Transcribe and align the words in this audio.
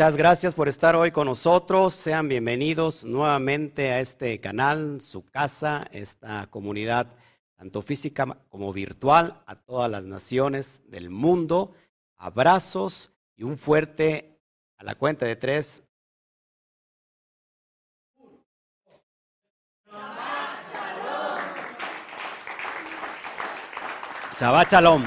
Muchas 0.00 0.16
gracias 0.16 0.54
por 0.54 0.66
estar 0.66 0.96
hoy 0.96 1.10
con 1.10 1.26
nosotros. 1.26 1.92
Sean 1.92 2.26
bienvenidos 2.26 3.04
nuevamente 3.04 3.92
a 3.92 4.00
este 4.00 4.40
canal, 4.40 5.02
su 5.02 5.26
casa, 5.26 5.86
esta 5.92 6.46
comunidad, 6.46 7.08
tanto 7.54 7.82
física 7.82 8.38
como 8.48 8.72
virtual, 8.72 9.42
a 9.44 9.56
todas 9.56 9.90
las 9.90 10.04
naciones 10.04 10.80
del 10.86 11.10
mundo. 11.10 11.74
Abrazos 12.16 13.12
y 13.36 13.42
un 13.42 13.58
fuerte 13.58 14.40
a 14.78 14.84
la 14.84 14.94
cuenta 14.94 15.26
de 15.26 15.36
tres. 15.36 15.82
Shabbat 24.38 24.72
Shalom. 24.72 25.04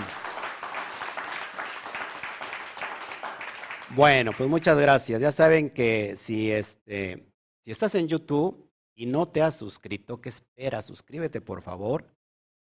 Bueno, 3.96 4.32
pues 4.36 4.50
muchas 4.50 4.80
gracias. 4.80 5.22
Ya 5.22 5.32
saben 5.32 5.70
que 5.70 6.16
si, 6.16 6.52
este, 6.52 7.32
si 7.64 7.70
estás 7.70 7.94
en 7.94 8.08
YouTube 8.08 8.68
y 8.96 9.06
no 9.06 9.28
te 9.28 9.44
has 9.44 9.56
suscrito, 9.56 10.20
¿qué 10.20 10.30
esperas? 10.30 10.86
Suscríbete, 10.86 11.42
por 11.42 11.62
favor. 11.62 12.08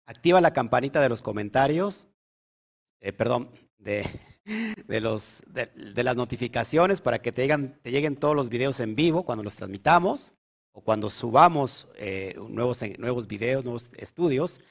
Activa 0.05 0.39
la 0.39 0.53
campanita 0.53 1.01
de 1.01 1.09
los 1.09 1.21
comentarios, 1.21 2.07
eh, 3.01 3.11
perdón, 3.11 3.51
de, 3.77 4.07
de, 4.87 5.01
los, 5.01 5.43
de, 5.47 6.03
las 6.03 6.15
notificaciones 6.15 7.01
para 7.01 7.19
que 7.19 7.33
te 7.33 7.41
lleguen, 7.41 7.77
te 7.81 7.91
lleguen 7.91 8.15
todos 8.15 8.35
los 8.35 8.47
videos 8.47 8.79
en 8.79 8.95
vivo 8.95 9.25
cuando 9.25 9.43
los 9.43 9.55
transmitamos 9.55 10.33
o 10.71 10.81
cuando 10.81 11.09
subamos 11.09 11.89
eh, 11.95 12.33
nuevos, 12.47 12.79
nuevos 12.97 13.27
videos, 13.27 13.65
nuevos 13.65 13.89
estudios. 13.97 14.61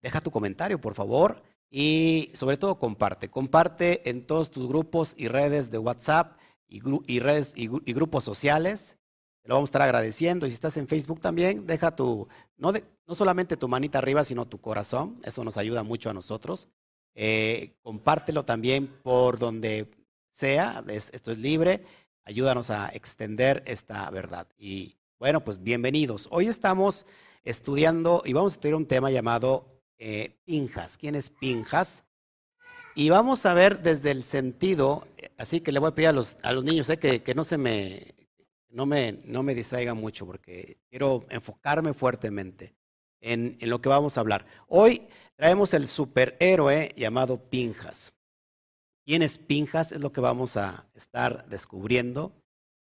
Deja 0.00 0.20
tu 0.20 0.30
comentario, 0.30 0.80
por 0.80 0.94
favor. 0.94 1.42
Y 1.70 2.30
sobre 2.34 2.56
todo 2.56 2.78
comparte, 2.78 3.28
comparte 3.28 4.08
en 4.08 4.26
todos 4.26 4.50
tus 4.50 4.66
grupos 4.66 5.14
y 5.16 5.28
redes 5.28 5.70
de 5.70 5.78
WhatsApp 5.78 6.38
y, 6.66 7.18
redes 7.20 7.52
y, 7.56 7.68
grupos 7.92 8.24
sociales. 8.24 8.96
Te 9.42 9.48
lo 9.48 9.56
vamos 9.56 9.68
a 9.68 9.70
estar 9.70 9.82
agradeciendo. 9.82 10.46
Y 10.46 10.50
si 10.50 10.54
estás 10.54 10.76
en 10.76 10.88
Facebook 10.88 11.20
también, 11.20 11.66
deja 11.66 11.94
tu, 11.94 12.28
no, 12.56 12.72
no 12.72 13.14
solamente 13.14 13.56
tu 13.56 13.68
manita 13.68 13.98
arriba, 13.98 14.24
sino 14.24 14.46
tu 14.46 14.60
corazón. 14.60 15.20
Eso 15.24 15.44
nos 15.44 15.56
ayuda 15.56 15.82
mucho 15.82 16.10
a 16.10 16.14
nosotros. 16.14 16.68
Eh, 17.14 17.74
compártelo 17.82 18.44
también 18.44 18.86
por 19.02 19.38
donde 19.38 19.90
sea. 20.30 20.84
esto 20.88 21.32
es 21.32 21.38
libre. 21.38 21.84
Ayúdanos 22.24 22.70
a 22.70 22.88
extender 22.90 23.62
esta 23.66 24.08
verdad. 24.10 24.46
Y 24.58 24.96
bueno, 25.18 25.42
pues 25.44 25.62
bienvenidos. 25.62 26.28
Hoy 26.30 26.46
estamos 26.46 27.06
estudiando 27.44 28.22
y 28.24 28.34
vamos 28.34 28.52
a 28.52 28.56
estudiar 28.56 28.76
un 28.76 28.86
tema 28.86 29.10
llamado 29.10 29.77
eh, 29.98 30.36
Pinjas. 30.44 30.96
¿Quién 30.96 31.14
es 31.14 31.30
Pinjas? 31.30 32.04
Y 32.94 33.10
vamos 33.10 33.46
a 33.46 33.54
ver 33.54 33.80
desde 33.80 34.10
el 34.10 34.24
sentido, 34.24 35.06
así 35.36 35.60
que 35.60 35.72
le 35.72 35.78
voy 35.78 35.90
a 35.90 35.94
pedir 35.94 36.08
a 36.08 36.12
los, 36.12 36.36
a 36.42 36.52
los 36.52 36.64
niños 36.64 36.88
eh, 36.88 36.98
que, 36.98 37.22
que, 37.22 37.34
no 37.34 37.44
se 37.44 37.58
me 37.58 38.14
no, 38.70 38.86
me, 38.86 39.18
no 39.24 39.42
me 39.42 39.54
distraigan 39.54 39.96
mucho 39.96 40.26
porque 40.26 40.78
quiero 40.90 41.24
enfocarme 41.30 41.94
fuertemente 41.94 42.74
en, 43.20 43.56
en 43.60 43.70
lo 43.70 43.80
que 43.80 43.88
vamos 43.88 44.16
a 44.16 44.20
hablar. 44.20 44.46
Hoy 44.66 45.06
traemos 45.36 45.74
el 45.74 45.86
superhéroe 45.86 46.92
llamado 46.96 47.38
Pinjas. 47.38 48.12
¿Quién 49.04 49.22
es 49.22 49.38
Pinjas? 49.38 49.92
Es 49.92 50.00
lo 50.00 50.12
que 50.12 50.20
vamos 50.20 50.56
a 50.56 50.86
estar 50.94 51.48
descubriendo 51.48 52.32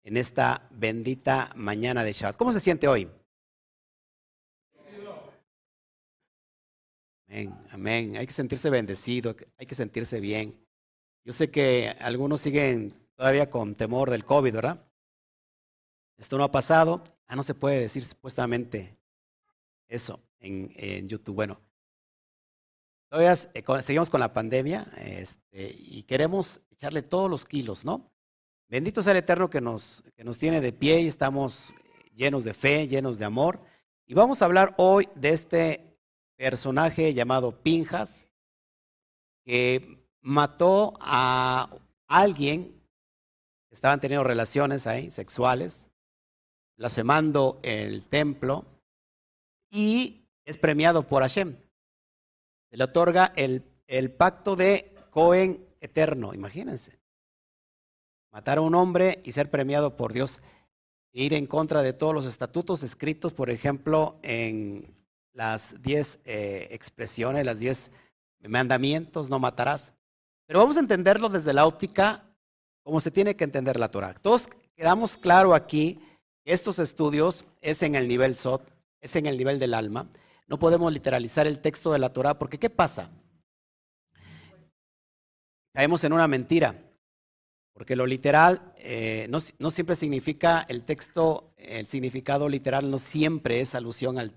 en 0.03 0.17
esta 0.17 0.67
bendita 0.71 1.51
mañana 1.55 2.03
de 2.03 2.13
Shabbat. 2.13 2.37
¿Cómo 2.37 2.51
se 2.51 2.59
siente 2.59 2.87
hoy? 2.87 3.09
Amén, 7.33 7.55
amén. 7.71 8.15
Hay 8.15 8.27
que 8.27 8.31
sentirse 8.31 8.69
bendecido, 8.69 9.35
hay 9.57 9.65
que 9.65 9.73
sentirse 9.73 10.19
bien. 10.19 10.63
Yo 11.25 11.33
sé 11.33 11.49
que 11.49 11.89
algunos 11.99 12.41
siguen 12.41 12.93
todavía 13.15 13.49
con 13.49 13.73
temor 13.73 14.11
del 14.11 14.23
COVID, 14.23 14.53
¿verdad? 14.53 14.85
Esto 16.15 16.37
no 16.37 16.43
ha 16.43 16.51
pasado. 16.51 17.03
Ah, 17.25 17.35
no 17.35 17.41
se 17.41 17.55
puede 17.55 17.79
decir 17.79 18.05
supuestamente 18.05 18.95
eso 19.87 20.19
en, 20.39 21.07
YouTube. 21.07 21.33
Bueno, 21.33 21.59
todavía 23.09 23.33
eh, 23.55 23.63
seguimos 23.81 24.11
con 24.11 24.19
la 24.19 24.31
pandemia 24.31 24.91
este, 24.97 25.75
y 25.75 26.03
queremos 26.03 26.61
echarle 26.69 27.01
todos 27.01 27.31
los 27.31 27.45
kilos, 27.45 27.83
¿no? 27.83 28.11
Bendito 28.69 29.01
sea 29.01 29.09
el 29.09 29.17
Eterno 29.17 29.49
que 29.49 29.59
nos, 29.59 30.03
que 30.15 30.23
nos 30.23 30.37
tiene 30.37 30.61
de 30.61 30.71
pie 30.71 31.01
y 31.01 31.07
estamos 31.07 31.73
llenos 32.13 32.43
de 32.43 32.53
fe, 32.53 32.87
llenos 32.87 33.17
de 33.17 33.25
amor. 33.25 33.59
Y 34.05 34.13
vamos 34.13 34.43
a 34.43 34.45
hablar 34.45 34.75
hoy 34.77 35.09
de 35.15 35.29
este 35.29 35.92
personaje 36.43 37.13
llamado 37.13 37.53
Pinjas, 37.63 38.27
que 39.45 39.97
mató 40.19 40.93
a 40.99 41.69
alguien 42.05 42.83
estaban 43.71 44.01
teniendo 44.01 44.25
relaciones 44.25 44.85
ahí, 44.85 45.09
sexuales, 45.09 45.89
blasfemando 46.77 47.61
el 47.63 48.09
templo, 48.09 48.65
y 49.71 50.25
es 50.43 50.57
premiado 50.57 51.07
por 51.07 51.21
Hashem. 51.23 51.55
Se 52.69 52.75
le 52.75 52.83
otorga 52.83 53.31
el, 53.37 53.63
el 53.87 54.11
pacto 54.11 54.57
de 54.57 54.93
Cohen 55.11 55.65
eterno, 55.79 56.33
imagínense. 56.33 56.99
Matar 58.33 58.57
a 58.57 58.61
un 58.61 58.75
hombre 58.75 59.21
y 59.23 59.31
ser 59.31 59.49
premiado 59.49 59.95
por 59.95 60.11
Dios, 60.11 60.41
ir 61.13 61.35
en 61.35 61.47
contra 61.47 61.81
de 61.81 61.93
todos 61.93 62.13
los 62.13 62.25
estatutos 62.25 62.83
escritos, 62.83 63.31
por 63.31 63.49
ejemplo, 63.49 64.19
en 64.23 65.02
las 65.33 65.81
diez 65.81 66.19
eh, 66.25 66.67
expresiones, 66.71 67.45
las 67.45 67.59
diez 67.59 67.91
mandamientos, 68.41 69.29
no 69.29 69.39
matarás. 69.39 69.93
Pero 70.45 70.59
vamos 70.59 70.77
a 70.77 70.81
entenderlo 70.81 71.29
desde 71.29 71.53
la 71.53 71.65
óptica 71.65 72.23
como 72.83 73.01
se 73.01 73.11
tiene 73.11 73.35
que 73.35 73.43
entender 73.43 73.79
la 73.79 73.89
Torah. 73.89 74.13
Todos 74.13 74.49
quedamos 74.75 75.17
claro 75.17 75.55
aquí 75.55 75.99
que 76.43 76.53
estos 76.53 76.79
estudios 76.79 77.45
es 77.61 77.81
en 77.81 77.95
el 77.95 78.07
nivel 78.07 78.35
SOT, 78.35 78.61
es 79.01 79.15
en 79.15 79.25
el 79.25 79.37
nivel 79.37 79.59
del 79.59 79.73
alma. 79.73 80.07
No 80.47 80.59
podemos 80.59 80.91
literalizar 80.91 81.47
el 81.47 81.59
texto 81.59 81.91
de 81.91 81.99
la 81.99 82.11
Torah 82.11 82.37
porque 82.37 82.59
¿qué 82.59 82.69
pasa? 82.69 83.09
Caemos 85.73 86.03
en 86.03 86.13
una 86.13 86.27
mentira. 86.27 86.75
Porque 87.73 87.95
lo 87.95 88.05
literal 88.05 88.73
eh, 88.77 89.25
no, 89.31 89.39
no, 89.57 89.71
siempre 89.71 89.95
significa 89.95 90.63
el 90.69 90.83
texto, 90.83 91.53
el 91.57 91.87
significado 91.87 92.47
literal 92.47 92.91
no 92.91 92.99
siempre 92.99 93.61
es 93.61 93.73
alusión 93.73 94.19
al, 94.19 94.31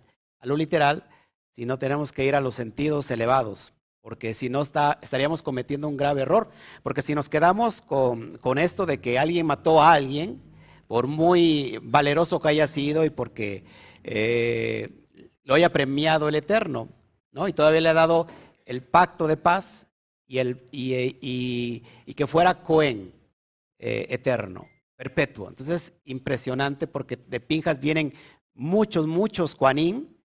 lo 0.46 0.56
literal, 0.56 1.04
sino 1.52 1.78
tenemos 1.78 2.12
que 2.12 2.24
ir 2.24 2.34
a 2.36 2.40
los 2.40 2.54
sentidos 2.54 3.10
elevados, 3.10 3.72
porque 4.00 4.34
si 4.34 4.48
no 4.48 4.62
está, 4.62 4.98
estaríamos 5.02 5.42
cometiendo 5.42 5.88
un 5.88 5.96
grave 5.96 6.22
error, 6.22 6.48
porque 6.82 7.02
si 7.02 7.14
nos 7.14 7.28
quedamos 7.28 7.82
con, 7.82 8.38
con 8.38 8.58
esto 8.58 8.86
de 8.86 9.00
que 9.00 9.18
alguien 9.18 9.46
mató 9.46 9.82
a 9.82 9.92
alguien, 9.92 10.40
por 10.86 11.06
muy 11.06 11.78
valeroso 11.82 12.40
que 12.40 12.48
haya 12.48 12.66
sido 12.66 13.04
y 13.04 13.10
porque 13.10 13.64
eh, 14.04 14.90
lo 15.42 15.54
haya 15.54 15.72
premiado 15.72 16.28
el 16.28 16.36
Eterno, 16.36 16.88
¿no? 17.32 17.48
Y 17.48 17.52
todavía 17.52 17.80
le 17.80 17.88
ha 17.88 17.94
dado 17.94 18.26
el 18.64 18.82
pacto 18.82 19.26
de 19.26 19.36
paz 19.36 19.86
y, 20.26 20.38
el, 20.38 20.68
y, 20.70 21.82
y, 22.06 22.14
que 22.14 22.26
fuera 22.26 22.62
Cohen 22.62 23.12
eh, 23.78 24.06
eterno, 24.10 24.66
perpetuo. 24.96 25.48
Entonces, 25.48 25.92
impresionante 26.04 26.86
porque 26.86 27.16
de 27.16 27.40
Pinjas 27.40 27.78
vienen 27.78 28.12
muchos, 28.54 29.06
muchos 29.06 29.54
Juanín, 29.54 30.15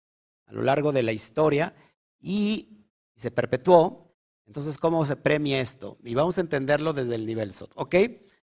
a 0.51 0.53
lo 0.53 0.63
largo 0.63 0.91
de 0.91 1.01
la 1.01 1.13
historia 1.13 1.73
y 2.19 2.85
se 3.15 3.31
perpetuó. 3.31 4.13
Entonces, 4.45 4.77
¿cómo 4.77 5.05
se 5.05 5.15
premia 5.15 5.61
esto? 5.61 5.97
Y 6.03 6.13
vamos 6.13 6.37
a 6.37 6.41
entenderlo 6.41 6.91
desde 6.91 7.15
el 7.15 7.25
nivel 7.25 7.53
SOT, 7.53 7.71
¿ok? 7.75 7.95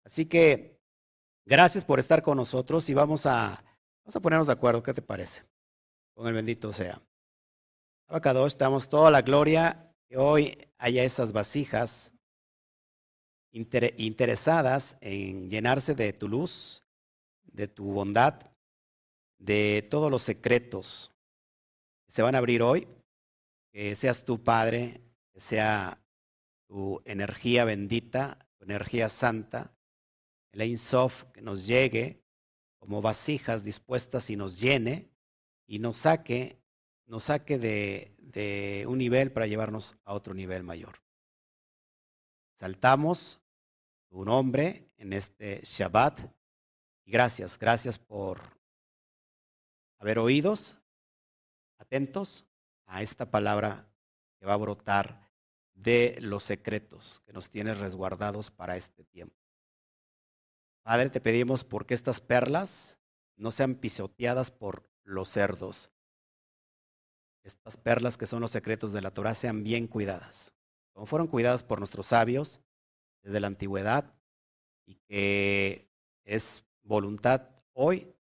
Así 0.04 0.26
que 0.26 0.82
gracias 1.46 1.86
por 1.86 2.00
estar 2.00 2.22
con 2.22 2.38
nosotros 2.38 2.90
y 2.90 2.94
vamos 2.94 3.26
a, 3.26 3.64
vamos 4.04 4.16
a 4.16 4.20
ponernos 4.20 4.48
de 4.48 4.54
acuerdo, 4.54 4.84
¿qué 4.84 4.94
te 4.94 5.02
parece? 5.02 5.44
Con 6.14 6.28
el 6.28 6.34
bendito 6.34 6.74
sea. 6.74 7.02
Abacados, 8.08 8.48
estamos 8.48 8.90
toda 8.90 9.10
la 9.10 9.22
gloria 9.22 9.96
que 10.10 10.18
hoy 10.18 10.58
haya 10.78 11.04
esas 11.04 11.32
vasijas 11.32 12.12
interesadas 13.52 14.98
en 15.00 15.50
llenarse 15.50 15.96
de 15.96 16.12
tu 16.12 16.28
luz, 16.28 16.84
de 17.46 17.70
tu 17.70 17.86
bondad, 17.86 18.52
de 19.40 19.88
todos 19.90 20.12
los 20.12 20.24
secretos 20.24 21.15
se 22.16 22.22
van 22.22 22.34
a 22.34 22.38
abrir 22.38 22.62
hoy. 22.62 22.88
Que 23.74 23.94
seas 23.94 24.24
tu 24.24 24.42
Padre, 24.42 25.02
que 25.34 25.42
sea 25.42 26.02
tu 26.66 27.02
energía 27.04 27.66
bendita, 27.66 28.48
tu 28.58 28.64
energía 28.64 29.10
santa, 29.10 29.76
el 30.54 30.62
Ein 30.62 30.78
Sof 30.78 31.26
que 31.34 31.42
nos 31.42 31.68
llegue 31.68 32.24
como 32.80 33.02
vasijas 33.02 33.66
dispuestas 33.66 34.30
y 34.30 34.38
nos 34.38 34.62
llene 34.62 35.10
y 35.68 35.80
nos 35.80 35.98
saque, 35.98 36.58
nos 37.06 37.26
saque 37.26 37.60
de, 37.60 38.16
de 38.20 38.86
un 38.88 38.98
nivel 38.98 39.34
para 39.34 39.46
llevarnos 39.46 39.98
a 40.06 40.14
otro 40.14 40.34
nivel 40.34 40.64
mayor. 40.64 41.02
Saltamos 42.58 43.42
tu 44.08 44.24
nombre 44.24 44.90
en 44.96 45.12
este 45.12 45.60
Shabbat. 45.66 46.22
Y 47.04 47.12
gracias, 47.12 47.60
gracias 47.60 48.00
por 48.00 48.42
haber 49.98 50.18
oídos 50.18 50.80
atentos 51.78 52.46
a 52.86 53.02
esta 53.02 53.30
palabra 53.32 53.88
que 54.40 54.46
va 54.46 54.54
a 54.54 54.58
brotar 54.58 55.32
de 55.74 56.18
los 56.22 56.44
secretos 56.44 57.22
que 57.26 57.34
nos 57.34 57.50
tienes 57.50 57.80
resguardados 57.80 58.52
para 58.52 58.78
este 58.78 59.04
tiempo. 59.04 59.36
Padre, 60.84 61.10
te 61.10 61.20
pedimos 61.20 61.64
porque 61.64 61.94
estas 61.94 62.22
perlas 62.22 62.98
no 63.38 63.52
sean 63.52 63.76
pisoteadas 63.76 64.52
por 64.52 64.88
los 65.04 65.30
cerdos. 65.30 65.90
Estas 67.44 67.78
perlas 67.78 68.18
que 68.18 68.26
son 68.26 68.42
los 68.42 68.52
secretos 68.52 68.94
de 68.94 69.02
la 69.02 69.12
Torah 69.12 69.36
sean 69.36 69.64
bien 69.64 69.88
cuidadas, 69.88 70.54
como 70.94 71.06
fueron 71.06 71.28
cuidadas 71.28 71.64
por 71.64 71.80
nuestros 71.80 72.08
sabios 72.08 72.62
desde 73.22 73.40
la 73.40 73.48
antigüedad 73.48 74.14
y 74.86 74.96
que 75.08 75.90
es 76.24 76.64
voluntad 76.84 77.50
hoy 77.74 78.14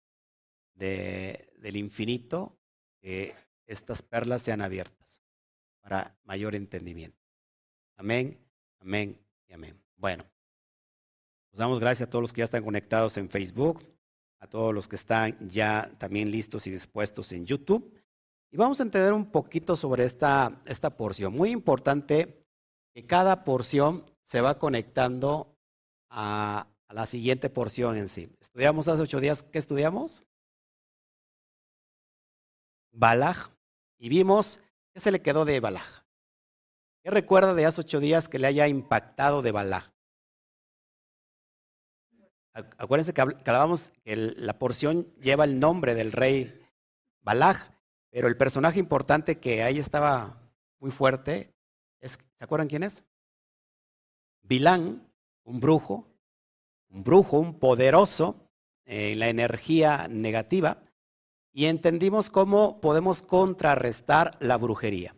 del 0.74 1.76
infinito 1.76 2.58
que 3.00 3.34
estas 3.66 4.02
perlas 4.02 4.42
sean 4.42 4.60
abiertas 4.60 5.22
para 5.80 6.16
mayor 6.24 6.54
entendimiento. 6.54 7.18
Amén, 7.96 8.38
amén 8.80 9.18
y 9.48 9.52
amén. 9.52 9.80
Bueno, 9.96 10.24
nos 11.52 11.58
damos 11.58 11.78
gracias 11.78 12.08
a 12.08 12.10
todos 12.10 12.22
los 12.22 12.32
que 12.32 12.40
ya 12.40 12.46
están 12.46 12.64
conectados 12.64 13.16
en 13.16 13.28
Facebook, 13.28 13.84
a 14.40 14.46
todos 14.46 14.74
los 14.74 14.88
que 14.88 14.96
están 14.96 15.38
ya 15.48 15.90
también 15.98 16.30
listos 16.30 16.66
y 16.66 16.70
dispuestos 16.70 17.32
en 17.32 17.46
YouTube. 17.46 17.94
Y 18.50 18.56
vamos 18.56 18.80
a 18.80 18.82
entender 18.82 19.12
un 19.12 19.30
poquito 19.30 19.76
sobre 19.76 20.04
esta, 20.04 20.60
esta 20.66 20.96
porción. 20.96 21.32
Muy 21.32 21.50
importante 21.50 22.44
que 22.92 23.06
cada 23.06 23.44
porción 23.44 24.04
se 24.22 24.40
va 24.40 24.58
conectando 24.58 25.56
a, 26.08 26.66
a 26.88 26.94
la 26.94 27.06
siguiente 27.06 27.50
porción 27.50 27.96
en 27.96 28.08
sí. 28.08 28.30
Estudiamos 28.40 28.88
hace 28.88 29.02
ocho 29.02 29.20
días, 29.20 29.42
¿qué 29.42 29.58
estudiamos? 29.58 30.22
Balaj. 32.92 33.53
Y 34.04 34.10
vimos 34.10 34.60
qué 34.92 35.00
se 35.00 35.10
le 35.10 35.22
quedó 35.22 35.46
de 35.46 35.60
Balaj. 35.60 36.04
¿Qué 37.02 37.10
recuerda 37.10 37.54
de 37.54 37.64
hace 37.64 37.80
ocho 37.80 38.00
días 38.00 38.28
que 38.28 38.38
le 38.38 38.46
haya 38.46 38.68
impactado 38.68 39.40
de 39.40 39.50
Balaj? 39.50 39.94
Acuérdense 42.52 43.14
que 43.14 43.22
hablábamos 43.22 43.92
que 44.02 44.14
la 44.14 44.58
porción 44.58 45.10
lleva 45.22 45.44
el 45.44 45.58
nombre 45.58 45.94
del 45.94 46.12
rey 46.12 46.68
Balaj, 47.22 47.70
pero 48.10 48.28
el 48.28 48.36
personaje 48.36 48.78
importante 48.78 49.40
que 49.40 49.62
ahí 49.62 49.78
estaba 49.78 50.38
muy 50.80 50.90
fuerte, 50.90 51.54
es, 52.02 52.18
¿se 52.36 52.44
acuerdan 52.44 52.68
quién 52.68 52.82
es? 52.82 53.04
Bilán, 54.42 55.10
un 55.44 55.60
brujo, 55.60 56.06
un 56.90 57.04
brujo, 57.04 57.38
un 57.38 57.58
poderoso 57.58 58.50
en 58.84 59.18
la 59.18 59.28
energía 59.30 60.08
negativa, 60.08 60.82
y 61.54 61.66
entendimos 61.66 62.28
cómo 62.28 62.82
podemos 62.82 63.22
contrarrestar 63.22 64.36
la 64.40 64.58
brujería. 64.58 65.16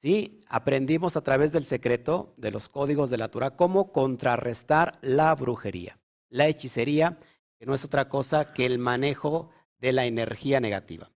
¿Sí? 0.00 0.42
Aprendimos 0.48 1.16
a 1.16 1.22
través 1.22 1.50
del 1.50 1.64
secreto 1.64 2.34
de 2.36 2.52
los 2.52 2.68
códigos 2.68 3.10
de 3.10 3.16
la 3.16 3.28
Torah 3.28 3.56
cómo 3.56 3.90
contrarrestar 3.90 4.98
la 5.02 5.34
brujería 5.34 5.98
la 6.34 6.48
hechicería, 6.48 7.16
que 7.58 7.64
no 7.64 7.74
es 7.74 7.84
otra 7.84 8.08
cosa 8.08 8.52
que 8.52 8.66
el 8.66 8.80
manejo 8.80 9.50
de 9.78 9.92
la 9.92 10.04
energía 10.04 10.58
negativa. 10.58 11.12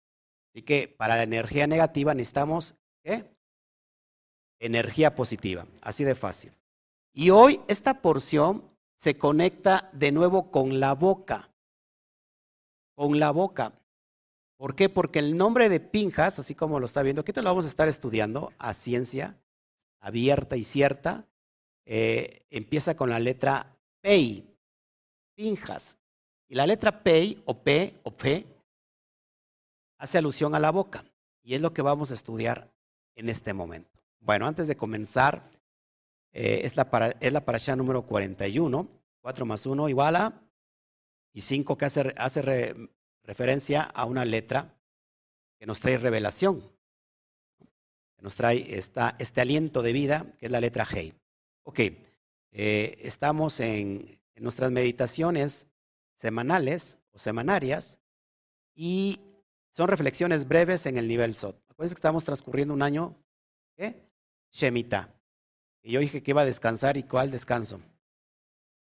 Así 0.53 0.61
que 0.61 0.87
para 0.87 1.15
la 1.15 1.23
energía 1.23 1.65
negativa 1.65 2.13
necesitamos 2.13 2.75
energía 4.59 5.15
positiva, 5.15 5.65
así 5.81 6.03
de 6.03 6.13
fácil. 6.13 6.53
Y 7.13 7.31
hoy 7.31 7.61
esta 7.67 7.99
porción 7.99 8.63
se 8.95 9.17
conecta 9.17 9.89
de 9.91 10.11
nuevo 10.11 10.51
con 10.51 10.79
la 10.79 10.93
boca, 10.93 11.49
con 12.95 13.19
la 13.19 13.31
boca. 13.31 13.73
¿Por 14.57 14.75
qué? 14.75 14.89
Porque 14.89 15.19
el 15.19 15.37
nombre 15.37 15.69
de 15.69 15.79
Pinjas, 15.79 16.39
así 16.39 16.55
como 16.55 16.79
lo 16.79 16.87
está 16.87 17.03
viendo, 17.03 17.21
aquí 17.21 17.31
te 17.31 17.41
lo 17.41 17.49
vamos 17.49 17.65
a 17.65 17.69
estar 17.69 17.87
estudiando 17.87 18.51
a 18.57 18.73
ciencia 18.73 19.37
abierta 19.99 20.57
y 20.57 20.63
cierta, 20.63 21.27
eh, 21.85 22.45
empieza 22.49 22.95
con 22.95 23.09
la 23.09 23.19
letra 23.19 23.77
Pei. 24.01 24.43
Pinjas. 25.35 25.97
Y 26.49 26.55
la 26.55 26.65
letra 26.65 27.03
P 27.03 27.37
o 27.45 27.53
P 27.61 27.93
o 28.03 28.11
P 28.11 28.45
hace 29.99 30.17
alusión 30.17 30.55
a 30.55 30.59
la 30.59 30.71
boca. 30.71 31.05
Y 31.43 31.53
es 31.53 31.61
lo 31.61 31.73
que 31.73 31.81
vamos 31.81 32.09
a 32.09 32.15
estudiar 32.15 32.71
en 33.15 33.29
este 33.29 33.53
momento. 33.53 33.99
Bueno, 34.19 34.47
antes 34.47 34.67
de 34.67 34.75
comenzar, 34.75 35.49
eh, 36.31 36.61
es, 36.63 36.75
la 36.75 36.89
para, 36.89 37.09
es 37.19 37.31
la 37.31 37.45
parasha 37.45 37.75
número 37.75 38.03
41. 38.03 38.87
4 39.21 39.45
más 39.45 39.65
1 39.65 39.89
igual 39.89 40.15
a. 40.15 40.41
Y 41.33 41.41
5 41.41 41.77
que 41.77 41.85
hace, 41.85 42.13
hace 42.17 42.89
referencia 43.27 43.83
a 43.83 44.05
una 44.05 44.25
letra 44.25 44.73
que 45.59 45.67
nos 45.67 45.79
trae 45.79 45.97
revelación. 45.97 46.61
Que 48.15 48.23
nos 48.23 48.35
trae 48.35 48.65
este 49.19 49.41
aliento 49.41 49.83
de 49.83 49.93
vida, 49.93 50.25
que 50.39 50.47
es 50.47 50.51
la 50.51 50.61
letra 50.61 50.85
G. 50.85 51.13
Ok, 51.63 51.79
eh, 51.79 52.97
estamos 53.01 53.59
en 53.59 54.19
nuestras 54.37 54.71
meditaciones 54.71 55.67
semanales 56.15 56.97
o 57.11 57.19
semanarias 57.19 57.99
y 58.73 59.19
son 59.71 59.87
reflexiones 59.89 60.47
breves 60.47 60.85
en 60.85 60.97
el 60.97 61.07
nivel 61.07 61.35
SOT. 61.35 61.55
Acuérdense 61.69 61.95
que 61.95 61.99
estamos 61.99 62.23
transcurriendo 62.23 62.73
un 62.73 62.81
año, 62.81 63.15
¿qué? 63.75 64.07
Shemitah. 64.51 65.13
Y 65.83 65.91
yo 65.91 65.99
dije 65.99 66.23
que 66.23 66.31
iba 66.31 66.41
a 66.41 66.45
descansar 66.45 66.97
y 66.97 67.03
cuál 67.03 67.29
descanso. 67.29 67.79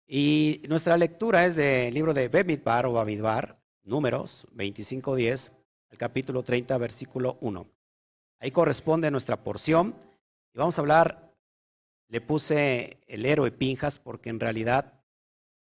Y 0.06 0.62
nuestra 0.68 0.96
lectura 0.96 1.46
es 1.46 1.56
del 1.56 1.94
libro 1.94 2.12
de 2.12 2.28
Bemidbar 2.28 2.86
o 2.86 2.92
Bamidbar, 2.92 3.63
números 3.84 4.46
25.10, 4.54 5.52
al 5.90 5.98
capítulo 5.98 6.42
30, 6.42 6.76
versículo 6.78 7.38
1. 7.40 7.66
Ahí 8.40 8.50
corresponde 8.50 9.10
nuestra 9.10 9.42
porción 9.42 9.94
y 10.52 10.58
vamos 10.58 10.78
a 10.78 10.80
hablar, 10.80 11.34
le 12.08 12.20
puse 12.20 12.98
el 13.06 13.24
héroe 13.24 13.50
Pinjas 13.50 13.98
porque 13.98 14.30
en 14.30 14.40
realidad 14.40 15.04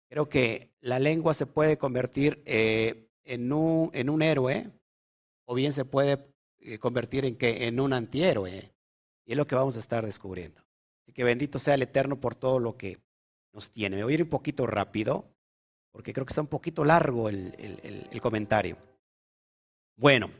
Creo 0.09 0.27
que 0.27 0.71
la 0.81 0.97
lengua 0.97 1.35
se 1.35 1.45
puede 1.45 1.77
convertir 1.77 2.41
eh, 2.45 3.11
en, 3.23 3.53
un, 3.53 3.91
en, 3.93 4.09
un, 4.09 4.23
héroe 4.23 4.71
o 5.45 5.53
bien 5.53 5.71
se 5.71 5.85
puede 5.85 6.33
eh, 6.59 6.79
convertir 6.79 7.25
en, 7.25 7.37
que, 7.37 7.67
en 7.67 7.79
un 7.79 7.93
antihéroe. 7.93 8.73
Y 9.25 9.31
es 9.31 9.37
lo 9.37 9.45
que 9.45 9.53
vamos 9.53 9.75
a 9.75 9.79
estar 9.79 10.03
descubriendo. 10.03 10.63
Así 11.03 11.13
que 11.13 11.23
bendito 11.23 11.59
sea 11.59 11.75
el 11.75 11.83
Eterno 11.83 12.19
por 12.19 12.33
todo 12.33 12.57
lo 12.57 12.75
que 12.75 12.97
nos 13.53 13.69
tiene. 13.69 13.97
Me 13.97 14.03
voy 14.03 14.13
a 14.13 14.15
ir 14.15 14.23
un 14.23 14.29
poquito 14.29 14.65
rápido 14.65 15.29
porque 15.91 16.13
creo 16.13 16.25
que 16.25 16.31
está 16.31 16.41
un 16.41 16.47
poquito 16.47 16.83
largo 16.83 17.29
el, 17.29 17.55
el, 17.57 18.07
el 18.11 18.21
comentario. 18.21 18.77
Bueno, 19.95 20.31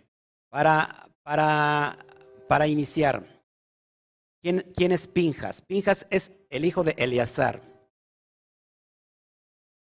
para, 0.50 1.10
para, 1.22 2.06
para 2.48 2.68
iniciar, 2.68 3.44
¿quién, 4.42 4.72
¿quién 4.76 4.92
es 4.92 5.06
Pinjas? 5.06 5.62
Pinjas 5.62 6.08
es 6.10 6.32
el 6.50 6.66
hijo 6.66 6.84
de 6.84 6.96
Eleazar. 6.98 7.62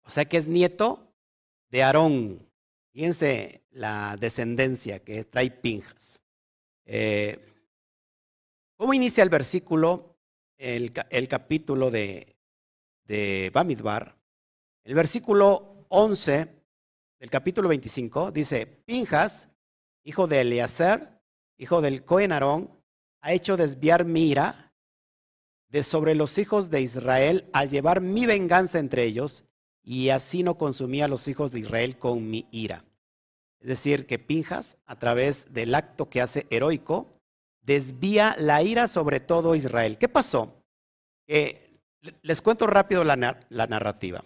O 0.03 0.11
sea 0.11 0.25
que 0.25 0.39
es 0.39 0.49
nieto 0.49 1.13
de 1.69 1.83
Aarón. 1.83 2.51
Fíjense 2.93 3.63
la 3.71 4.17
descendencia 4.19 5.05
que 5.05 5.25
trae 5.25 5.51
Pinjas. 5.51 6.21
Eh, 6.85 7.39
¿Cómo 8.77 8.95
inicia 8.95 9.23
el 9.23 9.29
versículo, 9.29 10.17
el, 10.59 10.93
capítulo 11.29 11.91
de, 11.91 12.35
de 13.05 13.51
Bamidbar? 13.53 14.20
El 14.91 14.97
versículo 14.97 15.87
11 15.91 16.49
del 17.21 17.31
capítulo 17.31 17.69
25 17.69 18.33
dice, 18.33 18.67
Pinjas, 18.67 19.49
hijo 20.03 20.27
de 20.27 20.41
Eleazar, 20.41 21.23
hijo 21.59 21.81
del 21.81 22.05
Cohen 22.05 22.33
Aarón, 22.33 22.77
ha 23.21 23.33
hecho 23.33 23.57
desviar 23.57 24.05
mi 24.05 24.29
ira 24.29 24.75
de 25.69 25.85
sobre 25.85 26.17
los 26.17 26.39
hijos 26.39 26.71
de 26.71 26.81
Israel 26.81 27.49
al 27.53 27.71
llevar 27.71 28.01
mi 28.01 28.27
venganza 28.27 28.81
entre 28.81 29.05
ellos 29.05 29.45
y 29.81 30.09
así 30.09 30.43
no 30.43 30.59
consumía 30.59 31.05
a 31.05 31.09
los 31.09 31.29
hijos 31.29 31.53
de 31.53 31.61
Israel 31.61 31.97
con 31.97 32.29
mi 32.29 32.49
ira. 32.51 32.85
Es 33.61 33.69
decir, 33.69 34.09
que 34.09 34.19
Pinjas, 34.19 34.77
a 34.87 34.99
través 34.99 35.55
del 35.55 35.77
acto 35.77 36.11
que 36.11 36.21
hace 36.21 36.49
heroico, 36.51 37.07
desvía 37.63 38.35
la 38.41 38.65
ira 38.65 38.89
sobre 38.89 39.21
todo 39.21 39.55
Israel. 39.55 39.99
¿Qué 39.99 40.09
pasó? 40.09 40.57
les 41.29 42.43
cuento 42.43 42.67
rápido 42.67 43.05
la, 43.05 43.15
narrativa. 43.15 44.25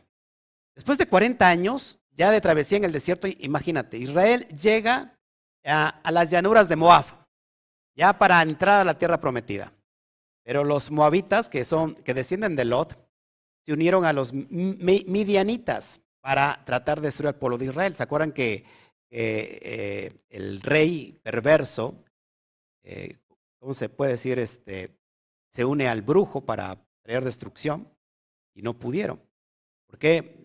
Después 0.75 0.99
de 0.99 1.07
40 1.07 1.49
años, 1.49 1.99
ya 2.13 2.31
de 2.31 2.41
travesía 2.41 2.79
en 2.79 2.85
el 2.85 2.93
desierto, 2.93 3.27
imagínate, 3.27 3.99
Israel 3.99 4.47
llega 4.49 5.17
a, 5.65 6.11
las 6.11 6.31
llanuras 6.31 6.69
de 6.69 6.77
Moab, 6.77 7.05
ya 7.97 8.19
para 8.19 8.43
entrar 8.43 8.81
a 8.81 8.85
la 8.85 8.99
tierra 8.99 9.21
prometida. 9.21 9.73
Pero 10.43 10.65
los 10.65 10.91
moabitas, 10.91 11.49
que, 11.49 11.65
son, 11.65 11.95
que 11.95 12.15
descienden 12.15 12.57
de 12.57 12.65
Lot, 12.65 12.99
se 13.65 13.73
unieron 13.73 14.05
a 14.05 14.13
los 14.13 14.33
midianitas 14.33 16.01
para 16.21 16.63
tratar 16.67 17.01
de 17.01 17.09
destruir 17.09 17.29
al 17.29 17.37
pueblo 17.37 17.57
de 17.57 17.67
Israel. 17.67 17.95
¿Se 17.95 18.03
acuerdan 18.03 18.33
que 18.33 18.65
eh, 19.11 20.13
el 20.29 20.61
rey 20.61 21.19
perverso, 21.23 22.05
eh, 22.83 23.17
¿cómo 23.59 23.73
se 23.73 23.89
puede 23.89 24.13
decir? 24.13 24.39
Este, 24.39 24.99
se 25.53 25.65
une 25.65 25.89
al 25.89 26.03
brujo 26.03 26.43
para 26.45 26.85
traer 27.03 27.25
destrucción 27.25 27.89
y 28.55 28.63
no 28.63 28.79
pudieron. 28.79 29.21
¿Por 29.87 29.99
qué? 29.99 30.44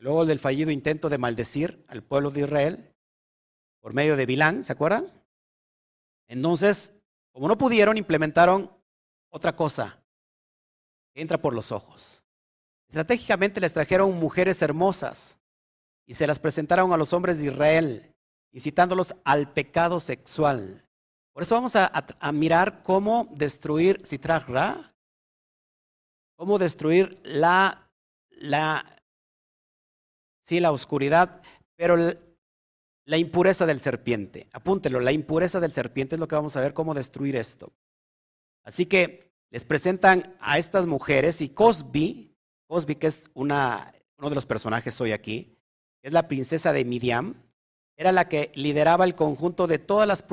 Luego 0.00 0.24
del 0.24 0.38
fallido 0.38 0.70
intento 0.70 1.10
de 1.10 1.18
maldecir 1.18 1.84
al 1.86 2.02
pueblo 2.02 2.30
de 2.30 2.40
Israel 2.40 2.94
por 3.80 3.92
medio 3.92 4.16
de 4.16 4.24
Bilán, 4.24 4.64
¿se 4.64 4.72
acuerdan? 4.72 5.12
Entonces, 6.26 6.94
como 7.32 7.48
no 7.48 7.58
pudieron, 7.58 7.98
implementaron 7.98 8.70
otra 9.28 9.54
cosa. 9.54 10.02
Entra 11.14 11.36
por 11.36 11.52
los 11.52 11.70
ojos. 11.70 12.24
Estratégicamente 12.88 13.60
les 13.60 13.74
trajeron 13.74 14.18
mujeres 14.18 14.62
hermosas 14.62 15.38
y 16.06 16.14
se 16.14 16.26
las 16.26 16.38
presentaron 16.38 16.94
a 16.94 16.96
los 16.96 17.12
hombres 17.12 17.38
de 17.38 17.46
Israel, 17.46 18.14
incitándolos 18.52 19.14
al 19.22 19.52
pecado 19.52 20.00
sexual. 20.00 20.88
Por 21.34 21.42
eso 21.42 21.54
vamos 21.56 21.76
a, 21.76 22.32
mirar 22.32 22.82
cómo 22.82 23.28
destruir 23.32 24.00
Sitrach 24.06 24.46
cómo 26.36 26.58
destruir 26.58 27.20
la, 27.22 27.90
la, 28.30 28.99
sí, 30.50 30.58
la 30.58 30.72
oscuridad, 30.72 31.42
pero 31.76 31.96
la 31.96 33.16
impureza 33.16 33.66
del 33.66 33.78
serpiente. 33.78 34.48
Apúntelo, 34.52 34.98
la 34.98 35.12
impureza 35.12 35.60
del 35.60 35.70
serpiente 35.70 36.16
es 36.16 36.20
lo 36.20 36.26
que 36.26 36.34
vamos 36.34 36.56
a 36.56 36.60
ver 36.60 36.74
cómo 36.74 36.92
destruir 36.92 37.36
esto. 37.36 37.72
Así 38.64 38.86
que 38.86 39.30
les 39.52 39.64
presentan 39.64 40.34
a 40.40 40.58
estas 40.58 40.88
mujeres 40.88 41.40
y 41.40 41.50
Cosby, 41.50 42.34
Cosby 42.66 42.96
que 42.96 43.06
es 43.06 43.30
uno 43.34 43.54
de 44.20 44.34
los 44.34 44.44
personajes 44.44 45.00
hoy 45.00 45.12
aquí, 45.12 45.56
es 46.02 46.12
la 46.12 46.26
princesa 46.26 46.72
de 46.72 46.84
Midian, 46.84 47.40
era 47.96 48.10
la 48.10 48.28
que 48.28 48.50
lideraba 48.56 49.04
el 49.04 49.14
conjunto 49.14 49.68
de 49.68 49.78
todas 49.78 50.08
las 50.08 50.24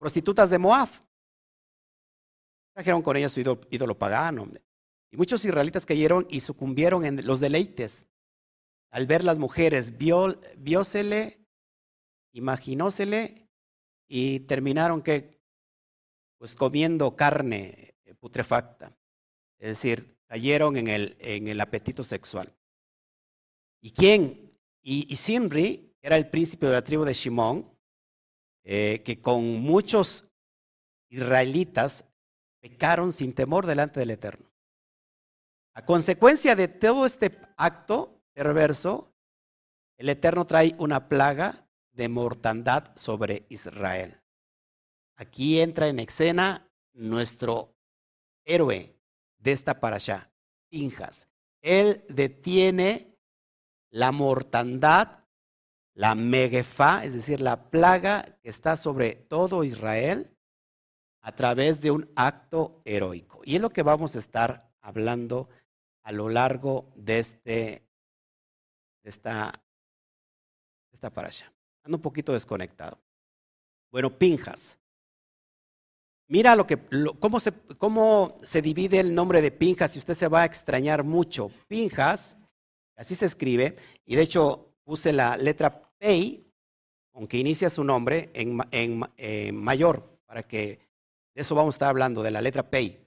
prostitutas 0.00 0.50
de 0.50 0.58
Moab. 0.58 0.88
Trajeron 2.74 3.02
con 3.02 3.16
ella 3.16 3.28
su 3.28 3.38
ídolo, 3.38 3.96
pagano. 3.96 4.48
Y 5.12 5.16
muchos 5.16 5.44
israelitas 5.44 5.86
cayeron 5.86 6.26
y 6.28 6.40
sucumbieron 6.40 7.04
en 7.04 7.24
los 7.24 7.38
deleites. 7.38 8.04
Al 8.90 9.06
ver 9.06 9.24
las 9.24 9.38
mujeres, 9.38 9.96
vio, 9.96 10.40
viósele, 10.56 11.46
imaginósele 12.32 13.48
y 14.08 14.40
terminaron 14.40 15.02
que 15.02 15.40
pues 16.38 16.54
comiendo 16.54 17.14
carne 17.14 17.94
putrefacta. 18.18 18.96
Es 19.58 19.70
decir, 19.70 20.18
cayeron 20.26 20.76
en 20.76 20.88
el, 20.88 21.16
en 21.20 21.48
el 21.48 21.60
apetito 21.60 22.02
sexual. 22.02 22.54
¿Y 23.80 23.90
quién? 23.90 24.58
Y, 24.82 25.12
y 25.12 25.16
Simri 25.16 25.94
era 26.02 26.16
el 26.16 26.28
príncipe 26.28 26.66
de 26.66 26.72
la 26.72 26.84
tribu 26.84 27.04
de 27.04 27.14
Shimón, 27.14 27.70
eh, 28.64 29.02
que 29.04 29.20
con 29.20 29.44
muchos 29.60 30.24
israelitas 31.08 32.04
pecaron 32.60 33.12
sin 33.12 33.34
temor 33.34 33.66
delante 33.66 34.00
del 34.00 34.10
Eterno. 34.10 34.50
A 35.74 35.84
consecuencia 35.84 36.54
de 36.54 36.68
todo 36.68 37.06
este 37.06 37.38
acto 37.56 38.19
perverso, 38.40 39.12
el 39.98 40.08
Eterno 40.08 40.46
trae 40.46 40.74
una 40.78 41.10
plaga 41.10 41.68
de 41.92 42.08
mortandad 42.08 42.90
sobre 42.96 43.44
Israel. 43.50 44.18
Aquí 45.16 45.60
entra 45.60 45.88
en 45.88 45.98
escena 45.98 46.66
nuestro 46.94 47.74
héroe 48.46 48.96
de 49.36 49.52
esta 49.52 49.78
parasha, 49.78 50.32
Pinjas. 50.70 51.28
Él 51.60 52.02
detiene 52.08 53.14
la 53.90 54.10
mortandad, 54.10 55.18
la 55.92 56.14
megefa, 56.14 57.04
es 57.04 57.12
decir, 57.12 57.42
la 57.42 57.68
plaga 57.68 58.38
que 58.42 58.48
está 58.48 58.78
sobre 58.78 59.16
todo 59.16 59.64
Israel 59.64 60.34
a 61.20 61.32
través 61.32 61.82
de 61.82 61.90
un 61.90 62.10
acto 62.16 62.80
heroico. 62.86 63.42
Y 63.44 63.56
es 63.56 63.60
lo 63.60 63.68
que 63.68 63.82
vamos 63.82 64.16
a 64.16 64.18
estar 64.18 64.72
hablando 64.80 65.50
a 66.02 66.12
lo 66.12 66.30
largo 66.30 66.90
de, 66.96 67.18
este, 67.18 67.89
de 69.02 69.10
esta, 69.10 69.52
de 70.90 70.94
esta. 70.94 71.12
Ando 71.82 71.96
un 71.98 72.02
poquito 72.02 72.32
desconectado. 72.32 72.98
Bueno, 73.90 74.16
Pinjas. 74.16 74.78
Mira 76.28 76.54
lo 76.54 76.66
que, 76.66 76.78
cómo, 77.18 77.40
se, 77.40 77.52
cómo 77.76 78.38
se 78.42 78.62
divide 78.62 79.00
el 79.00 79.14
nombre 79.14 79.42
de 79.42 79.50
Pinjas 79.50 79.96
y 79.96 79.98
usted 79.98 80.14
se 80.14 80.28
va 80.28 80.42
a 80.42 80.44
extrañar 80.44 81.02
mucho. 81.02 81.50
Pinjas, 81.66 82.36
así 82.96 83.16
se 83.16 83.26
escribe, 83.26 83.76
y 84.04 84.14
de 84.14 84.22
hecho 84.22 84.76
puse 84.84 85.12
la 85.12 85.36
letra 85.36 85.92
Pei, 85.98 86.46
aunque 87.14 87.36
inicia 87.36 87.68
su 87.68 87.82
nombre, 87.82 88.30
en, 88.32 88.60
en 88.70 89.56
mayor, 89.56 90.20
para 90.24 90.44
que 90.44 90.78
de 91.34 91.42
eso 91.42 91.56
vamos 91.56 91.74
a 91.74 91.76
estar 91.76 91.88
hablando, 91.88 92.22
de 92.22 92.30
la 92.30 92.40
letra 92.40 92.70
Pei. 92.70 93.04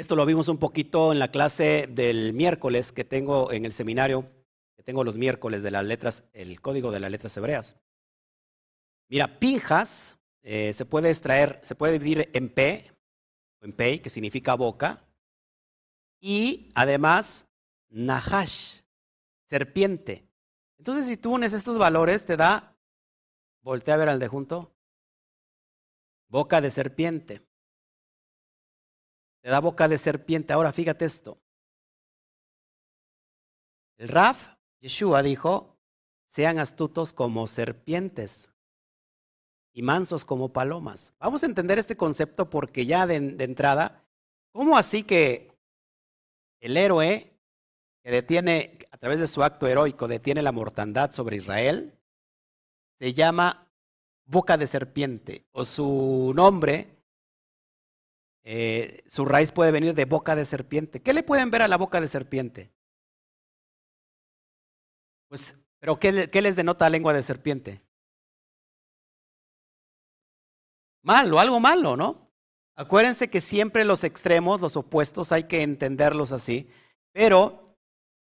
Esto 0.00 0.16
lo 0.16 0.24
vimos 0.24 0.48
un 0.48 0.56
poquito 0.56 1.12
en 1.12 1.18
la 1.18 1.30
clase 1.30 1.86
del 1.86 2.32
miércoles 2.32 2.90
que 2.90 3.04
tengo 3.04 3.52
en 3.52 3.66
el 3.66 3.72
seminario, 3.74 4.32
que 4.74 4.82
tengo 4.82 5.04
los 5.04 5.18
miércoles 5.18 5.62
de 5.62 5.70
las 5.70 5.84
letras, 5.84 6.24
el 6.32 6.62
código 6.62 6.90
de 6.90 7.00
las 7.00 7.10
letras 7.10 7.36
hebreas. 7.36 7.76
Mira, 9.10 9.38
Pinjas 9.38 10.18
eh, 10.40 10.72
se 10.72 10.86
puede 10.86 11.10
extraer, 11.10 11.60
se 11.62 11.74
puede 11.74 11.98
dividir 11.98 12.30
en 12.32 12.48
P, 12.48 12.90
en 13.60 13.74
Pei, 13.74 13.98
que 13.98 14.08
significa 14.08 14.54
boca, 14.54 15.04
y 16.18 16.70
además 16.74 17.46
Nahash, 17.90 18.80
serpiente. 19.50 20.26
Entonces, 20.78 21.08
si 21.08 21.18
tú 21.18 21.34
unes 21.34 21.52
estos 21.52 21.76
valores, 21.76 22.24
te 22.24 22.38
da, 22.38 22.74
voltea 23.60 23.96
a 23.96 23.98
ver 23.98 24.08
al 24.08 24.18
de 24.18 24.28
junto, 24.28 24.72
boca 26.26 26.62
de 26.62 26.70
serpiente. 26.70 27.49
Te 29.40 29.50
da 29.50 29.60
boca 29.60 29.88
de 29.88 29.98
serpiente. 29.98 30.52
Ahora 30.52 30.72
fíjate 30.72 31.04
esto. 31.04 31.38
El 33.96 34.08
Raf, 34.08 34.56
Yeshua, 34.80 35.22
dijo, 35.22 35.76
sean 36.26 36.58
astutos 36.58 37.12
como 37.12 37.46
serpientes 37.46 38.50
y 39.72 39.82
mansos 39.82 40.24
como 40.24 40.52
palomas. 40.52 41.12
Vamos 41.18 41.42
a 41.42 41.46
entender 41.46 41.78
este 41.78 41.96
concepto 41.96 42.48
porque 42.48 42.86
ya 42.86 43.06
de, 43.06 43.16
entrada, 43.16 44.04
¿cómo 44.52 44.76
así 44.76 45.02
que 45.02 45.54
el 46.60 46.76
héroe 46.76 47.32
que 48.02 48.10
detiene, 48.10 48.78
a 48.90 48.96
través 48.96 49.18
de 49.18 49.26
su 49.26 49.42
acto 49.42 49.66
heroico, 49.66 50.08
detiene 50.08 50.42
la 50.42 50.52
mortandad 50.52 51.12
sobre 51.12 51.36
Israel, 51.36 51.98
se 52.98 53.12
llama 53.12 53.70
boca 54.24 54.56
de 54.56 54.66
serpiente, 54.66 55.44
o 55.52 55.64
su 55.64 56.32
nombre, 56.34 56.99
eh, 58.44 59.02
su 59.06 59.24
raíz 59.24 59.52
puede 59.52 59.72
venir 59.72 59.94
de 59.94 60.04
boca 60.04 60.34
de 60.36 60.44
serpiente. 60.44 61.00
¿Qué 61.00 61.12
le 61.12 61.22
pueden 61.22 61.50
ver 61.50 61.62
a 61.62 61.68
la 61.68 61.76
boca 61.76 62.00
de 62.00 62.08
serpiente? 62.08 62.70
Pues, 65.28 65.56
pero 65.78 65.98
¿qué, 65.98 66.28
qué 66.30 66.42
les 66.42 66.56
denota 66.56 66.86
la 66.86 66.90
lengua 66.90 67.14
de 67.14 67.22
serpiente? 67.22 67.82
malo, 71.02 71.40
algo 71.40 71.60
malo, 71.60 71.96
¿no? 71.96 72.30
Acuérdense 72.76 73.28
que 73.28 73.40
siempre 73.40 73.84
los 73.84 74.04
extremos, 74.04 74.60
los 74.60 74.76
opuestos, 74.76 75.32
hay 75.32 75.44
que 75.44 75.62
entenderlos 75.62 76.32
así. 76.32 76.68
Pero, 77.12 77.76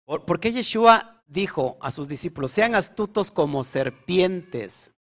¿por 0.04 0.40
qué 0.40 0.52
Yeshua 0.52 1.22
dijo 1.26 1.76
a 1.80 1.90
sus 1.90 2.08
discípulos, 2.08 2.52
sean 2.52 2.74
astutos 2.74 3.30
como 3.30 3.64
serpientes 3.64 4.92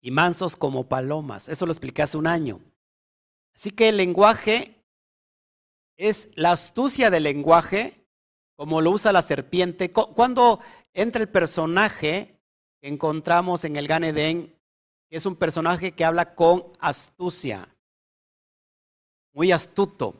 y 0.00 0.10
mansos 0.10 0.56
como 0.56 0.88
palomas? 0.88 1.48
Eso 1.48 1.66
lo 1.66 1.72
expliqué 1.72 2.02
hace 2.02 2.18
un 2.18 2.26
año. 2.26 2.60
Así 3.54 3.70
que 3.70 3.88
el 3.90 3.96
lenguaje 3.96 4.74
es 5.96 6.28
la 6.34 6.52
astucia 6.52 7.10
del 7.10 7.24
lenguaje, 7.24 8.06
como 8.56 8.80
lo 8.80 8.90
usa 8.90 9.12
la 9.12 9.22
serpiente. 9.22 9.90
Cuando 9.90 10.60
entra 10.94 11.20
el 11.20 11.28
personaje 11.28 12.38
que 12.80 12.88
encontramos 12.88 13.64
en 13.64 13.76
el 13.76 13.86
Gan 13.86 14.04
es 15.10 15.26
un 15.26 15.36
personaje 15.36 15.92
que 15.92 16.04
habla 16.04 16.34
con 16.34 16.72
astucia, 16.78 17.68
muy 19.32 19.52
astuto. 19.52 20.14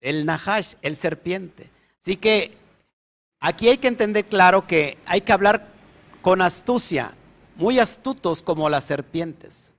El 0.00 0.24
Nahash, 0.24 0.74
el 0.82 0.96
serpiente. 0.96 1.70
Así 2.00 2.16
que 2.16 2.56
aquí 3.40 3.68
hay 3.68 3.78
que 3.78 3.88
entender 3.88 4.26
claro 4.26 4.66
que 4.66 4.96
hay 5.06 5.22
que 5.22 5.32
hablar 5.32 5.66
con 6.22 6.40
astucia, 6.40 7.14
muy 7.56 7.80
astutos 7.80 8.42
como 8.42 8.68
las 8.68 8.84
serpientes. 8.84 9.72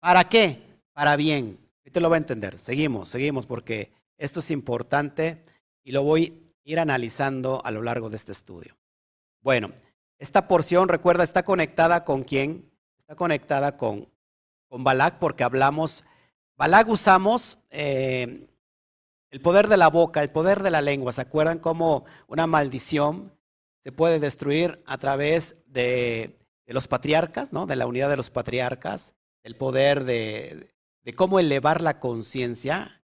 ¿Para 0.00 0.28
qué? 0.28 0.62
Para 0.92 1.16
bien. 1.16 1.61
Usted 1.84 2.00
lo 2.00 2.10
va 2.10 2.16
a 2.16 2.18
entender. 2.18 2.58
Seguimos, 2.58 3.08
seguimos, 3.08 3.46
porque 3.46 3.92
esto 4.16 4.40
es 4.40 4.50
importante 4.50 5.44
y 5.84 5.92
lo 5.92 6.02
voy 6.02 6.52
a 6.64 6.70
ir 6.70 6.80
analizando 6.80 7.60
a 7.64 7.70
lo 7.70 7.82
largo 7.82 8.10
de 8.10 8.16
este 8.16 8.32
estudio. 8.32 8.76
Bueno, 9.40 9.72
esta 10.18 10.46
porción, 10.46 10.88
recuerda, 10.88 11.24
está 11.24 11.42
conectada 11.44 12.04
con 12.04 12.22
quién? 12.22 12.70
conectada 13.16 13.76
con, 13.76 14.08
con 14.68 14.84
Balak 14.84 15.18
porque 15.18 15.44
hablamos, 15.44 16.02
Balak 16.56 16.88
usamos 16.88 17.58
eh, 17.70 18.46
el 19.30 19.40
poder 19.40 19.68
de 19.68 19.76
la 19.76 19.88
boca, 19.88 20.22
el 20.22 20.30
poder 20.30 20.62
de 20.62 20.70
la 20.70 20.80
lengua. 20.80 21.12
¿Se 21.12 21.20
acuerdan 21.20 21.58
cómo 21.58 22.04
una 22.26 22.46
maldición 22.46 23.32
se 23.82 23.92
puede 23.92 24.18
destruir 24.18 24.82
a 24.86 24.96
través 24.98 25.56
de, 25.66 26.38
de 26.66 26.74
los 26.74 26.88
patriarcas, 26.88 27.52
¿no? 27.52 27.66
de 27.66 27.76
la 27.76 27.86
unidad 27.86 28.08
de 28.08 28.16
los 28.16 28.30
patriarcas, 28.30 29.14
el 29.42 29.56
poder 29.56 30.04
de, 30.04 30.71
de 31.04 31.12
cómo 31.14 31.40
elevar 31.40 31.80
la 31.80 31.98
conciencia, 31.98 33.02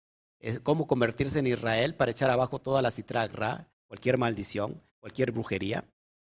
cómo 0.62 0.86
convertirse 0.86 1.38
en 1.38 1.46
Israel 1.46 1.94
para 1.94 2.10
echar 2.10 2.30
abajo 2.30 2.58
toda 2.58 2.82
la 2.82 2.90
citragra, 2.90 3.68
cualquier 3.86 4.18
maldición, 4.18 4.82
cualquier 5.00 5.32
brujería. 5.32 5.84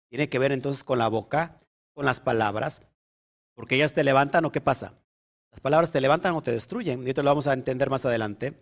Tiene 0.08 0.28
que 0.28 0.38
ver 0.38 0.52
entonces 0.52 0.84
con 0.84 0.98
la 0.98 1.08
boca, 1.08 1.60
con 1.92 2.06
las 2.06 2.20
palabras. 2.20 2.82
Porque 3.54 3.74
ellas 3.74 3.92
te 3.92 4.04
levantan 4.04 4.44
o 4.44 4.52
qué 4.52 4.60
pasa. 4.60 4.94
Las 5.50 5.60
palabras 5.60 5.90
te 5.90 6.00
levantan 6.00 6.34
o 6.34 6.42
te 6.42 6.52
destruyen. 6.52 7.04
Y 7.04 7.10
esto 7.10 7.22
lo 7.22 7.30
vamos 7.30 7.46
a 7.46 7.52
entender 7.52 7.90
más 7.90 8.06
adelante. 8.06 8.54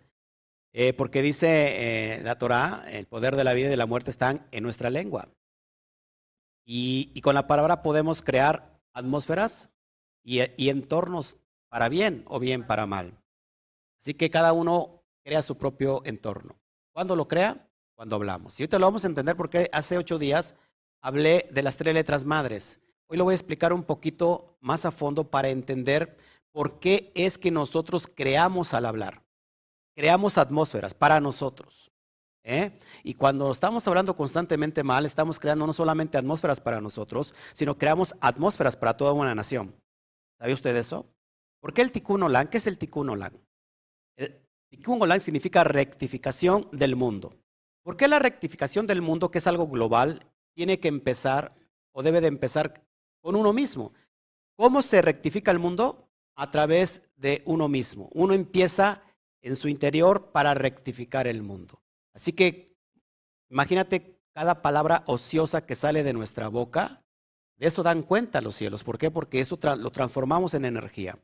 Eh, 0.73 0.93
porque 0.93 1.21
dice 1.21 2.17
eh, 2.17 2.23
la 2.23 2.37
Torah, 2.37 2.85
el 2.89 3.05
poder 3.05 3.35
de 3.35 3.43
la 3.43 3.53
vida 3.53 3.67
y 3.67 3.69
de 3.69 3.77
la 3.77 3.85
muerte 3.85 4.11
están 4.11 4.45
en 4.51 4.63
nuestra 4.63 4.89
lengua. 4.89 5.29
Y, 6.65 7.21
con 7.21 7.35
la 7.35 7.47
palabra 7.47 7.81
podemos 7.81 8.21
crear 8.21 8.77
atmósferas 8.91 9.69
y 10.23 10.69
entornos 10.69 11.37
para 11.69 11.89
bien 11.89 12.23
o 12.27 12.39
bien 12.39 12.65
para 12.65 12.85
mal. 12.85 13.17
Así 14.01 14.13
que 14.13 14.29
cada 14.29 14.53
uno 14.53 15.03
crea 15.23 15.41
su 15.41 15.57
propio 15.57 16.01
entorno. 16.05 16.59
¿Cuándo 16.93 17.15
lo 17.15 17.27
crea? 17.27 17.67
Cuando 17.95 18.15
hablamos. 18.15 18.59
Y 18.59 18.63
ahorita 18.63 18.79
lo 18.79 18.85
vamos 18.85 19.03
a 19.03 19.07
entender 19.07 19.35
porque 19.35 19.69
hace 19.73 19.97
ocho 19.97 20.19
días 20.19 20.55
hablé 21.01 21.47
de 21.51 21.63
las 21.63 21.77
tres 21.77 21.93
letras 21.93 22.23
madres. 22.23 22.79
Hoy 23.07 23.17
lo 23.17 23.23
voy 23.23 23.33
a 23.33 23.35
explicar 23.35 23.73
un 23.73 23.83
poquito 23.83 24.57
más 24.61 24.85
a 24.85 24.91
fondo 24.91 25.29
para 25.29 25.49
entender 25.49 26.17
por 26.51 26.79
qué 26.79 27.11
es 27.15 27.37
que 27.37 27.51
nosotros 27.51 28.07
creamos 28.13 28.73
al 28.73 28.85
hablar. 28.85 29.23
Creamos 29.95 30.37
atmósferas 30.37 30.93
para 30.93 31.19
nosotros. 31.19 31.91
¿eh? 32.43 32.79
Y 33.03 33.13
cuando 33.13 33.51
estamos 33.51 33.87
hablando 33.87 34.15
constantemente 34.15 34.83
mal, 34.83 35.05
estamos 35.05 35.39
creando 35.39 35.67
no 35.67 35.73
solamente 35.73 36.17
atmósferas 36.17 36.61
para 36.61 36.81
nosotros, 36.81 37.33
sino 37.53 37.77
creamos 37.77 38.15
atmósferas 38.21 38.75
para 38.75 38.95
toda 38.95 39.13
una 39.13 39.35
nación. 39.35 39.75
¿Sabe 40.39 40.53
usted 40.53 40.75
eso? 40.75 41.05
¿Por 41.59 41.73
qué 41.73 41.81
el 41.81 41.91
tikkun 41.91 42.23
olam? 42.23 42.47
¿Qué 42.47 42.57
es 42.57 42.67
el 42.67 42.77
tikkun 42.77 43.09
olam? 43.09 43.33
El 44.15 44.41
tikkun 44.69 45.01
olam 45.01 45.19
significa 45.19 45.63
rectificación 45.63 46.69
del 46.71 46.95
mundo. 46.95 47.35
¿Por 47.83 47.97
qué 47.97 48.07
la 48.07 48.19
rectificación 48.19 48.85
del 48.85 49.01
mundo, 49.01 49.31
que 49.31 49.37
es 49.37 49.47
algo 49.47 49.67
global, 49.67 50.25
tiene 50.53 50.79
que 50.79 50.87
empezar 50.87 51.55
o 51.93 52.03
debe 52.03 52.21
de 52.21 52.27
empezar 52.27 52.83
con 53.21 53.35
uno 53.35 53.53
mismo? 53.53 53.93
¿Cómo 54.55 54.81
se 54.81 55.01
rectifica 55.01 55.51
el 55.51 55.59
mundo? 55.59 56.09
A 56.35 56.51
través 56.51 57.01
de 57.15 57.43
uno 57.45 57.67
mismo. 57.67 58.09
Uno 58.11 58.33
empieza 58.33 59.03
en 59.41 59.55
su 59.55 59.67
interior 59.67 60.31
para 60.31 60.53
rectificar 60.53 61.27
el 61.27 61.41
mundo. 61.41 61.81
Así 62.13 62.33
que 62.33 62.75
imagínate 63.49 64.19
cada 64.33 64.61
palabra 64.61 65.03
ociosa 65.07 65.65
que 65.65 65.75
sale 65.75 66.03
de 66.03 66.13
nuestra 66.13 66.47
boca. 66.47 67.03
De 67.55 67.67
eso 67.67 67.81
dan 67.83 68.03
cuenta 68.03 68.41
los 68.41 68.55
cielos. 68.55 68.83
¿Por 68.83 68.97
qué? 68.97 69.09
Porque 69.09 69.39
eso 69.39 69.57
lo 69.77 69.91
transformamos 69.91 70.53
en 70.53 70.65
energía. 70.65 71.17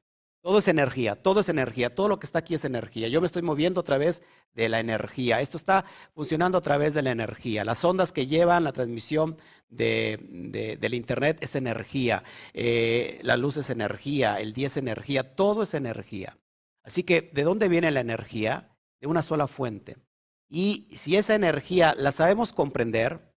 Todo 0.43 0.59
es 0.59 0.67
energía, 0.67 1.15
todo 1.15 1.39
es 1.39 1.47
energía, 1.47 1.95
todo 1.95 2.09
lo 2.09 2.19
que 2.19 2.25
está 2.25 2.39
aquí 2.39 2.53
es 2.53 2.65
energía. 2.65 3.07
Yo 3.07 3.21
me 3.21 3.27
estoy 3.27 3.41
moviendo 3.41 3.79
a 3.79 3.83
través 3.85 4.21
de 4.53 4.67
la 4.67 4.81
energía. 4.81 5.39
Esto 5.39 5.55
está 5.55 5.85
funcionando 6.13 6.57
a 6.57 6.61
través 6.61 6.93
de 6.93 7.01
la 7.01 7.11
energía. 7.11 7.63
Las 7.63 7.85
ondas 7.85 8.11
que 8.11 8.27
llevan 8.27 8.65
la 8.65 8.73
transmisión 8.73 9.37
de, 9.69 10.77
del 10.77 10.93
Internet 10.95 11.37
es 11.39 11.55
energía. 11.55 12.25
Eh, 12.53 13.21
la 13.23 13.37
luz 13.37 13.55
es 13.55 13.69
energía, 13.69 14.35
el 14.41 14.51
día 14.51 14.67
es 14.67 14.75
energía, 14.75 15.33
todo 15.33 15.63
es 15.63 15.73
energía. 15.75 16.37
Así 16.83 17.03
que, 17.03 17.31
¿de 17.33 17.43
dónde 17.43 17.69
viene 17.69 17.89
la 17.91 18.01
energía? 18.01 18.75
De 18.99 19.07
una 19.07 19.21
sola 19.21 19.47
fuente. 19.47 19.95
Y 20.49 20.89
si 20.91 21.15
esa 21.15 21.35
energía 21.35 21.95
la 21.97 22.11
sabemos 22.11 22.51
comprender 22.51 23.33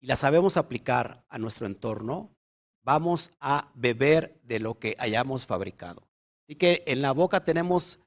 y 0.00 0.06
la 0.06 0.16
sabemos 0.16 0.56
aplicar 0.56 1.26
a 1.28 1.36
nuestro 1.36 1.66
entorno, 1.66 2.34
vamos 2.82 3.32
a 3.40 3.70
beber 3.74 4.40
de 4.42 4.60
lo 4.60 4.78
que 4.78 4.94
hayamos 4.98 5.46
fabricado. 5.46 6.02
Así 6.44 6.56
que 6.56 6.82
en 6.86 7.02
la 7.02 7.12
boca 7.12 7.44
tenemos 7.44 7.98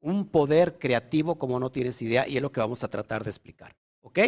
un 0.00 0.26
poder 0.26 0.78
creativo 0.78 1.38
como 1.38 1.60
no 1.60 1.70
tienes 1.70 2.00
idea 2.02 2.26
y 2.26 2.36
es 2.36 2.42
lo 2.42 2.52
que 2.52 2.60
vamos 2.60 2.82
a 2.82 2.88
tratar 2.88 3.24
de 3.24 3.30
explicar. 3.30 3.76
¿Ok? 4.02 4.18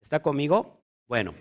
¿Está 0.00 0.22
conmigo? 0.22 0.80
Bueno. 1.06 1.34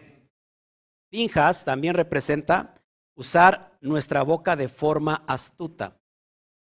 Pinjas 1.10 1.64
también 1.64 1.94
representa 1.94 2.82
usar 3.16 3.78
nuestra 3.82 4.24
boca 4.24 4.56
de 4.56 4.68
forma 4.68 5.24
astuta. 5.28 5.98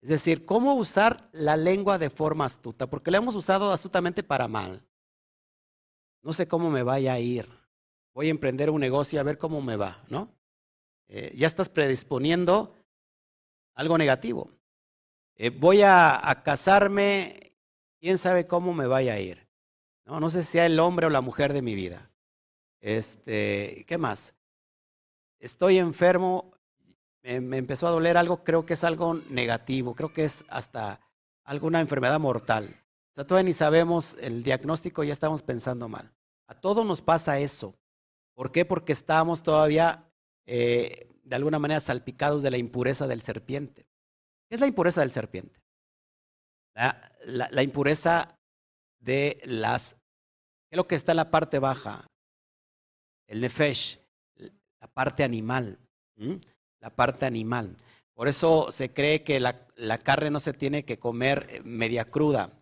Es 0.03 0.09
decir, 0.09 0.45
cómo 0.45 0.75
usar 0.75 1.29
la 1.33 1.57
lengua 1.57 1.97
de 1.97 2.11
forma 2.11 2.45
astuta, 2.45 2.89
porque 2.89 3.11
la 3.11 3.19
hemos 3.19 3.37
usado 3.37 3.71
astutamente 3.71 4.25
para 4.25 4.49
mal. 4.49 4.85
No 6.23 6.33
sé 6.33 6.49
cómo 6.49 6.71
me 6.71 6.83
vaya 6.83 7.13
a 7.13 7.21
ir. 7.21 7.49
Voy 8.15 8.27
a 8.27 8.31
emprender 8.31 8.69
un 8.71 8.81
negocio 8.81 9.21
a 9.21 9.23
ver 9.23 9.39
cómo 9.39 9.63
me 9.63 9.77
va, 9.77 10.05
¿no? 10.09 10.29
Eh, 11.15 11.35
ya 11.37 11.47
estás 11.47 11.69
predisponiendo 11.69 12.75
algo 13.75 13.99
negativo. 13.99 14.51
Eh, 15.37 15.51
voy 15.51 15.83
a, 15.83 16.41
casarme, 16.43 17.53
quién 18.01 18.17
sabe 18.17 18.47
cómo 18.47 18.73
me 18.73 18.87
vaya 18.87 19.13
a 19.13 19.21
ir. 19.21 19.47
No, 20.07 20.21
no 20.21 20.31
sé 20.31 20.43
si 20.43 20.53
sea 20.53 20.65
el 20.65 20.81
hombre 20.81 21.05
o 21.05 21.11
la 21.11 21.21
mujer 21.21 21.53
de 21.53 21.61
mi 21.61 21.75
vida. 21.75 22.11
Este, 22.81 23.85
¿qué 23.87 23.99
más? 23.99 24.35
Estoy 25.39 25.77
enfermo, 25.77 26.55
me, 27.23 27.59
empezó 27.59 27.89
a 27.89 27.91
doler 27.91 28.17
algo, 28.17 28.43
creo 28.43 28.65
que 28.65 28.73
es 28.73 28.83
algo 28.83 29.13
negativo, 29.29 29.95
creo 29.95 30.15
que 30.15 30.25
es 30.25 30.47
hasta 30.49 30.99
alguna 31.45 31.81
enfermedad 31.81 32.19
mortal. 32.21 32.75
O 33.11 33.15
sea, 33.17 33.27
todavía 33.27 33.51
ni 33.51 33.55
sabemos 33.55 34.17
el 34.19 34.43
diagnóstico, 34.43 35.05
ya 35.05 35.13
estamos 35.13 35.43
pensando 35.43 35.91
mal. 35.91 36.11
A 36.47 36.55
todos 36.55 36.87
nos 36.87 37.03
pasa 37.03 37.39
eso. 37.39 37.75
¿Por 38.33 38.51
qué? 38.51 38.65
Porque 38.65 38.95
estamos 38.95 39.43
todavía 39.43 40.09
eh, 40.47 41.09
de 41.23 41.37
alguna 41.37 41.59
manera 41.59 41.81
salpicados 41.81 42.43
de 42.43 42.51
la 42.51 42.59
impureza 42.59 43.07
del 43.07 43.23
serpiente. 43.23 43.87
¿Qué 44.49 44.57
es 44.57 44.61
la 44.61 44.67
impureza 44.67 45.01
del 45.01 45.11
serpiente? 45.11 45.61
La, 46.75 47.63
impureza 47.63 48.39
de 49.01 49.41
las... 49.45 49.95
¿Qué 49.95 50.73
es 50.73 50.77
lo 50.77 50.87
que 50.87 50.95
está 50.95 51.13
en 51.13 51.17
la 51.17 51.31
parte 51.31 51.59
baja? 51.59 52.07
El 53.27 53.41
nefesh, 53.41 54.01
la 54.81 54.89
parte 54.89 55.23
animal. 55.23 55.79
La 56.81 56.91
parte 56.91 57.27
animal. 57.27 57.77
Por 58.15 58.29
eso 58.29 58.71
se 58.73 58.93
cree 58.93 59.23
que 59.23 59.41
la, 59.41 59.67
la, 59.77 59.99
carne 59.99 60.31
no 60.31 60.41
se 60.41 60.53
tiene 60.53 60.85
que 60.85 60.99
comer 60.99 61.47
eh, 61.51 61.63
media 61.65 62.05
cruda. 62.05 62.53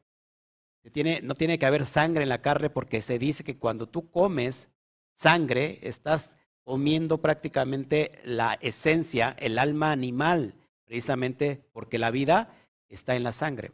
Tiene, 0.92 1.20
no 1.22 1.34
tiene 1.34 1.58
que 1.58 1.66
haber 1.66 1.84
sangre 1.84 2.22
en 2.22 2.28
la 2.28 2.40
carne 2.40 2.70
porque 2.70 3.00
se 3.00 3.18
dice 3.18 3.44
que 3.44 3.58
cuando 3.58 3.86
tú 3.88 4.10
comes 4.10 4.70
sangre 5.14 5.78
estás 5.82 6.38
comiendo 6.70 7.18
prácticamente 7.18 8.20
la 8.22 8.56
esencia, 8.60 9.34
el 9.40 9.58
alma 9.58 9.90
animal, 9.90 10.54
precisamente 10.84 11.68
porque 11.72 11.98
la 11.98 12.12
vida 12.12 12.54
está 12.88 13.16
en 13.16 13.24
la 13.24 13.32
sangre. 13.32 13.72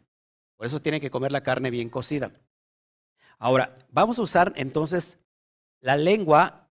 Por 0.55 0.65
eso 0.65 0.81
tiene 0.81 0.99
que 0.99 1.11
comer 1.11 1.31
la 1.31 1.43
carne 1.43 1.69
bien 1.69 1.91
cocida. 1.91 2.31
Ahora, 3.37 3.77
vamos 3.91 4.17
a 4.17 4.23
usar 4.23 4.51
entonces 4.55 5.19
la 5.79 5.95
lengua 5.95 6.71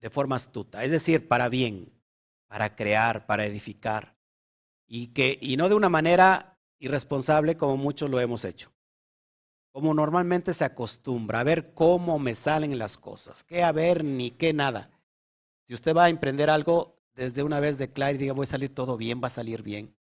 de 0.00 0.10
forma 0.10 0.36
astuta, 0.36 0.84
es 0.84 0.92
decir, 0.92 1.26
para 1.26 1.48
bien, 1.48 1.92
para 2.46 2.76
crear, 2.76 3.26
para 3.26 3.46
edificar, 3.46 4.14
y, 4.86 5.08
que, 5.08 5.38
y 5.40 5.56
no 5.56 5.68
de 5.68 5.74
una 5.74 5.88
manera 5.88 6.56
irresponsable 6.78 7.56
como 7.56 7.76
muchos 7.76 8.08
lo 8.08 8.20
hemos 8.20 8.44
hecho 8.44 8.70
como 9.72 9.94
normalmente 9.94 10.52
se 10.52 10.64
acostumbra, 10.64 11.38
a 11.38 11.44
ver 11.44 11.74
cómo 11.74 12.18
me 12.18 12.34
salen 12.34 12.76
las 12.76 12.98
cosas, 12.98 13.44
qué 13.44 13.62
a 13.62 13.70
ver 13.70 14.02
ni 14.02 14.32
qué 14.32 14.52
nada. 14.52 14.90
Si 15.70 15.74
usted 15.74 15.94
va 15.94 16.06
a 16.06 16.08
emprender 16.08 16.50
algo, 16.50 16.96
desde 17.14 17.44
una 17.44 17.60
vez 17.60 17.78
declare 17.78 18.14
y 18.14 18.18
diga, 18.18 18.32
voy 18.32 18.44
a 18.44 18.50
salir 18.50 18.74
todo 18.74 18.96
bien, 18.96 19.20
va 19.22 19.28
a 19.28 19.30
salir 19.30 19.62
bien. 19.62 19.94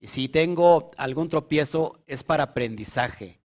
Y 0.00 0.06
si 0.06 0.30
tengo 0.30 0.92
algún 0.96 1.28
tropiezo, 1.28 2.02
es 2.06 2.24
para 2.24 2.44
aprendizaje. 2.44 3.38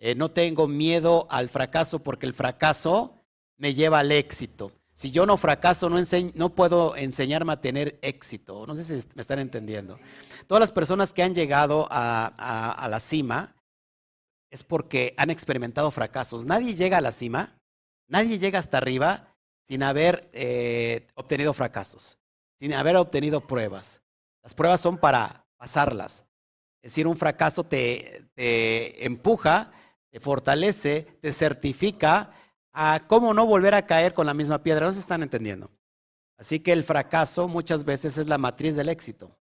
Eh, 0.00 0.16
no 0.16 0.32
tengo 0.32 0.66
miedo 0.66 1.28
al 1.30 1.48
fracaso 1.50 2.00
porque 2.00 2.26
el 2.26 2.34
fracaso 2.34 3.24
me 3.56 3.74
lleva 3.74 4.00
al 4.00 4.10
éxito. 4.10 4.72
Si 4.92 5.12
yo 5.12 5.24
no 5.24 5.36
fracaso, 5.36 5.88
no, 5.88 6.02
no 6.34 6.54
puedo 6.56 6.96
enseñarme 6.96 7.52
a 7.52 7.60
tener 7.60 7.96
éxito. 8.02 8.66
No 8.66 8.74
sé 8.74 8.82
si 8.82 9.06
me 9.14 9.22
están 9.22 9.38
entendiendo. 9.38 10.00
Todas 10.48 10.62
las 10.62 10.72
personas 10.72 11.12
que 11.12 11.22
han 11.22 11.36
llegado 11.36 11.86
a 11.88 12.88
la 12.90 12.98
cima 12.98 13.54
es 14.50 14.64
porque 14.64 15.14
han 15.16 15.30
experimentado 15.30 15.92
fracasos. 15.92 16.44
Nadie 16.44 16.74
llega 16.74 16.98
a 16.98 17.00
la 17.00 17.12
cima, 17.12 17.60
nadie 18.08 18.40
llega 18.40 18.58
hasta 18.58 18.78
arriba 18.78 19.33
sin 19.66 19.82
haber 19.82 20.28
eh, 20.32 21.06
obtenido 21.14 21.54
fracasos, 21.54 22.18
sin 22.58 22.74
haber 22.74 22.96
obtenido 22.96 23.46
pruebas. 23.46 24.02
Las 24.42 24.54
pruebas 24.54 24.80
son 24.80 24.98
para 24.98 25.46
pasarlas. 25.56 26.24
Es 26.82 26.92
decir, 26.92 27.06
un 27.06 27.16
fracaso 27.16 27.64
te, 27.64 28.26
te 28.34 29.04
empuja, 29.06 29.72
te 30.10 30.20
fortalece, 30.20 31.02
te 31.20 31.32
certifica 31.32 32.30
a 32.72 33.00
cómo 33.06 33.32
no 33.32 33.46
volver 33.46 33.74
a 33.74 33.86
caer 33.86 34.12
con 34.12 34.26
la 34.26 34.34
misma 34.34 34.62
piedra. 34.62 34.86
No 34.86 34.92
se 34.92 35.00
están 35.00 35.22
entendiendo. 35.22 35.70
Así 36.36 36.60
que 36.60 36.72
el 36.72 36.84
fracaso 36.84 37.48
muchas 37.48 37.84
veces 37.84 38.18
es 38.18 38.26
la 38.26 38.38
matriz 38.38 38.76
del 38.76 38.90
éxito. 38.90 39.38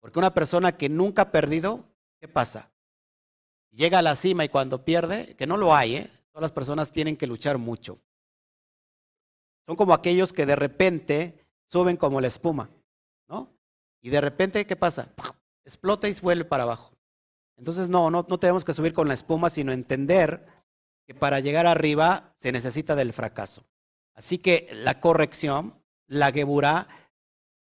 Porque 0.00 0.18
una 0.18 0.32
persona 0.32 0.76
que 0.76 0.88
nunca 0.88 1.22
ha 1.22 1.30
perdido, 1.32 1.84
¿qué 2.20 2.28
pasa? 2.28 2.70
llega 3.72 3.98
a 3.98 4.02
la 4.02 4.16
cima 4.16 4.44
y 4.44 4.48
cuando 4.48 4.84
pierde, 4.84 5.34
que 5.36 5.46
no 5.46 5.56
lo 5.56 5.74
hay, 5.74 5.96
¿eh? 5.96 6.10
todas 6.32 6.42
las 6.42 6.52
personas 6.52 6.92
tienen 6.92 7.16
que 7.16 7.26
luchar 7.26 7.58
mucho. 7.58 7.98
Son 9.66 9.76
como 9.76 9.94
aquellos 9.94 10.32
que 10.32 10.46
de 10.46 10.56
repente 10.56 11.46
suben 11.66 11.96
como 11.96 12.20
la 12.20 12.26
espuma, 12.26 12.70
¿no? 13.28 13.48
Y 14.02 14.10
de 14.10 14.20
repente, 14.20 14.66
¿qué 14.66 14.76
pasa? 14.76 15.12
Explota 15.64 16.08
y 16.08 16.14
vuelve 16.20 16.44
para 16.44 16.64
abajo. 16.64 16.94
Entonces, 17.56 17.88
no, 17.88 18.10
no, 18.10 18.26
no 18.28 18.38
tenemos 18.38 18.64
que 18.64 18.72
subir 18.72 18.92
con 18.92 19.08
la 19.08 19.14
espuma, 19.14 19.50
sino 19.50 19.72
entender 19.72 20.46
que 21.06 21.14
para 21.14 21.40
llegar 21.40 21.66
arriba 21.66 22.34
se 22.38 22.52
necesita 22.52 22.96
del 22.96 23.12
fracaso. 23.12 23.64
Así 24.14 24.38
que 24.38 24.68
la 24.72 25.00
corrección, 25.00 25.82
la 26.06 26.32
geburá, 26.32 26.88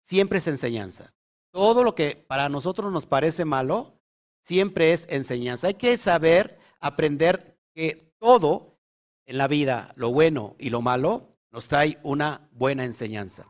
siempre 0.04 0.38
es 0.38 0.46
enseñanza. 0.46 1.12
Todo 1.52 1.82
lo 1.82 1.94
que 1.94 2.16
para 2.16 2.48
nosotros 2.48 2.92
nos 2.92 3.06
parece 3.06 3.44
malo, 3.44 4.00
siempre 4.44 4.92
es 4.92 5.06
enseñanza. 5.10 5.68
Hay 5.68 5.74
que 5.74 5.98
saber 5.98 6.58
aprender 6.80 7.58
que 7.74 8.12
todo 8.18 8.78
en 9.26 9.38
la 9.38 9.48
vida, 9.48 9.92
lo 9.96 10.10
bueno 10.10 10.56
y 10.58 10.70
lo 10.70 10.80
malo, 10.80 11.36
nos 11.50 11.66
trae 11.66 11.98
una 12.02 12.48
buena 12.52 12.84
enseñanza. 12.84 13.46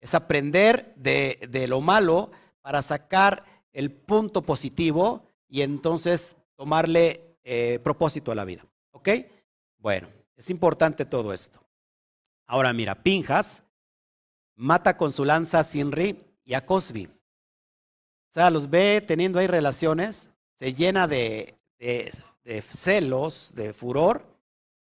Es 0.00 0.14
aprender 0.14 0.94
de, 0.96 1.66
lo 1.68 1.80
malo 1.80 2.30
para 2.60 2.82
sacar 2.82 3.44
el 3.72 3.90
punto 3.90 4.42
positivo 4.42 5.26
y 5.48 5.62
entonces 5.62 6.36
tomarle 6.56 7.36
eh, 7.44 7.78
propósito 7.82 8.32
a 8.32 8.34
la 8.34 8.44
vida. 8.44 8.64
¿Ok? 8.90 9.08
Bueno, 9.78 10.08
es 10.36 10.50
importante 10.50 11.04
todo 11.04 11.32
esto. 11.32 11.62
Ahora 12.46 12.72
mira, 12.72 13.02
Pinjas 13.02 13.62
mata 14.56 14.96
con 14.96 15.12
su 15.12 15.24
lanza 15.24 15.60
a 15.60 15.64
Sinri 15.64 16.22
y 16.44 16.54
a 16.54 16.66
Cosby. 16.66 17.06
O 17.06 18.32
sea, 18.32 18.50
los 18.50 18.68
ve 18.68 19.02
teniendo 19.06 19.38
ahí 19.38 19.46
relaciones, 19.46 20.30
se 20.58 20.74
llena 20.74 21.06
de, 21.06 21.58
de 21.78 22.62
celos, 22.70 23.52
de 23.54 23.72
furor, 23.72 24.26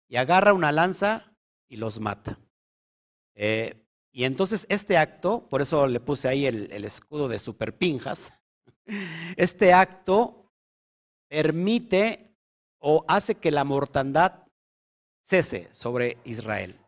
y 0.09 0.17
agarra 0.17 0.53
una 0.53 0.73
lanza 0.73 1.28
y 1.69 1.77
los 1.77 2.01
mata. 2.01 2.39
Eh, 3.35 3.85
y 4.11 4.25
entonces 4.25 4.67
este 4.69 4.97
acto, 4.97 5.47
por 5.49 5.63
eso 5.63 5.87
le 5.87 6.01
puse 6.01 6.29
ahí 6.29 6.47
el, 6.47 6.85
escudo 6.85 7.29
de 7.29 7.39
superpinjas, 7.39 8.33
este 9.37 9.73
acto 9.73 10.53
permite 11.29 12.37
o 12.79 13.05
hace 13.07 13.35
que 13.35 13.51
la 13.51 13.65
mortandad 13.65 14.47
cese 15.25 15.69
sobre 15.73 16.17
Israel. 16.25 16.81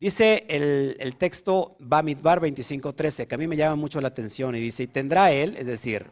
Dice 0.00 0.44
el, 0.48 0.96
el 0.98 1.16
texto 1.16 1.76
Bamidbar 1.78 2.40
25:13, 2.40 3.26
que 3.26 3.34
a 3.34 3.38
mí 3.38 3.46
me 3.46 3.56
llama 3.56 3.76
mucho 3.76 4.00
la 4.00 4.08
atención, 4.08 4.54
y 4.54 4.60
dice, 4.60 4.82
y 4.82 4.86
tendrá 4.88 5.32
él, 5.32 5.56
es 5.56 5.66
decir, 5.66 6.10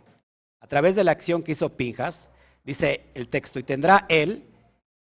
a 0.61 0.66
través 0.68 0.94
de 0.94 1.05
la 1.05 1.11
acción 1.11 1.42
que 1.42 1.53
hizo 1.53 1.77
Pinjas, 1.77 2.31
dice 2.64 3.11
el 3.14 3.29
texto, 3.29 3.59
y 3.59 3.64
tendrá 3.64 4.07
él, 4.09 4.52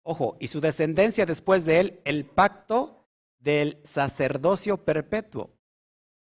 ojo, 0.02 0.36
y 0.40 0.48
su 0.48 0.60
descendencia 0.60 1.26
después 1.26 1.64
de 1.64 1.80
él, 1.80 2.00
el 2.04 2.24
pacto 2.24 3.06
del 3.38 3.80
sacerdocio 3.84 4.84
perpetuo, 4.84 5.50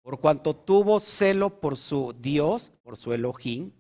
por 0.03 0.21
cuanto 0.21 0.55
tuvo 0.55 1.01
celo 1.01 1.61
por 1.61 1.77
su 1.77 2.15
Dios, 2.19 2.73
por 2.83 2.97
su 2.97 3.13
Elohim, 3.13 3.73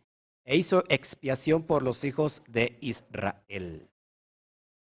e 0.44 0.56
hizo 0.56 0.84
expiación 0.88 1.62
por 1.64 1.82
los 1.82 2.04
hijos 2.04 2.42
de 2.48 2.78
Israel. 2.80 3.88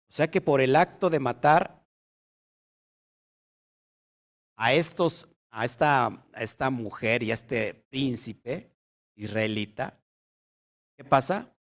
O 0.09 0.13
sea 0.13 0.29
que 0.29 0.41
por 0.41 0.61
el 0.61 0.75
acto 0.75 1.09
de 1.09 1.19
matar 1.19 1.83
a 4.55 4.73
estos, 4.73 5.27
a 5.49 5.65
esta, 5.65 6.05
a 6.05 6.43
esta 6.43 6.69
mujer 6.69 7.23
y 7.23 7.31
a 7.31 7.33
este 7.33 7.73
príncipe 7.73 8.71
israelita, 9.15 9.99
¿qué 10.95 11.03
pasa? 11.03 11.53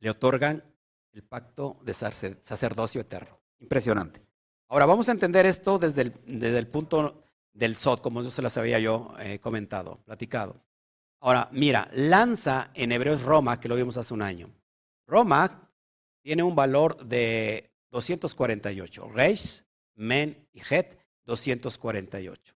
Le 0.00 0.10
otorgan 0.10 0.64
el 1.12 1.22
pacto 1.22 1.78
de 1.82 1.94
sacerdocio 1.94 3.00
eterno. 3.00 3.38
Impresionante. 3.58 4.22
Ahora 4.68 4.86
vamos 4.86 5.08
a 5.08 5.12
entender 5.12 5.46
esto 5.46 5.78
desde 5.78 6.02
el, 6.02 6.14
desde 6.26 6.58
el 6.58 6.66
punto 6.66 7.24
del 7.52 7.74
SOT, 7.74 8.02
como 8.02 8.22
yo 8.22 8.30
se 8.30 8.42
las 8.42 8.56
había 8.56 8.78
yo 8.78 9.14
eh, 9.18 9.38
comentado, 9.38 9.98
platicado. 10.04 10.60
Ahora, 11.20 11.48
mira, 11.52 11.88
lanza 11.92 12.70
en 12.74 12.92
hebreo 12.92 13.14
es 13.14 13.22
Roma, 13.22 13.58
que 13.58 13.68
lo 13.68 13.74
vimos 13.74 13.96
hace 13.96 14.14
un 14.14 14.22
año. 14.22 14.50
Roma 15.06 15.68
tiene 16.22 16.42
un 16.42 16.54
valor 16.54 17.04
de 17.04 17.70
248. 17.90 19.10
Reis, 19.12 19.64
Men 19.96 20.46
y 20.52 20.60
Het, 20.60 20.96
248. 21.24 22.54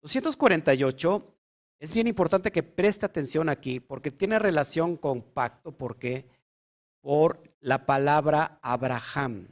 248 0.00 1.34
es 1.78 1.92
bien 1.92 2.06
importante 2.06 2.50
que 2.50 2.62
preste 2.62 3.04
atención 3.04 3.48
aquí 3.48 3.80
porque 3.80 4.10
tiene 4.10 4.38
relación 4.38 4.96
con 4.96 5.20
pacto, 5.20 5.72
porque 5.72 6.26
por 7.02 7.42
la 7.60 7.84
palabra 7.84 8.58
Abraham. 8.62 9.48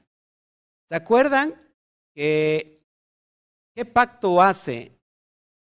¿Se 0.88 0.96
acuerdan 0.96 1.54
¿qué 2.14 3.84
pacto 3.92 4.40
hace 4.40 4.98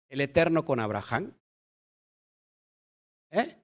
el 0.08 0.20
Eterno 0.20 0.64
con 0.64 0.80
Abraham? 0.80 1.32
¿Eh? 3.30 3.58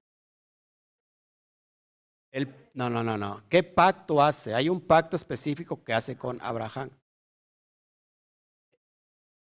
El, 2.31 2.71
no, 2.75 2.91
no, 2.91 3.03
no, 3.03 3.17
no. 3.17 3.43
¿Qué 3.49 3.63
pacto 3.63 4.23
hace? 4.23 4.55
Hay 4.55 4.69
un 4.69 4.81
pacto 4.81 5.17
específico 5.17 5.83
que 5.83 5.95
hace 5.95 6.17
con 6.17 6.41
Abraham. 6.43 6.91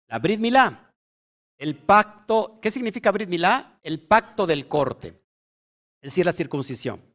La 0.09 0.18
Brit 0.18 0.40
Milá. 0.40 0.94
El 1.59 1.76
pacto, 1.76 2.59
¿qué 2.62 2.70
significa 2.70 3.11
Brit 3.11 3.28
Milá? 3.28 3.78
El 3.83 4.00
pacto 4.00 4.46
del 4.46 4.68
corte, 4.68 5.09
es 6.00 6.11
decir, 6.12 6.24
la 6.24 6.33
circuncisión. 6.33 7.08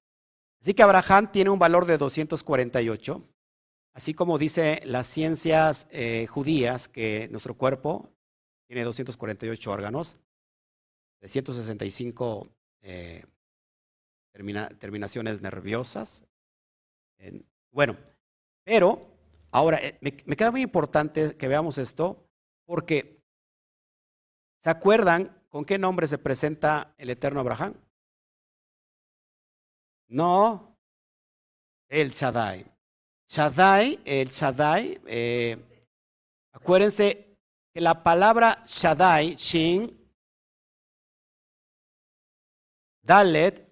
Así 0.63 0.73
que 0.73 0.81
Abraham 0.81 1.31
tiene 1.31 1.51
un 1.51 1.59
valor 1.59 1.85
de 1.85 1.99
248 1.99 3.21
Así 3.93 4.15
como 4.15 4.39
dice 4.39 4.81
las 4.85 5.05
ciencias 5.05 5.87
eh, 5.91 6.25
judías 6.27 6.87
que 6.87 7.27
nuestro 7.29 7.53
cuerpo 7.53 8.09
tiene 8.67 8.83
248 8.83 9.71
órganos, 9.71 10.17
365 11.19 12.47
eh, 12.81 13.23
terminaciones 14.79 15.41
nerviosas. 15.41 16.23
bueno, 17.71 17.97
pero 18.63 18.99
ahora 19.51 19.77
eh, 19.77 19.99
me, 20.01 20.17
me 20.25 20.35
queda 20.35 20.49
muy 20.49 20.61
importante 20.61 21.37
que 21.37 21.47
veamos 21.47 21.77
esto 21.77 22.27
porque 22.65 23.21
¿se 24.59 24.71
acuerdan 24.71 25.39
con 25.49 25.65
qué 25.65 25.77
nombre 25.77 26.07
se 26.07 26.17
presenta 26.17 26.95
el 26.97 27.11
eterno 27.11 27.41
Abraham? 27.41 27.75
No, 30.13 30.77
el 31.89 32.11
Shaddai. 32.11 32.63
Shaddai, 33.27 33.99
el 34.05 34.29
Shaddai, 34.29 35.01
eh, 35.07 35.57
acuérdense 36.51 37.35
que 37.73 37.81
la 37.81 38.03
palabra 38.03 38.61
Shaddai, 38.63 39.35
Shin, 39.37 39.89
Dalet, 43.01 43.67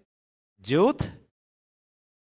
Yud, 0.57 0.95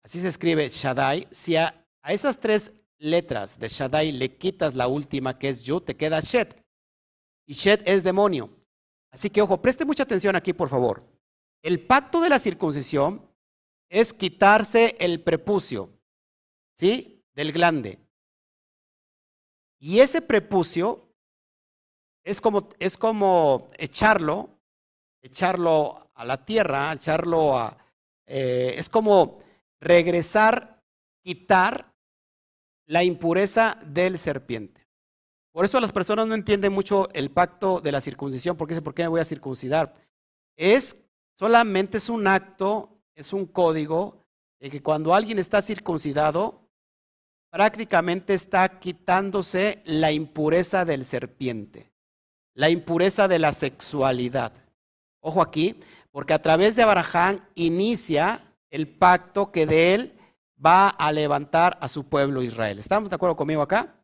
así 0.03 0.21
se 0.21 0.27
escribe 0.27 0.69
Shaddai, 0.69 1.27
si 1.31 1.55
a, 1.55 1.83
esas 2.03 2.39
tres 2.39 2.71
letras 2.99 3.57
de 3.57 3.67
Shaddai 3.67 4.11
le 4.11 4.37
quitas 4.37 4.75
la 4.75 4.87
última 4.87 5.39
que 5.39 5.49
es 5.49 5.63
Yud, 5.63 5.81
te 5.81 5.97
queda 5.97 6.19
Shet. 6.19 6.63
Y 7.47 7.53
Shet 7.53 7.81
es 7.87 8.03
demonio. 8.03 8.55
Así 9.11 9.31
que 9.31 9.41
ojo, 9.41 9.59
preste 9.59 9.83
mucha 9.83 10.03
atención 10.03 10.35
aquí, 10.35 10.53
por 10.53 10.69
favor. 10.69 11.03
El 11.63 11.83
pacto 11.87 12.21
de 12.21 12.29
la 12.29 12.37
circuncisión 12.37 13.33
es 13.89 14.13
quitarse 14.13 14.95
el 14.99 15.21
prepucio. 15.21 15.95
¿sí? 16.77 17.23
Del 17.33 17.51
glande. 17.51 17.99
Y 19.79 19.99
ese 19.99 20.21
prepucio 20.21 21.09
es 22.23 22.41
como, 22.41 22.69
es 22.79 22.97
como 22.97 23.67
echarlo, 23.77 24.49
echarlo 25.21 26.09
a 26.13 26.25
la 26.25 26.45
tierra, 26.45 26.93
echarlo 26.93 27.57
a... 27.57 27.77
Eh, 28.25 28.75
es 28.77 28.89
como 28.89 29.39
regresar, 29.79 30.81
quitar 31.23 31.93
la 32.87 33.03
impureza 33.03 33.77
del 33.85 34.17
serpiente. 34.17 34.87
Por 35.51 35.65
eso 35.65 35.79
las 35.79 35.91
personas 35.91 36.27
no 36.27 36.35
entienden 36.35 36.73
mucho 36.73 37.07
el 37.13 37.31
pacto 37.31 37.79
de 37.79 37.91
la 37.91 38.01
circuncisión, 38.01 38.57
porque 38.57 38.73
dicen, 38.73 38.83
¿por 38.83 38.93
qué 38.93 39.03
me 39.03 39.09
voy 39.09 39.21
a 39.21 39.25
circuncidar? 39.25 39.93
Es 40.57 40.97
solamente 41.37 41.97
es 41.97 42.09
un 42.09 42.27
acto, 42.27 42.94
es 43.15 43.33
un 43.33 43.45
código 43.45 44.25
de 44.59 44.69
que 44.69 44.83
cuando 44.83 45.13
alguien 45.13 45.39
está 45.39 45.61
circuncidado, 45.61 46.61
prácticamente 47.49 48.33
está 48.33 48.79
quitándose 48.79 49.81
la 49.85 50.11
impureza 50.11 50.83
del 50.83 51.05
serpiente, 51.05 51.91
la 52.53 52.69
impureza 52.69 53.27
de 53.27 53.39
la 53.39 53.53
sexualidad. 53.53 54.51
Ojo 55.21 55.41
aquí, 55.41 55.79
porque 56.11 56.33
a 56.33 56.41
través 56.41 56.75
de 56.75 56.83
Abraham 56.83 57.41
inicia 57.55 58.53
el 58.69 58.87
pacto 58.87 59.51
que 59.51 59.65
de 59.65 59.93
él 59.93 60.19
va 60.63 60.89
a 60.89 61.11
levantar 61.11 61.77
a 61.81 61.87
su 61.87 62.03
pueblo 62.03 62.43
Israel. 62.43 62.79
¿Estamos 62.79 63.09
de 63.09 63.15
acuerdo 63.15 63.35
conmigo 63.35 63.61
acá? 63.61 63.95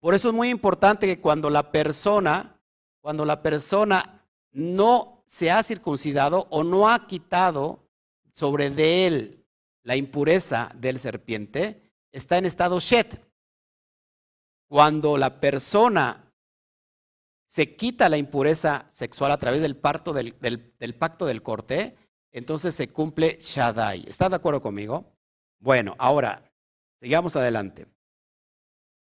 Por 0.00 0.14
eso 0.14 0.28
es 0.28 0.34
muy 0.34 0.48
importante 0.48 1.06
que 1.06 1.20
cuando 1.20 1.50
la 1.50 1.70
persona, 1.70 2.58
cuando 3.00 3.24
la 3.24 3.42
persona 3.42 4.24
no 4.52 5.24
se 5.28 5.50
ha 5.50 5.62
circuncidado 5.62 6.48
o 6.50 6.64
no 6.64 6.88
ha 6.88 7.06
quitado 7.06 7.89
sobre 8.40 8.70
de 8.70 9.06
él 9.06 9.46
la 9.82 9.96
impureza 9.96 10.72
del 10.74 10.98
serpiente, 10.98 11.92
está 12.10 12.38
en 12.38 12.46
estado 12.46 12.80
Shet. 12.80 13.20
Cuando 14.66 15.18
la 15.18 15.40
persona 15.40 16.32
se 17.46 17.76
quita 17.76 18.08
la 18.08 18.16
impureza 18.16 18.88
sexual 18.92 19.30
a 19.30 19.38
través 19.38 19.60
del, 19.60 19.76
parto 19.76 20.14
del, 20.14 20.38
del, 20.40 20.94
pacto 20.94 21.26
del 21.26 21.42
corte, 21.42 21.98
entonces 22.32 22.74
se 22.74 22.88
cumple 22.88 23.36
Shaddai. 23.42 24.04
¿Está 24.08 24.30
de 24.30 24.36
acuerdo 24.36 24.62
conmigo? 24.62 25.12
Bueno, 25.58 25.94
ahora, 25.98 26.50
sigamos 27.02 27.36
adelante. 27.36 27.88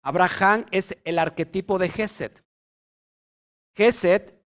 Abraham 0.02 0.66
es 0.72 0.94
el 1.04 1.18
arquetipo 1.18 1.78
de 1.78 1.88
Geset. 1.88 2.44
Geset, 3.74 4.44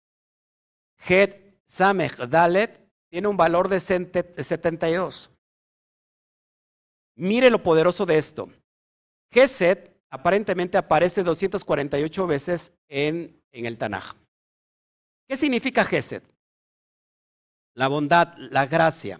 Het, 1.08 1.60
Samech, 1.66 2.18
Dalet, 2.28 2.85
tiene 3.16 3.28
un 3.28 3.36
valor 3.38 3.70
de 3.70 3.80
72. 3.80 5.30
Mire 7.16 7.48
lo 7.48 7.62
poderoso 7.62 8.04
de 8.04 8.18
esto. 8.18 8.50
Geset 9.32 9.98
aparentemente 10.10 10.76
aparece 10.76 11.22
248 11.22 12.26
veces 12.26 12.74
en, 12.90 13.42
en 13.52 13.64
el 13.64 13.78
Tanaj. 13.78 14.16
¿Qué 15.26 15.38
significa 15.38 15.82
Gesed? 15.86 16.24
La 17.74 17.88
bondad, 17.88 18.34
la 18.36 18.66
gracia. 18.66 19.18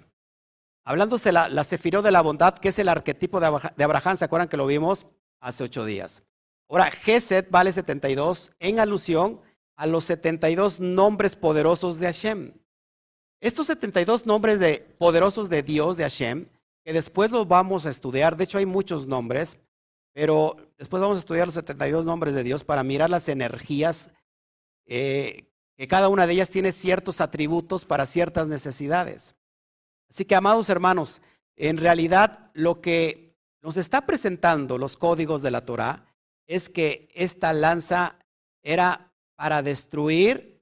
Hablándose 0.85 1.32
la, 1.32 1.48
la 1.48 1.64
sefiró 1.64 2.02
de 2.02 2.11
la 2.11 2.20
bondad, 2.20 2.59
que 2.59 2.68
es 2.68 2.78
el 2.78 2.90
arquetipo 2.90 3.40
de 3.40 3.46
Abraham, 3.82 4.18
¿se 4.18 4.26
acuerdan 4.26 4.50
que 4.50 4.59
lo 4.59 4.66
vimos 4.66 5.06
hace 5.40 5.64
ocho 5.64 5.87
días? 5.87 6.22
Ahora, 6.68 6.90
Gesed 6.90 7.46
vale 7.48 7.72
72 7.72 8.52
en 8.59 8.78
alusión 8.78 9.40
a 9.74 9.87
los 9.87 10.04
72 10.04 10.80
nombres 10.80 11.35
poderosos 11.35 11.98
de 11.98 12.06
Hashem. 12.09 12.52
Estos 13.40 13.66
72 13.66 14.27
nombres 14.27 14.59
de, 14.59 14.81
poderosos 14.99 15.49
de 15.49 15.62
Dios, 15.62 15.96
de 15.96 16.05
Hashem, 16.05 16.46
que 16.85 16.92
después 16.92 17.31
los 17.31 17.46
vamos 17.46 17.87
a 17.87 17.90
estudiar, 17.90 18.37
de 18.37 18.44
hecho 18.44 18.59
hay 18.59 18.66
muchos 18.66 19.07
nombres, 19.07 19.59
pero 20.12 20.57
después 20.79 21.01
vamos 21.01 21.18
a 21.18 21.20
estudiar 21.20 21.46
los 21.46 21.55
72 21.55 22.07
nombres 22.07 22.35
de 22.35 22.42
Dios 22.42 22.64
para 22.64 22.83
mirar 22.83 23.11
las 23.11 23.29
energías, 23.29 24.11
eh, 24.87 25.44
que 25.77 25.88
cada 25.88 26.09
una 26.09 26.27
de 26.27 26.33
ellas 26.33 26.49
tiene 26.49 26.72
ciertos 26.72 27.20
atributos 27.20 27.85
para 27.85 28.07
ciertas 28.07 28.49
necesidades. 28.49 29.35
Así 30.09 30.25
que, 30.25 30.35
amados 30.35 30.70
hermanos, 30.70 31.20
en 31.57 31.77
realidad 31.77 32.51
lo 32.55 32.81
que 32.81 33.37
nos 33.61 33.77
está 33.77 34.07
presentando 34.07 34.79
los 34.79 34.96
códigos 34.96 35.42
de 35.42 35.51
la 35.51 35.64
Torah 35.64 36.07
es 36.46 36.68
que 36.68 37.09
esta 37.14 37.53
lanza 37.53 38.16
era 38.62 39.12
para 39.35 39.62
destruir 39.62 40.56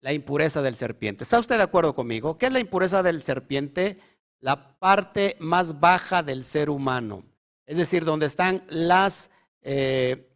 la 0.00 0.12
impureza 0.12 0.62
del 0.62 0.74
serpiente. 0.74 1.24
¿Está 1.24 1.38
usted 1.38 1.56
de 1.56 1.62
acuerdo 1.62 1.94
conmigo? 1.94 2.38
¿Qué 2.38 2.46
es 2.46 2.52
la 2.52 2.60
impureza 2.60 3.02
del 3.02 3.22
serpiente? 3.22 3.98
La 4.40 4.78
parte 4.78 5.36
más 5.40 5.80
baja 5.80 6.22
del 6.22 6.44
ser 6.44 6.70
humano. 6.70 7.24
Es 7.66 7.76
decir, 7.76 8.04
donde 8.04 8.26
están 8.26 8.64
las, 8.68 9.30
eh, 9.62 10.30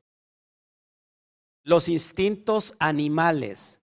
los 1.63 1.89
instintos 1.89 2.75
animales, 2.79 3.81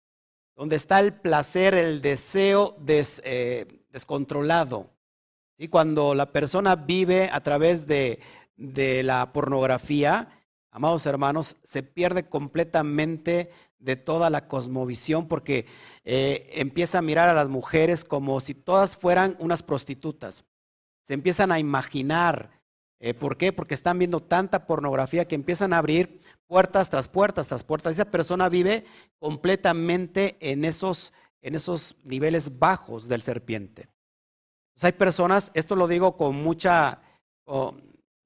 donde 0.56 0.76
está 0.76 1.00
el 1.00 1.12
placer, 1.12 1.74
el 1.74 2.00
deseo 2.00 2.76
eh, 2.86 3.66
descontrolado. 3.90 4.90
y 5.58 5.68
Cuando 5.68 6.14
la 6.14 6.30
persona 6.30 6.76
vive 6.76 7.28
a 7.32 7.40
través 7.42 7.86
de, 7.86 8.20
de 8.56 9.02
la 9.02 9.32
pornografía, 9.32 10.28
amados 10.70 11.04
hermanos, 11.06 11.56
se 11.64 11.82
pierde 11.82 12.28
completamente 12.28 13.50
de 13.84 13.96
toda 13.96 14.30
la 14.30 14.48
cosmovisión 14.48 15.28
porque 15.28 15.66
eh, 16.04 16.50
empieza 16.54 16.98
a 16.98 17.02
mirar 17.02 17.28
a 17.28 17.34
las 17.34 17.50
mujeres 17.50 18.04
como 18.04 18.40
si 18.40 18.54
todas 18.54 18.96
fueran 18.96 19.36
unas 19.38 19.62
prostitutas. 19.62 20.44
Se 21.06 21.14
empiezan 21.14 21.52
a 21.52 21.58
imaginar. 21.58 22.50
Eh, 22.98 23.12
¿Por 23.12 23.36
qué? 23.36 23.52
Porque 23.52 23.74
están 23.74 23.98
viendo 23.98 24.20
tanta 24.20 24.66
pornografía 24.66 25.26
que 25.26 25.34
empiezan 25.34 25.74
a 25.74 25.78
abrir 25.78 26.20
puertas 26.46 26.88
tras 26.88 27.08
puertas 27.08 27.46
tras 27.46 27.62
puertas. 27.62 27.92
Esa 27.92 28.10
persona 28.10 28.48
vive 28.48 28.86
completamente 29.18 30.38
en 30.40 30.64
esos, 30.64 31.12
en 31.42 31.54
esos 31.54 31.94
niveles 32.04 32.58
bajos 32.58 33.06
del 33.06 33.20
serpiente. 33.20 33.88
hay 34.80 34.92
personas, 34.92 35.50
esto 35.52 35.76
lo 35.76 35.88
digo 35.88 36.16
con 36.16 36.36
mucha, 36.36 37.02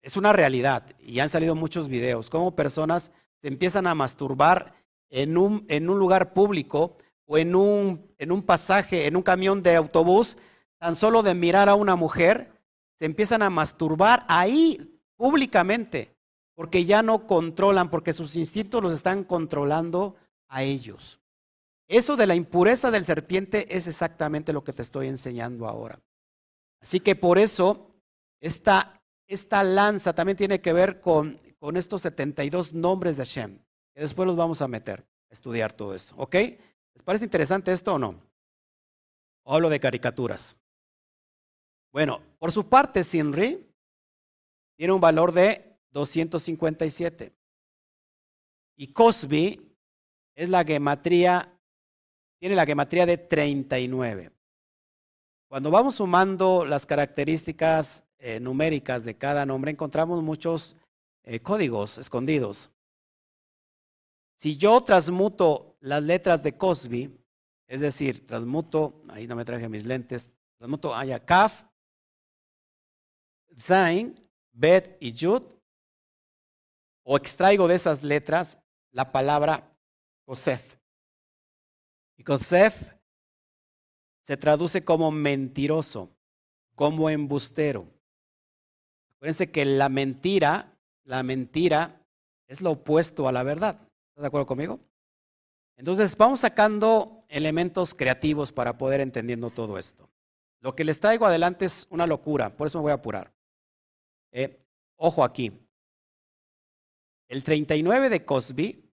es 0.02 0.16
una 0.16 0.32
realidad 0.32 0.86
y 1.00 1.18
han 1.18 1.30
salido 1.30 1.56
muchos 1.56 1.88
videos, 1.88 2.30
como 2.30 2.54
personas 2.54 3.10
se 3.40 3.48
empiezan 3.48 3.86
a 3.86 3.94
masturbar 3.94 4.74
en 5.10 5.36
un, 5.36 5.64
en 5.68 5.88
un 5.90 5.98
lugar 5.98 6.32
público 6.32 6.96
o 7.26 7.38
en 7.38 7.54
un, 7.54 8.12
en 8.18 8.32
un 8.32 8.42
pasaje, 8.42 9.06
en 9.06 9.16
un 9.16 9.22
camión 9.22 9.62
de 9.62 9.76
autobús, 9.76 10.36
tan 10.78 10.96
solo 10.96 11.22
de 11.22 11.34
mirar 11.34 11.68
a 11.68 11.74
una 11.74 11.96
mujer, 11.96 12.52
se 12.98 13.04
empiezan 13.04 13.42
a 13.42 13.50
masturbar 13.50 14.24
ahí 14.28 14.98
públicamente, 15.16 16.14
porque 16.54 16.84
ya 16.84 17.02
no 17.02 17.26
controlan, 17.26 17.90
porque 17.90 18.12
sus 18.12 18.36
instintos 18.36 18.82
los 18.82 18.92
están 18.92 19.24
controlando 19.24 20.16
a 20.48 20.62
ellos. 20.62 21.20
Eso 21.86 22.16
de 22.16 22.26
la 22.26 22.34
impureza 22.34 22.90
del 22.90 23.04
serpiente 23.04 23.76
es 23.76 23.86
exactamente 23.86 24.52
lo 24.52 24.64
que 24.64 24.72
te 24.72 24.82
estoy 24.82 25.08
enseñando 25.08 25.66
ahora. 25.66 26.00
Así 26.80 27.00
que 27.00 27.16
por 27.16 27.38
eso 27.38 27.90
esta 28.40 28.98
esta 29.28 29.62
lanza 29.62 30.14
también 30.14 30.36
tiene 30.36 30.60
que 30.60 30.72
ver 30.72 31.00
con, 31.00 31.38
con 31.58 31.76
estos 31.76 32.02
72 32.02 32.72
nombres 32.72 33.18
de 33.18 33.24
Hashem, 33.24 33.58
después 34.00 34.26
los 34.26 34.37
vamos 34.37 34.62
a 34.62 34.68
meter, 34.68 35.00
a 35.00 35.32
estudiar 35.32 35.72
todo 35.72 35.94
esto. 35.94 36.14
¿Ok? 36.16 36.34
¿Les 36.34 37.02
parece 37.04 37.24
interesante 37.24 37.72
esto 37.72 37.94
o 37.94 37.98
no? 37.98 38.14
Hablo 39.44 39.70
de 39.70 39.80
caricaturas. 39.80 40.56
Bueno, 41.92 42.20
por 42.38 42.52
su 42.52 42.68
parte, 42.68 43.02
Sinri 43.02 43.66
tiene 44.76 44.92
un 44.92 45.00
valor 45.00 45.32
de 45.32 45.76
257. 45.90 47.32
Y 48.76 48.92
Cosby 48.92 49.74
es 50.34 50.48
la 50.48 50.64
gematría, 50.64 51.52
tiene 52.38 52.54
la 52.54 52.66
gematría 52.66 53.06
de 53.06 53.18
39. 53.18 54.30
Cuando 55.48 55.70
vamos 55.70 55.96
sumando 55.96 56.64
las 56.64 56.87
características 56.87 58.04
eh, 58.18 58.38
numéricas 58.38 59.04
de 59.04 59.16
cada 59.16 59.46
nombre, 59.46 59.70
encontramos 59.70 60.22
muchos 60.22 60.76
eh, 61.24 61.40
códigos 61.40 61.98
escondidos. 61.98 62.70
Si 64.38 64.57
yo 64.57 64.81
transmuto 64.83 65.77
las 65.81 66.03
letras 66.03 66.42
de 66.42 66.57
Cosby, 66.57 67.12
es 67.66 67.81
decir, 67.81 68.27
transmuto, 68.27 69.03
ahí 69.09 69.27
no 69.27 69.37
me 69.37 69.44
traje 69.44 69.68
mis 69.68 69.85
lentes, 69.85 70.31
transmuto 70.57 70.94
haya 70.94 71.24
Kaf, 71.24 71.64
Zain, 73.61 74.14
Bet 74.53 74.96
y 75.01 75.12
Yud, 75.12 75.44
o 77.03 77.16
extraigo 77.16 77.66
de 77.66 77.74
esas 77.74 78.03
letras 78.03 78.59
la 78.92 79.11
palabra 79.11 79.77
Kosef. 80.24 80.79
Y 82.16 82.22
Kosef 82.22 82.94
se 84.22 84.37
traduce 84.37 84.83
como 84.83 85.11
mentiroso, 85.11 86.14
como 86.74 87.11
embustero. 87.11 87.88
Acuérdense 89.14 89.51
que 89.51 89.64
la 89.64 89.88
mentira, 89.88 90.77
la 91.05 91.22
mentira 91.22 92.07
es 92.46 92.61
lo 92.61 92.72
opuesto 92.72 93.27
a 93.27 93.33
la 93.33 93.42
verdad. 93.42 93.88
¿Estás 94.18 94.24
de 94.24 94.28
acuerdo 94.31 94.46
conmigo? 94.46 94.81
Entonces 95.76 96.16
vamos 96.16 96.40
sacando 96.40 97.24
elementos 97.28 97.94
creativos 97.94 98.50
para 98.50 98.76
poder 98.76 99.00
entendiendo 99.00 99.48
todo 99.50 99.78
esto. 99.78 100.11
Lo 100.59 100.74
que 100.74 100.83
les 100.83 100.98
traigo 100.98 101.24
adelante 101.24 101.66
es 101.66 101.87
una 101.88 102.04
locura, 102.04 102.57
por 102.57 102.66
eso 102.66 102.78
me 102.78 102.83
voy 102.83 102.90
a 102.90 102.94
apurar. 102.96 103.33
Eh, 104.33 104.61
ojo 104.96 105.22
aquí. 105.22 105.52
El 107.28 107.44
39 107.44 108.09
de 108.09 108.24
Cosby 108.24 108.90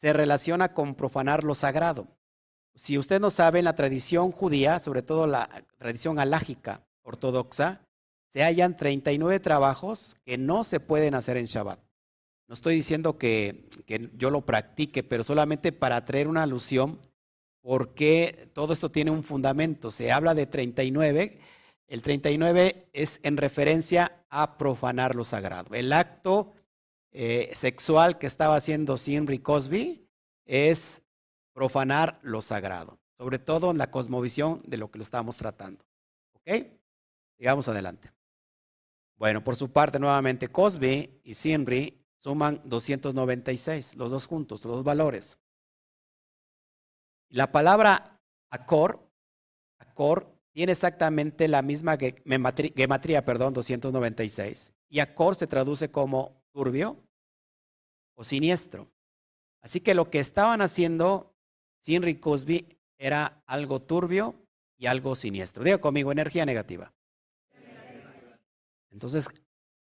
se 0.00 0.12
relaciona 0.12 0.72
con 0.72 0.94
profanar 0.94 1.42
lo 1.42 1.56
sagrado. 1.56 2.06
Si 2.76 2.96
usted 2.96 3.20
no 3.20 3.32
sabe, 3.32 3.58
en 3.58 3.64
la 3.64 3.74
tradición 3.74 4.30
judía, 4.30 4.78
sobre 4.78 5.02
todo 5.02 5.26
la 5.26 5.64
tradición 5.78 6.20
alágica 6.20 6.86
ortodoxa, 7.02 7.80
se 8.28 8.44
hallan 8.44 8.76
39 8.76 9.40
trabajos 9.40 10.16
que 10.22 10.38
no 10.38 10.62
se 10.62 10.78
pueden 10.78 11.16
hacer 11.16 11.38
en 11.38 11.46
Shabbat. 11.46 11.89
No 12.50 12.54
estoy 12.54 12.74
diciendo 12.74 13.16
que, 13.16 13.68
que, 13.86 14.10
yo 14.14 14.28
lo 14.28 14.40
practique, 14.40 15.04
pero 15.04 15.22
solamente 15.22 15.70
para 15.70 16.04
traer 16.04 16.26
una 16.26 16.42
alusión, 16.42 16.98
porque 17.60 18.50
todo 18.54 18.72
esto 18.72 18.90
tiene 18.90 19.12
un 19.12 19.22
fundamento. 19.22 19.92
Se 19.92 20.10
habla 20.10 20.34
de 20.34 20.46
39. 20.46 21.38
El 21.86 22.02
39 22.02 22.88
es 22.92 23.20
en 23.22 23.36
referencia 23.36 24.24
a 24.30 24.58
profanar 24.58 25.14
lo 25.14 25.22
sagrado. 25.22 25.72
El 25.76 25.92
acto 25.92 26.52
eh, 27.12 27.52
sexual 27.54 28.18
que 28.18 28.26
estaba 28.26 28.56
haciendo 28.56 28.96
Sinri 28.96 29.38
Cosby 29.38 30.08
es 30.44 31.02
profanar 31.52 32.18
lo 32.20 32.42
sagrado, 32.42 32.98
sobre 33.16 33.38
todo 33.38 33.70
en 33.70 33.78
la 33.78 33.92
cosmovisión 33.92 34.60
de 34.66 34.76
lo 34.76 34.90
que 34.90 34.98
lo 34.98 35.04
estamos 35.04 35.36
tratando. 35.36 35.84
¿Ok? 36.34 36.66
Sigamos 37.38 37.68
adelante. 37.68 38.10
Bueno, 39.16 39.44
por 39.44 39.54
su 39.54 39.70
parte, 39.70 40.00
nuevamente, 40.00 40.48
Cosby 40.48 41.20
y 41.22 41.34
Sinri 41.34 41.99
suman 42.22 42.60
296, 42.64 43.96
los 43.96 44.10
dos 44.10 44.26
juntos, 44.26 44.64
los 44.64 44.76
dos 44.76 44.84
valores. 44.84 45.38
La 47.28 47.52
palabra 47.52 48.20
acor, 48.50 49.08
acor, 49.78 50.36
tiene 50.52 50.72
exactamente 50.72 51.48
la 51.48 51.62
misma 51.62 51.96
gematría, 51.96 53.24
perdón, 53.24 53.54
296. 53.54 54.72
Y 54.88 54.98
acor 54.98 55.36
se 55.36 55.46
traduce 55.46 55.90
como 55.90 56.42
turbio 56.52 56.96
o 58.14 58.24
siniestro. 58.24 58.90
Así 59.62 59.80
que 59.80 59.94
lo 59.94 60.10
que 60.10 60.18
estaban 60.18 60.60
haciendo 60.60 61.32
Sinri 61.80 62.16
Cosby 62.16 62.76
era 62.98 63.42
algo 63.46 63.80
turbio 63.80 64.34
y 64.76 64.86
algo 64.86 65.14
siniestro. 65.14 65.62
Diga 65.62 65.78
conmigo, 65.78 66.10
energía 66.10 66.44
negativa. 66.44 66.92
Entonces, 68.90 69.28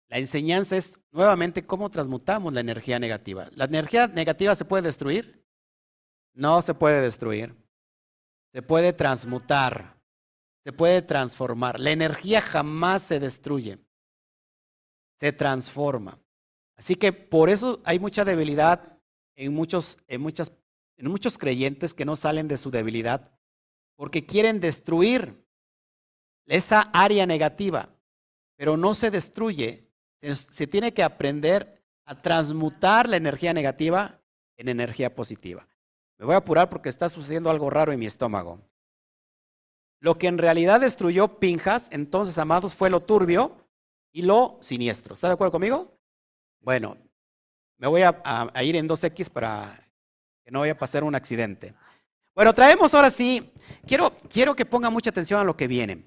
la 0.10 0.18
enseñanza 0.18 0.76
es 0.76 1.00
nuevamente 1.12 1.66
cómo 1.66 1.90
transmutamos 1.90 2.52
la 2.52 2.62
energía 2.62 3.00
negativa. 3.00 3.50
¿La 3.54 3.66
energía 3.66 4.08
negativa 4.08 4.56
se 4.56 4.66
puede 4.66 4.84
destruir? 4.84 5.46
No 6.34 6.62
se 6.62 6.74
puede 6.74 7.02
destruir. 7.02 7.56
Se 8.52 8.62
puede 8.62 8.92
transmutar. 8.92 9.98
Se 10.64 10.74
puede 10.74 11.02
transformar. 11.04 11.80
La 11.80 11.92
energía 11.92 12.42
jamás 12.42 13.04
se 13.04 13.20
destruye. 13.20 13.78
Se 15.20 15.32
transforma. 15.32 16.20
Así 16.76 16.96
que 16.96 17.14
por 17.14 17.50
eso 17.50 17.82
hay 17.86 18.00
mucha 18.00 18.26
debilidad 18.26 18.98
en 19.36 19.54
muchos, 19.54 19.98
en 20.08 20.22
muchas, 20.22 20.52
en 20.98 21.10
muchos 21.10 21.38
creyentes 21.38 21.94
que 21.94 22.06
no 22.06 22.16
salen 22.16 22.48
de 22.48 22.58
su 22.58 22.72
debilidad 22.72 23.32
porque 24.00 24.26
quieren 24.26 24.62
destruir 24.62 25.46
esa 26.48 26.84
área 26.94 27.26
negativa, 27.26 27.90
pero 28.56 28.78
no 28.78 28.96
se 28.96 29.12
destruye. 29.12 29.89
Se 30.22 30.68
tiene 30.68 30.94
que 30.94 31.04
aprender 31.04 31.82
a 32.06 32.22
transmutar 32.22 33.08
la 33.08 33.18
energía 33.18 33.54
negativa 33.54 34.20
en 34.58 34.68
energía 34.68 35.14
positiva. 35.14 35.68
Me 36.18 36.26
voy 36.26 36.36
a 36.36 36.40
apurar 36.40 36.70
porque 36.70 36.90
está 36.90 37.08
sucediendo 37.08 37.50
algo 37.50 37.70
raro 37.70 37.92
en 37.92 38.00
mi 38.00 38.06
estómago. 38.06 38.60
Lo 40.02 40.18
que 40.18 40.28
en 40.28 40.38
realidad 40.38 40.82
destruyó 40.82 41.40
Pinjas, 41.40 41.88
entonces, 41.92 42.38
amados, 42.38 42.74
fue 42.74 42.90
lo 42.90 43.02
turbio 43.02 43.66
y 44.12 44.22
lo 44.24 44.58
siniestro. 44.62 45.14
¿Está 45.14 45.28
de 45.28 45.34
acuerdo 45.34 45.52
conmigo? 45.52 45.98
Bueno, 46.62 46.98
me 47.78 47.88
voy 47.88 48.02
a, 48.02 48.52
ir 48.62 48.76
en 48.76 48.88
2X 48.88 49.30
para 49.30 49.88
que 50.44 50.52
no 50.52 50.60
vaya 50.60 50.74
a 50.74 50.78
pasar 50.78 51.04
un 51.04 51.16
accidente. 51.16 51.74
Bueno, 52.36 52.54
traemos 52.54 52.94
ahora 52.94 53.12
sí, 53.12 53.52
quiero, 53.86 54.16
quiero 54.30 54.56
que 54.56 54.66
ponga 54.66 54.90
mucha 54.90 55.10
atención 55.10 55.40
a 55.40 55.44
lo 55.44 55.56
que 55.56 55.68
viene. 55.68 56.06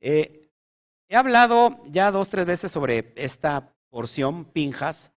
Eh, 0.00 0.39
he 1.10 1.16
hablado 1.16 1.80
ya 1.88 2.10
dos, 2.12 2.30
tres 2.30 2.46
veces 2.46 2.72
sobre 2.72 3.12
esta 3.16 3.74
porción, 3.90 4.44
Pinjas, 4.44 5.12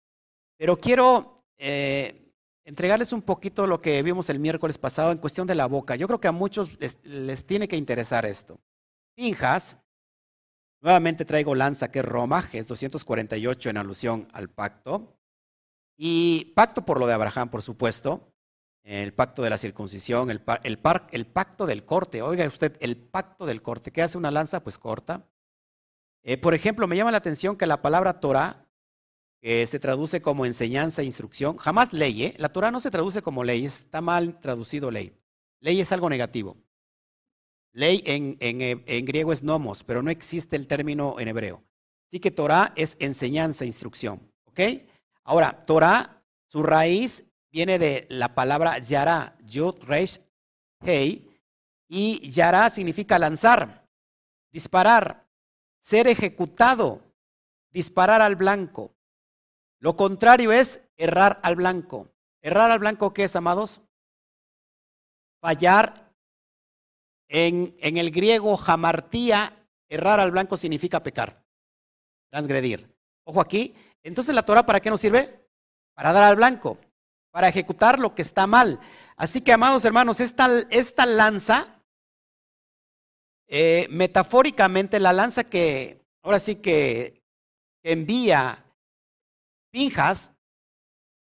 pero 0.57 0.81
quiero 0.81 1.45
eh, 1.59 2.33
entregarles 2.65 3.13
un 3.13 3.21
poquito 3.21 3.67
lo 3.67 3.83
que 3.83 4.03
vimos 4.03 4.31
el 4.31 4.39
miércoles 4.39 4.79
pasado 4.79 5.13
en 5.13 5.19
cuestión 5.19 5.47
de 5.47 5.55
la 5.55 5.67
boca. 5.67 5.95
Yo 5.95 6.07
creo 6.07 6.19
que 6.19 6.29
a 6.29 6.33
muchos 6.33 6.79
les, 7.03 7.47
tiene 7.47 7.69
que 7.69 7.77
interesar 7.77 8.25
esto. 8.25 8.59
Pinjas, 9.15 9.77
nuevamente 10.81 11.27
traigo 11.27 11.55
lanza, 11.55 11.91
que 11.91 11.99
es 11.99 12.05
Roma, 12.07 12.49
es 12.53 12.67
248 12.67 13.69
en 13.69 13.77
alusión 13.77 14.29
al 14.33 14.49
pacto. 14.49 15.19
Y 15.99 16.55
pacto 16.57 16.87
por 16.87 16.99
lo 16.99 17.07
de 17.07 17.13
Abraham, 17.13 17.51
por 17.51 17.61
supuesto. 17.61 18.33
El 18.83 19.13
pacto 19.13 19.43
de 19.43 19.51
la 19.51 19.59
circuncisión, 19.59 20.31
el, 20.31 20.43
el 20.65 21.27
pacto 21.27 21.67
del 21.67 21.85
corte. 21.85 22.23
Oiga 22.23 22.47
usted, 22.47 22.79
el 22.81 22.97
pacto 22.97 23.45
del 23.45 23.61
corte. 23.61 23.93
¿Qué 23.93 24.03
hace 24.03 24.17
una 24.17 24.31
lanza? 24.31 24.65
Pues 24.65 24.79
corta. 24.79 25.29
Eh, 26.25 26.37
por 26.37 26.55
ejemplo, 26.55 26.87
me 26.87 26.97
llama 26.97 27.11
la 27.11 27.19
atención 27.19 27.57
que 27.57 27.67
la 27.67 27.83
palabra 27.83 28.21
Torah 28.21 28.67
que 29.43 29.67
se 29.67 29.81
traduce 29.81 30.23
como 30.23 30.47
enseñanza 30.47 31.03
e 31.03 31.05
instrucción. 31.05 31.57
Jamás 31.57 31.93
ley, 31.93 32.23
¿eh? 32.23 32.35
La 32.39 32.51
Torah 32.51 32.71
no 32.71 32.79
se 32.79 32.93
traduce 32.93 33.23
como 33.23 33.43
ley, 33.43 33.65
está 33.65 34.01
mal 34.01 34.39
traducido 34.41 34.91
ley. 34.91 35.19
Ley 35.61 35.81
es 35.81 35.91
algo 35.91 36.09
negativo. 36.09 36.57
Ley 37.73 38.03
en, 38.07 38.37
en, 38.39 39.05
griego 39.05 39.33
es 39.33 39.43
nomos, 39.43 39.83
pero 39.83 40.01
no 40.01 40.11
existe 40.11 40.55
el 40.55 40.69
término 40.69 41.19
en 41.19 41.27
hebreo. 41.27 41.65
Así 42.09 42.21
que 42.21 42.31
Torah 42.31 42.73
es 42.77 42.97
enseñanza, 43.01 43.65
e 43.65 43.67
instrucción. 43.67 44.21
¿Ok? 44.45 44.61
Ahora, 45.25 45.63
Torah, 45.65 46.23
su 46.47 46.63
raíz 46.63 47.25
viene 47.51 47.79
de 47.79 48.07
la 48.11 48.35
palabra 48.35 48.79
yara, 48.79 49.37
yud, 49.45 49.77
reish, 49.83 50.21
hey, 50.85 51.29
y 51.89 52.31
yara 52.31 52.71
significa 52.71 53.19
lanzar, 53.19 53.89
disparar, 54.53 55.22
ser 55.83 56.07
ejecutado, 56.07 57.03
disparar 57.71 58.23
al 58.23 58.37
blanco. 58.37 58.95
Lo 59.81 59.97
contrario 59.97 60.53
es 60.53 60.81
errar 60.97 61.41
al 61.43 61.57
blanco. 61.57 62.09
Errar 62.41 62.71
al 62.71 62.79
blanco, 62.79 63.13
¿qué 63.13 63.25
es, 63.25 63.37
amados? 63.37 63.83
Fallar. 65.41 66.11
En, 67.29 67.75
en 67.81 67.97
el 67.97 68.11
griego, 68.11 68.57
jamartía, 68.59 69.67
errar 69.89 70.21
al 70.21 70.31
blanco 70.31 70.59
significa 70.59 71.03
pecar, 71.03 71.43
transgredir. 72.31 72.95
Ojo 73.25 73.41
aquí. 73.41 73.75
Entonces, 74.03 74.35
¿la 74.35 74.45
Torah 74.45 74.67
para 74.67 74.81
qué 74.81 74.91
nos 74.91 75.01
sirve? 75.01 75.49
Para 75.95 76.13
dar 76.13 76.25
al 76.25 76.37
blanco, 76.37 76.79
para 77.31 77.49
ejecutar 77.49 77.99
lo 77.99 78.15
que 78.15 78.21
está 78.23 78.47
mal. 78.47 78.79
Así 79.17 79.41
que, 79.41 79.53
amados 79.53 79.85
hermanos, 79.87 80.21
esta, 80.21 80.49
esta 80.69 81.07
lanza, 81.07 81.72
eh, 83.49 83.87
metafóricamente, 83.91 85.01
la 85.01 85.13
lanza 85.13 85.45
que 85.45 86.01
ahora 86.23 86.39
sí 86.39 86.57
que 86.57 87.23
envía 87.83 88.65
Pinjas 89.73 90.33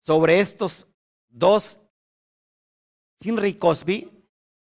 sobre 0.05 0.41
estos 0.41 0.87
dos 1.29 1.81
Sinri 3.21 3.55
Cosby 3.55 4.11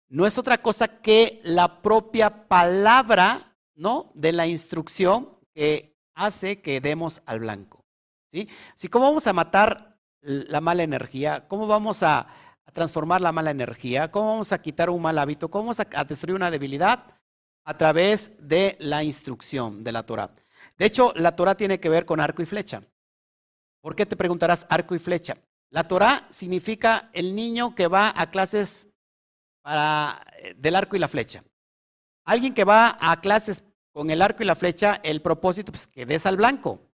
no 0.08 0.26
es 0.26 0.38
otra 0.38 0.60
cosa 0.60 0.88
que 1.00 1.38
la 1.42 1.80
propia 1.82 2.48
palabra, 2.48 3.56
¿no? 3.76 4.10
De 4.14 4.32
la 4.32 4.46
instrucción 4.46 5.30
que 5.54 5.94
hace 6.14 6.60
que 6.60 6.80
demos 6.80 7.22
al 7.26 7.40
blanco. 7.40 7.84
¿Sí? 8.32 8.48
Así 8.74 8.88
cómo 8.88 9.06
vamos 9.06 9.26
a 9.26 9.32
matar 9.32 9.98
la 10.20 10.60
mala 10.60 10.82
energía, 10.82 11.46
cómo 11.46 11.66
vamos 11.66 12.02
a, 12.02 12.26
transformar 12.74 13.20
la 13.20 13.32
mala 13.32 13.50
energía, 13.50 14.10
cómo 14.10 14.28
vamos 14.28 14.52
a 14.52 14.60
quitar 14.60 14.90
un 14.90 15.00
mal 15.00 15.18
hábito, 15.18 15.50
cómo 15.50 15.64
vamos 15.64 15.80
a, 15.80 16.04
destruir 16.04 16.36
una 16.36 16.50
debilidad 16.50 17.17
a 17.68 17.76
través 17.76 18.32
de 18.38 18.78
la 18.80 19.04
instrucción 19.04 19.84
de 19.84 19.92
la 19.92 20.02
Torah. 20.02 20.34
De 20.78 20.86
hecho, 20.86 21.12
la 21.16 21.36
Torah 21.36 21.54
tiene 21.54 21.78
que 21.78 21.90
ver 21.90 22.06
con 22.06 22.18
arco 22.18 22.40
y 22.40 22.46
flecha. 22.46 22.82
¿Por 23.82 23.94
qué 23.94 24.06
te 24.06 24.16
preguntarás 24.16 24.66
arco 24.70 24.94
y 24.94 24.98
flecha? 24.98 25.36
La 25.68 25.86
Torah 25.86 26.26
significa 26.30 27.10
el 27.12 27.34
niño 27.34 27.74
que 27.74 27.86
va 27.86 28.10
a 28.16 28.30
clases 28.30 28.88
eh, 29.66 30.54
del 30.56 30.76
arco 30.76 30.96
y 30.96 30.98
la 30.98 31.08
flecha. 31.08 31.44
Alguien 32.24 32.54
que 32.54 32.64
va 32.64 32.96
a 32.98 33.20
clases 33.20 33.62
con 33.92 34.10
el 34.10 34.22
arco 34.22 34.42
y 34.42 34.46
la 34.46 34.56
flecha, 34.56 34.98
el 35.02 35.20
propósito 35.20 35.70
es 35.70 35.86
pues, 35.86 35.86
que 35.88 36.06
des 36.06 36.24
al 36.24 36.38
blanco. 36.38 36.87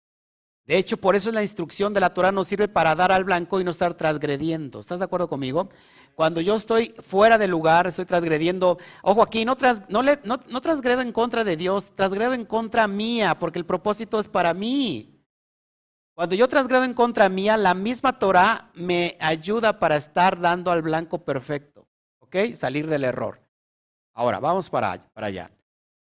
De 0.67 0.79
hecho, 0.79 0.97
por 0.97 1.15
eso 1.15 1.31
la 1.31 1.43
instrucción 1.43 1.93
de 1.93 2.01
la 2.01 2.15
Torah 2.15 2.33
nos 2.33 2.49
sirve 2.49 2.69
para 2.69 2.95
dar 2.95 3.13
al 3.13 3.25
blanco 3.25 3.61
y 3.61 3.65
no 3.65 3.71
estar 3.71 3.95
transgrediendo. 3.95 4.81
¿Estás 4.81 4.99
de 4.99 5.05
acuerdo 5.05 5.29
conmigo? 5.29 5.69
Cuando 6.15 6.41
yo 6.41 6.57
estoy 6.57 6.95
fuera 7.01 7.37
del 7.37 7.51
lugar, 7.51 7.87
estoy 7.87 8.07
transgrediendo, 8.07 8.79
ojo 9.03 9.23
aquí, 9.23 9.45
no, 9.45 9.57
no, 9.89 10.03
no 10.03 10.61
transgredo 10.63 11.03
en 11.03 11.13
contra 11.13 11.45
de 11.45 11.57
Dios, 11.57 11.93
transgredo 11.95 12.33
en 12.33 12.47
contra 12.47 12.89
mía, 12.89 13.39
porque 13.39 13.59
el 13.59 13.67
propósito 13.67 14.19
es 14.19 14.29
para 14.29 14.55
mí. 14.55 15.11
Cuando 16.15 16.35
yo 16.35 16.49
transgredo 16.49 16.85
en 16.85 16.95
contra 16.95 17.29
mía, 17.29 17.57
la 17.57 17.75
misma 17.75 18.19
Torah 18.19 18.71
me 18.75 19.19
ayuda 19.21 19.79
para 19.81 19.97
estar 19.97 20.41
dando 20.41 20.71
al 20.71 20.81
blanco 20.81 21.25
perfecto. 21.25 21.89
¿Ok? 22.21 22.37
Salir 22.57 22.87
del 22.87 23.05
error. 23.05 23.41
Ahora, 24.15 24.39
vamos 24.39 24.71
para, 24.71 25.11
para 25.13 25.27
allá. 25.27 25.51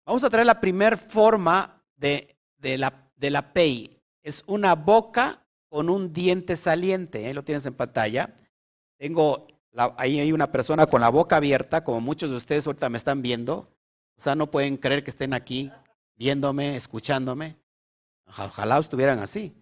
Vamos 0.06 0.24
a 0.24 0.30
traer 0.30 0.46
la 0.46 0.62
primera 0.62 0.96
forma 0.96 1.84
de, 1.96 2.38
de, 2.60 2.78
la, 2.78 3.10
de 3.16 3.32
la. 3.32 3.52
Es 4.28 4.44
una 4.48 4.76
boca 4.76 5.46
con 5.70 5.90
un 5.90 6.12
diente 6.12 6.56
saliente. 6.56 7.30
¿eh? 7.30 7.34
Lo 7.34 7.44
tienes 7.44 7.66
en 7.66 7.74
pantalla. 7.74 8.34
Tengo, 8.98 9.48
ahí 9.98 10.20
hay 10.20 10.32
una 10.32 10.52
persona 10.52 10.86
con 10.88 11.02
la 11.02 11.10
boca 11.10 11.38
abierta, 11.38 11.84
como 11.84 12.02
muchos 12.02 12.30
de 12.30 12.36
ustedes 12.36 12.68
ahorita 12.68 12.90
me 12.90 12.98
están 12.98 13.22
viendo. 13.22 13.70
O 14.18 14.22
sea, 14.22 14.36
no 14.36 14.52
pueden 14.52 14.78
creer 14.78 15.04
que 15.04 15.12
estén 15.12 15.34
aquí 15.34 15.72
viéndome, 16.16 16.76
escuchándome. 16.76 17.56
Ojalá 18.26 18.80
estuvieran 18.80 19.20
así 19.20 19.54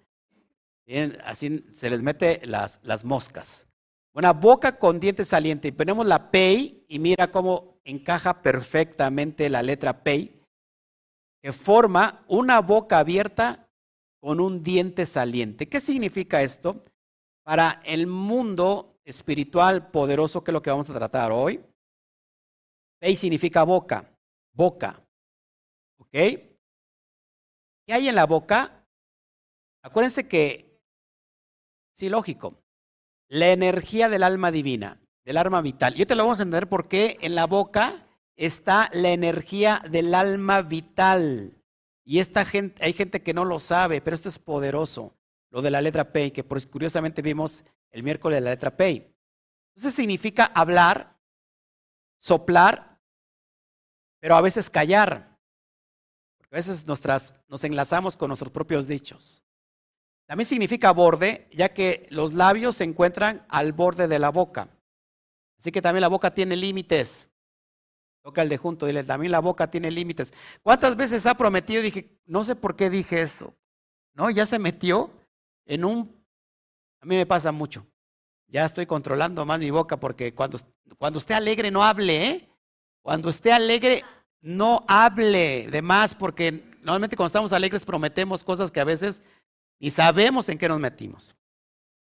así 1.26 1.66
se 1.74 1.90
les 1.90 2.02
mete 2.02 2.42
las, 2.46 2.80
las 2.84 3.04
moscas. 3.04 3.66
Una 4.14 4.32
boca 4.34 4.78
con 4.78 5.00
dientes 5.00 5.30
salientes. 5.30 5.70
Y 5.70 5.72
ponemos 5.74 6.06
la 6.06 6.32
PEI 6.32 6.86
y 6.88 7.00
mira 7.00 7.32
cómo 7.32 7.80
encaja 7.84 8.42
perfectamente 8.42 9.50
la 9.50 9.62
letra 9.62 10.04
PEI, 10.04 10.42
que 11.42 11.52
forma 11.52 12.24
una 12.28 12.62
boca 12.62 13.00
abierta 13.00 13.65
con 14.26 14.40
un 14.40 14.64
diente 14.64 15.06
saliente. 15.06 15.70
¿Qué 15.70 15.80
significa 15.80 16.42
esto? 16.42 16.84
Para 17.44 17.80
el 17.86 18.08
mundo 18.08 18.98
espiritual 19.06 19.92
poderoso, 19.92 20.44
que 20.44 20.50
es 20.50 20.54
lo 20.54 20.64
que 20.64 20.72
vamos 20.72 20.90
a 20.90 20.96
tratar 20.96 21.32
hoy. 21.32 21.64
PEI 22.98 23.16
significa 23.18 23.62
boca, 23.62 24.12
boca. 24.52 25.00
¿Ok? 26.00 26.10
¿Qué 26.10 26.58
hay 27.94 28.08
en 28.08 28.16
la 28.16 28.26
boca? 28.26 28.84
Acuérdense 29.84 30.28
que 30.28 30.82
Sí, 31.94 32.10
lógico. 32.10 32.64
La 33.30 33.52
energía 33.52 34.10
del 34.10 34.24
alma 34.24 34.50
divina, 34.50 35.00
del 35.24 35.38
alma 35.38 35.62
vital. 35.62 35.94
Yo 35.94 36.08
te 36.08 36.16
lo 36.16 36.24
vamos 36.24 36.40
a 36.40 36.44
entender 36.44 36.68
porque 36.68 37.20
en 37.22 37.36
la 37.36 37.46
boca 37.46 38.08
está 38.36 38.90
la 38.92 39.12
energía 39.12 39.84
del 39.88 40.16
alma 40.16 40.64
vital. 40.64 41.62
Y 42.06 42.20
esta 42.20 42.46
gente, 42.46 42.82
hay 42.86 42.94
gente 42.94 43.24
que 43.24 43.34
no 43.34 43.44
lo 43.44 43.60
sabe, 43.60 44.00
pero 44.00 44.16
esto 44.16 44.30
es 44.30 44.38
poderoso. 44.40 45.14
Lo 45.50 45.62
de 45.62 45.72
la 45.72 45.82
letra 45.82 46.12
P, 46.12 46.32
que 46.32 46.44
curiosamente 46.44 47.22
vimos 47.22 47.64
el 47.92 48.04
miércoles 48.04 48.42
la 48.42 48.52
letra 48.52 48.76
P. 48.78 49.12
Entonces 49.76 49.96
significa 49.96 50.46
hablar, 50.46 51.18
soplar, 52.20 53.00
pero 54.20 54.36
a 54.36 54.42
veces 54.42 54.70
callar. 54.70 55.38
A 56.52 56.56
veces 56.56 56.86
nos 56.86 57.64
enlazamos 57.64 58.16
con 58.16 58.30
nuestros 58.30 58.52
propios 58.52 58.88
dichos. 58.88 59.44
También 60.26 60.48
significa 60.48 60.92
borde, 60.92 61.48
ya 61.52 61.74
que 61.74 62.08
los 62.12 62.34
labios 62.34 62.76
se 62.76 62.84
encuentran 62.84 63.46
al 63.50 63.74
borde 63.74 64.08
de 64.08 64.20
la 64.20 64.30
boca. 64.30 64.70
Así 65.60 65.72
que 65.72 65.82
también 65.82 66.02
la 66.02 66.08
boca 66.08 66.34
tiene 66.34 66.56
límites. 66.56 67.28
Toca 68.26 68.42
el 68.42 68.50
de 68.50 68.58
junto, 68.58 68.88
dile, 68.88 69.04
también 69.04 69.32
la 69.32 69.38
boca 69.38 69.70
tiene 69.70 69.92
límites. 69.92 70.34
¿Cuántas 70.64 70.96
veces 70.96 71.28
ha 71.28 71.36
prometido? 71.36 71.84
Dije, 71.84 72.10
no 72.26 72.44
sé 72.44 72.56
por 72.56 72.76
qué 72.76 72.90
dije 72.90 73.22
eso. 73.22 73.54
¿No? 74.16 74.32
Ya 74.32 74.48
se 74.48 74.58
metió 74.58 75.12
en 75.68 75.86
un 75.86 76.26
A 77.02 77.06
mí 77.06 77.18
me 77.18 77.28
pasa 77.28 77.52
mucho. 77.52 77.86
Ya 78.48 78.66
estoy 78.66 78.88
controlando 78.88 79.46
más 79.46 79.60
mi 79.60 79.70
boca 79.70 79.98
porque 79.98 80.34
cuando, 80.34 80.60
cuando 80.98 81.20
esté 81.20 81.36
alegre 81.36 81.70
no 81.70 81.84
hable, 81.84 82.26
¿eh? 82.26 82.50
Cuando 83.04 83.30
esté 83.30 83.54
alegre 83.54 84.04
no 84.42 84.84
hable 84.88 85.68
de 85.70 85.82
más 85.84 86.16
porque 86.16 86.52
normalmente 86.82 87.16
cuando 87.16 87.28
estamos 87.28 87.54
alegres 87.54 87.86
prometemos 87.86 88.44
cosas 88.44 88.72
que 88.72 88.80
a 88.80 88.86
veces 88.86 89.22
ni 89.80 89.92
sabemos 89.92 90.50
en 90.50 90.58
qué 90.58 90.68
nos 90.68 90.80
metimos. 90.80 91.36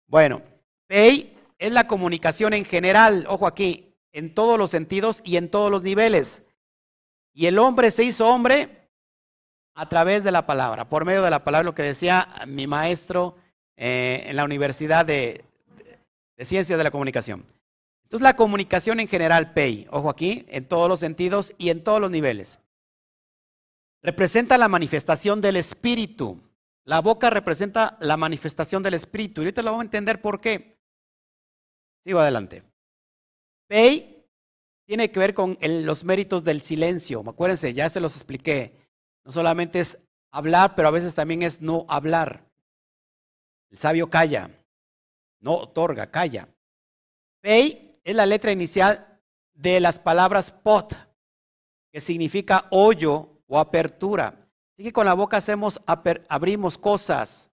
Bueno, 0.08 0.42
pay 0.88 1.38
es 1.60 1.72
la 1.72 1.86
comunicación 1.86 2.56
en 2.56 2.66
general, 2.66 3.28
ojo 3.30 3.46
aquí, 3.46 3.89
en 4.12 4.34
todos 4.34 4.58
los 4.58 4.72
sentidos 4.72 5.22
y 5.24 5.38
en 5.38 5.50
todos 5.50 5.72
los 5.72 5.84
niveles. 5.84 6.42
Y 7.34 7.46
el 7.46 7.60
hombre 7.60 7.92
se 7.92 8.04
hizo 8.04 8.28
hombre 8.28 8.90
a 9.76 9.88
través 9.88 10.24
de 10.24 10.32
la 10.32 10.46
palabra, 10.46 10.90
por 10.90 11.06
medio 11.06 11.22
de 11.22 11.30
la 11.30 11.44
palabra, 11.44 11.64
lo 11.64 11.76
que 11.76 11.84
decía 11.84 12.28
mi 12.48 12.68
maestro 12.68 13.38
eh, 13.78 14.24
en 14.26 14.36
la 14.36 14.44
Universidad 14.44 15.06
de, 15.06 15.46
de 16.36 16.46
Ciencias 16.46 16.78
de 16.78 16.84
la 16.84 16.92
Comunicación. 16.92 17.46
Entonces 18.04 18.24
la 18.24 18.36
comunicación 18.36 19.00
en 19.00 19.08
general, 19.08 19.54
PEI, 19.54 19.88
ojo 19.92 20.10
aquí, 20.10 20.46
en 20.50 20.68
todos 20.68 20.90
los 20.90 21.00
sentidos 21.00 21.54
y 21.58 21.70
en 21.70 21.84
todos 21.84 22.02
los 22.02 22.10
niveles, 22.10 22.60
representa 24.02 24.58
la 24.58 24.68
manifestación 24.68 25.42
del 25.42 25.58
espíritu. 25.58 26.42
La 26.86 27.02
boca 27.02 27.30
representa 27.30 27.98
la 28.02 28.18
manifestación 28.18 28.82
del 28.82 28.96
espíritu. 28.96 29.42
Y 29.42 29.46
ahorita 29.46 29.62
lo 29.62 29.72
vamos 29.72 29.84
a 29.84 29.86
entender 29.86 30.22
por 30.22 30.42
qué. 30.42 30.80
Sigo 32.04 32.20
adelante. 32.20 32.64
PEI 33.70 34.26
tiene 34.86 35.12
que 35.12 35.20
ver 35.20 35.36
con 35.36 35.58
los 35.62 36.04
méritos 36.04 36.44
del 36.44 36.62
silencio. 36.62 37.24
Acuérdense, 37.28 37.74
ya 37.76 37.90
se 37.90 38.00
los 38.00 38.16
expliqué. 38.16 38.74
No 39.24 39.32
solamente 39.32 39.80
es 39.80 40.00
hablar, 40.32 40.76
pero 40.76 40.88
a 40.88 40.92
veces 40.92 41.14
también 41.14 41.44
es 41.44 41.62
no 41.62 41.86
hablar. 41.88 42.44
El 43.70 43.78
sabio 43.78 44.10
calla, 44.10 44.50
no 45.40 45.54
otorga, 45.54 46.08
calla. 46.08 46.50
Pei 47.40 48.00
es 48.04 48.16
la 48.16 48.26
letra 48.26 48.52
inicial 48.52 49.20
de 49.54 49.80
las 49.80 50.00
palabras 50.00 50.52
pot, 50.52 50.96
que 51.92 52.02
significa 52.02 52.66
hoyo 52.72 53.30
o 53.48 53.60
apertura. 53.60 54.50
Así 54.74 54.84
que 54.84 54.94
con 54.94 55.06
la 55.06 55.14
boca 55.14 55.38
hacemos, 55.38 55.80
abrimos 55.86 56.80
cosas. 56.80 57.52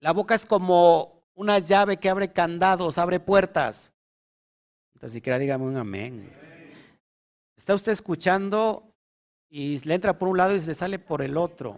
La 0.00 0.12
boca 0.12 0.34
es 0.34 0.46
como 0.46 1.22
una 1.34 1.58
llave 1.58 1.98
que 1.98 2.08
abre 2.08 2.32
candados, 2.32 2.96
abre 2.96 3.20
puertas. 3.20 3.91
Entonces, 5.02 5.14
siquiera 5.14 5.40
dígame 5.40 5.64
un 5.64 5.76
amén. 5.76 6.32
¿Está 7.58 7.74
usted 7.74 7.90
escuchando 7.90 8.94
y 9.50 9.80
le 9.80 9.94
entra 9.94 10.16
por 10.16 10.28
un 10.28 10.36
lado 10.36 10.54
y 10.54 10.60
se 10.60 10.68
le 10.68 10.76
sale 10.76 11.00
por 11.00 11.22
el 11.22 11.36
otro. 11.36 11.76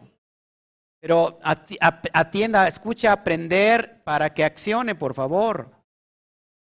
Pero 1.01 1.39
atienda, 1.43 2.69
escucha 2.69 3.13
aprender 3.13 4.03
para 4.05 4.35
que 4.35 4.45
accione, 4.45 4.95
por 4.95 5.15
favor. 5.15 5.71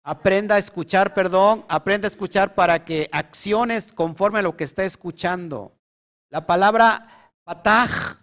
Aprenda 0.04 0.54
a 0.54 0.60
escuchar, 0.60 1.16
perdón, 1.16 1.66
aprenda 1.68 2.06
a 2.06 2.12
escuchar 2.12 2.54
para 2.54 2.86
que 2.86 3.10
acciones 3.12 3.92
conforme 3.92 4.38
a 4.38 4.44
lo 4.44 4.56
que 4.56 4.66
está 4.66 4.86
escuchando. 4.86 5.76
La 6.30 6.46
palabra 6.46 7.32
pataj 7.44 8.20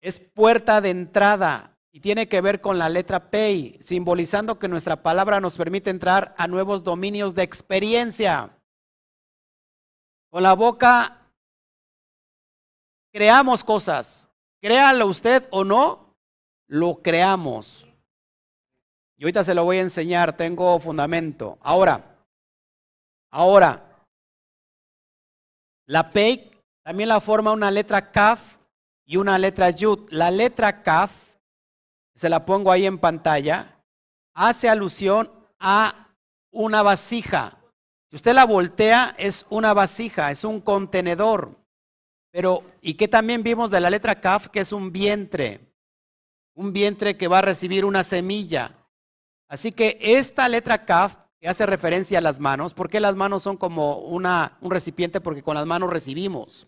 es 0.00 0.20
puerta 0.20 0.80
de 0.80 0.88
entrada 0.88 1.73
y 1.94 2.00
tiene 2.00 2.26
que 2.26 2.40
ver 2.40 2.60
con 2.60 2.76
la 2.76 2.88
letra 2.88 3.30
pei, 3.30 3.78
simbolizando 3.80 4.58
que 4.58 4.66
nuestra 4.66 5.00
palabra 5.00 5.38
nos 5.38 5.56
permite 5.56 5.90
entrar 5.90 6.34
a 6.36 6.48
nuevos 6.48 6.82
dominios 6.82 7.36
de 7.36 7.44
experiencia. 7.44 8.50
Con 10.28 10.42
la 10.42 10.54
boca 10.54 11.30
creamos 13.12 13.62
cosas. 13.62 14.28
Créalo 14.60 15.06
usted 15.06 15.46
o 15.52 15.62
no, 15.62 16.16
lo 16.66 17.00
creamos. 17.00 17.86
Y 19.16 19.22
ahorita 19.22 19.44
se 19.44 19.54
lo 19.54 19.62
voy 19.62 19.76
a 19.76 19.82
enseñar, 19.82 20.36
tengo 20.36 20.80
fundamento. 20.80 21.58
Ahora, 21.60 22.18
ahora, 23.30 24.04
la 25.86 26.10
PEI 26.10 26.50
también 26.82 27.08
la 27.08 27.20
forma 27.20 27.52
una 27.52 27.70
letra 27.70 28.10
KAF 28.10 28.40
y 29.04 29.16
una 29.16 29.38
letra 29.38 29.70
YUD. 29.70 30.10
La 30.10 30.32
letra 30.32 30.82
KAF, 30.82 31.23
se 32.14 32.28
la 32.28 32.44
pongo 32.44 32.70
ahí 32.70 32.86
en 32.86 32.98
pantalla, 32.98 33.80
hace 34.34 34.68
alusión 34.68 35.30
a 35.58 36.08
una 36.50 36.82
vasija. 36.82 37.58
Si 38.10 38.16
usted 38.16 38.34
la 38.34 38.46
voltea, 38.46 39.14
es 39.18 39.46
una 39.50 39.74
vasija, 39.74 40.30
es 40.30 40.44
un 40.44 40.60
contenedor. 40.60 41.58
Pero, 42.30 42.64
¿y 42.80 42.94
qué 42.94 43.08
también 43.08 43.42
vimos 43.42 43.70
de 43.70 43.80
la 43.80 43.90
letra 43.90 44.20
Kaf? 44.20 44.48
Que 44.48 44.60
es 44.60 44.72
un 44.72 44.92
vientre. 44.92 45.60
Un 46.54 46.72
vientre 46.72 47.16
que 47.16 47.28
va 47.28 47.38
a 47.38 47.42
recibir 47.42 47.84
una 47.84 48.04
semilla. 48.04 48.76
Así 49.48 49.72
que 49.72 49.98
esta 50.00 50.48
letra 50.48 50.84
Kaf, 50.84 51.16
que 51.40 51.48
hace 51.48 51.66
referencia 51.66 52.18
a 52.18 52.22
las 52.22 52.40
manos, 52.40 52.74
¿por 52.74 52.88
qué 52.88 53.00
las 53.00 53.16
manos 53.16 53.42
son 53.42 53.56
como 53.56 53.98
una, 53.98 54.58
un 54.60 54.70
recipiente? 54.70 55.20
Porque 55.20 55.42
con 55.42 55.54
las 55.54 55.66
manos 55.66 55.90
recibimos. 55.90 56.66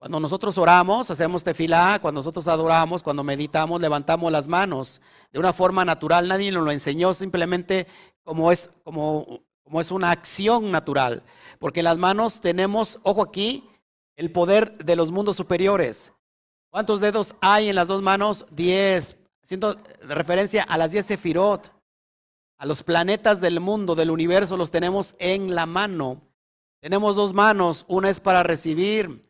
Cuando 0.00 0.18
nosotros 0.18 0.56
oramos, 0.56 1.10
hacemos 1.10 1.44
tefilá, 1.44 1.98
cuando 2.00 2.20
nosotros 2.20 2.48
adoramos, 2.48 3.02
cuando 3.02 3.22
meditamos, 3.22 3.80
levantamos 3.80 4.32
las 4.32 4.48
manos 4.48 5.00
de 5.30 5.38
una 5.38 5.52
forma 5.52 5.84
natural. 5.84 6.26
Nadie 6.26 6.50
nos 6.50 6.64
lo 6.64 6.72
enseñó, 6.72 7.14
simplemente 7.14 7.86
como 8.24 8.50
es 8.50 8.70
como 8.82 9.42
como 9.70 9.80
es 9.80 9.92
una 9.92 10.10
acción 10.10 10.72
natural. 10.72 11.22
Porque 11.60 11.84
las 11.84 11.96
manos 11.96 12.40
tenemos, 12.40 12.98
ojo 13.04 13.22
aquí, 13.22 13.70
el 14.16 14.32
poder 14.32 14.76
de 14.78 14.96
los 14.96 15.12
mundos 15.12 15.36
superiores. 15.36 16.12
¿Cuántos 16.70 17.00
dedos 17.00 17.36
hay 17.40 17.68
en 17.68 17.76
las 17.76 17.86
dos 17.86 18.02
manos? 18.02 18.46
Diez. 18.50 19.16
Haciendo 19.44 19.76
referencia 20.02 20.64
a 20.64 20.76
las 20.76 20.90
diez 20.90 21.06
sefirot. 21.06 21.72
A 22.58 22.66
los 22.66 22.82
planetas 22.82 23.40
del 23.40 23.60
mundo, 23.60 23.94
del 23.94 24.10
universo, 24.10 24.56
los 24.56 24.72
tenemos 24.72 25.14
en 25.20 25.54
la 25.54 25.66
mano. 25.66 26.20
Tenemos 26.80 27.14
dos 27.14 27.32
manos, 27.32 27.84
una 27.86 28.10
es 28.10 28.18
para 28.18 28.42
recibir 28.42 29.22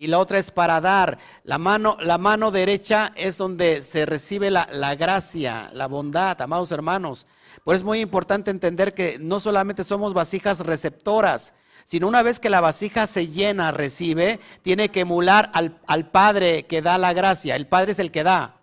y 0.00 0.06
la 0.06 0.18
otra 0.18 0.38
es 0.38 0.50
para 0.50 0.80
dar. 0.80 1.18
La 1.44 1.58
mano, 1.58 1.98
la 2.00 2.16
mano 2.16 2.50
derecha 2.50 3.12
es 3.16 3.36
donde 3.36 3.82
se 3.82 4.06
recibe 4.06 4.50
la, 4.50 4.66
la 4.72 4.94
gracia, 4.94 5.68
la 5.74 5.86
bondad, 5.86 6.40
amados 6.40 6.72
hermanos. 6.72 7.26
Por 7.64 7.74
eso 7.74 7.82
es 7.82 7.84
muy 7.84 8.00
importante 8.00 8.50
entender 8.50 8.94
que 8.94 9.18
no 9.18 9.40
solamente 9.40 9.84
somos 9.84 10.14
vasijas 10.14 10.60
receptoras, 10.60 11.52
sino 11.84 12.08
una 12.08 12.22
vez 12.22 12.40
que 12.40 12.48
la 12.48 12.62
vasija 12.62 13.06
se 13.06 13.28
llena, 13.28 13.72
recibe, 13.72 14.40
tiene 14.62 14.88
que 14.88 15.00
emular 15.00 15.50
al, 15.52 16.10
Padre 16.10 16.62
que 16.62 16.80
da 16.80 16.96
la 16.96 17.12
gracia. 17.12 17.54
El 17.54 17.66
Padre 17.66 17.92
es 17.92 17.98
el 17.98 18.10
que 18.10 18.24
da. 18.24 18.62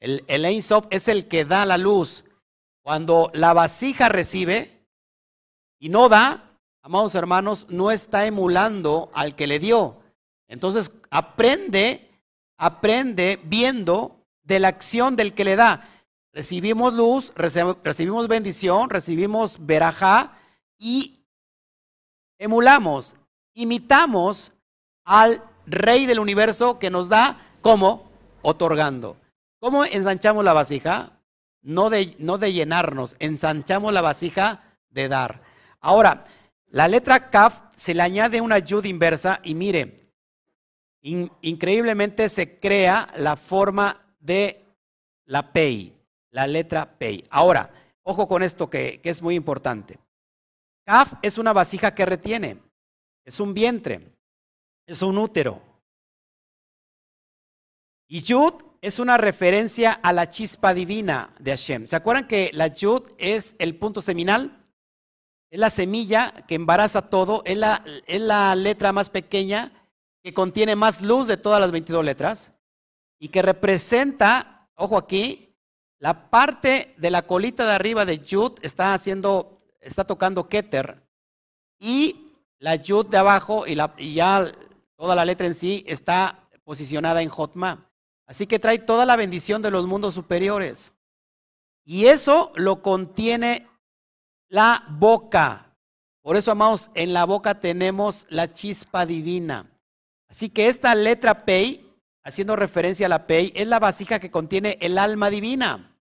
El, 0.00 0.24
el 0.26 0.44
es 0.44 1.08
el 1.08 1.28
que 1.28 1.44
da 1.44 1.64
la 1.66 1.78
luz. 1.78 2.24
Cuando 2.82 3.30
la 3.32 3.52
vasija 3.52 4.08
recibe 4.08 4.88
y 5.78 5.88
no 5.88 6.08
da, 6.08 6.58
amados 6.82 7.14
hermanos, 7.14 7.66
no 7.68 7.92
está 7.92 8.26
emulando 8.26 9.12
al 9.14 9.36
que 9.36 9.46
le 9.46 9.60
dio. 9.60 10.00
Entonces 10.48 10.90
aprende, 11.10 12.10
aprende 12.56 13.40
viendo 13.44 14.24
de 14.42 14.58
la 14.58 14.68
acción 14.68 15.16
del 15.16 15.34
que 15.34 15.44
le 15.44 15.56
da. 15.56 15.88
Recibimos 16.32 16.92
luz, 16.94 17.32
recibimos 17.36 18.28
bendición, 18.28 18.90
recibimos 18.90 19.64
verajá 19.64 20.38
y 20.78 21.24
emulamos, 22.38 23.16
imitamos 23.54 24.52
al 25.04 25.42
rey 25.66 26.06
del 26.06 26.18
universo 26.18 26.78
que 26.78 26.90
nos 26.90 27.08
da 27.08 27.40
como 27.60 28.10
otorgando. 28.42 29.16
¿Cómo 29.60 29.84
ensanchamos 29.84 30.44
la 30.44 30.52
vasija? 30.52 31.12
No 31.62 31.88
de, 31.88 32.16
no 32.18 32.36
de 32.36 32.52
llenarnos, 32.52 33.16
ensanchamos 33.18 33.92
la 33.92 34.02
vasija 34.02 34.62
de 34.90 35.08
dar. 35.08 35.40
Ahora, 35.80 36.24
la 36.66 36.88
letra 36.88 37.30
kaf 37.30 37.60
se 37.74 37.94
le 37.94 38.02
añade 38.02 38.40
una 38.40 38.58
yud 38.58 38.84
inversa 38.84 39.40
y 39.42 39.54
mire, 39.54 40.03
increíblemente 41.04 42.28
se 42.28 42.58
crea 42.58 43.08
la 43.16 43.36
forma 43.36 44.00
de 44.20 44.64
la 45.26 45.52
pei 45.52 45.94
la 46.34 46.48
letra 46.48 46.98
Pei. 46.98 47.24
Ahora, 47.30 47.70
ojo 48.02 48.26
con 48.28 48.42
esto 48.42 48.68
que, 48.68 49.00
es 49.02 49.22
muy 49.22 49.36
importante. 49.36 49.98
Kaf 50.84 51.14
es 51.22 51.38
una 51.38 51.52
vasija 51.52 51.94
que 51.94 52.04
retiene, 52.04 52.60
es 53.24 53.40
un 53.40 53.54
vientre, 53.54 54.12
es 54.86 55.00
un 55.00 55.16
útero. 55.16 55.62
Y 58.08 58.20
Yud 58.20 58.54
es 58.82 58.98
una 58.98 59.16
referencia 59.16 59.92
a 59.92 60.12
la 60.12 60.28
chispa 60.28 60.74
divina 60.74 61.32
de 61.38 61.52
Hashem. 61.52 61.86
¿Se 61.86 61.96
acuerdan 61.96 62.26
que 62.26 62.50
la 62.52 62.66
Yud 62.66 63.02
es 63.16 63.54
el 63.60 63.76
punto 63.76 64.02
seminal? 64.02 64.60
Es 65.50 65.60
la 65.60 65.70
semilla 65.70 66.32
que 66.48 66.56
embaraza 66.56 67.08
todo, 67.08 67.42
es 67.46 67.56
la, 67.56 67.84
es 68.06 68.20
la 68.20 68.54
letra 68.56 68.92
más 68.92 69.08
pequeña 69.08 69.72
que 70.24 70.32
contiene 70.32 70.74
más 70.74 71.02
luz 71.02 71.26
de 71.26 71.36
todas 71.36 71.60
las 71.60 71.70
22 71.70 72.02
letras 72.02 72.52
y 73.18 73.28
que 73.28 73.42
representa, 73.42 74.70
ojo 74.74 74.96
aquí, 74.96 75.54
la 75.98 76.30
parte 76.30 76.94
de 76.96 77.10
la 77.10 77.26
colita 77.26 77.66
de 77.66 77.72
arriba 77.72 78.06
de 78.06 78.20
Yud 78.20 78.52
está 78.62 78.94
haciendo, 78.94 79.60
está 79.80 80.04
tocando 80.04 80.48
Keter 80.48 81.02
y 81.78 82.32
la 82.58 82.76
Yud 82.76 83.06
de 83.06 83.18
abajo 83.18 83.66
y, 83.66 83.74
la, 83.74 83.94
ya 83.98 84.50
toda 84.96 85.14
la 85.14 85.26
letra 85.26 85.46
en 85.46 85.54
sí 85.54 85.84
está 85.86 86.48
posicionada 86.64 87.20
en 87.20 87.28
Jotma. 87.28 87.90
Así 88.26 88.46
que 88.46 88.58
trae 88.58 88.78
toda 88.78 89.04
la 89.04 89.16
bendición 89.16 89.60
de 89.60 89.70
los 89.70 89.86
mundos 89.86 90.14
superiores. 90.14 90.90
Y 91.84 92.06
eso 92.06 92.50
lo 92.54 92.80
contiene 92.80 93.68
la 94.48 94.86
boca. 94.88 95.76
Por 96.22 96.38
eso, 96.38 96.50
amados, 96.50 96.90
en 96.94 97.12
la 97.12 97.26
boca 97.26 97.60
tenemos 97.60 98.24
la 98.30 98.50
chispa 98.54 99.04
divina. 99.04 99.70
Así 100.34 100.48
que 100.48 100.66
esta 100.66 100.96
letra 100.96 101.44
Pei, 101.44 101.94
haciendo 102.24 102.56
referencia 102.56 103.06
a 103.06 103.08
la 103.08 103.24
Pei, 103.28 103.52
es 103.54 103.68
la 103.68 103.78
vasija 103.78 104.18
que 104.18 104.32
contiene 104.32 104.78
el 104.80 104.98
alma 104.98 105.30
divina. 105.30 105.96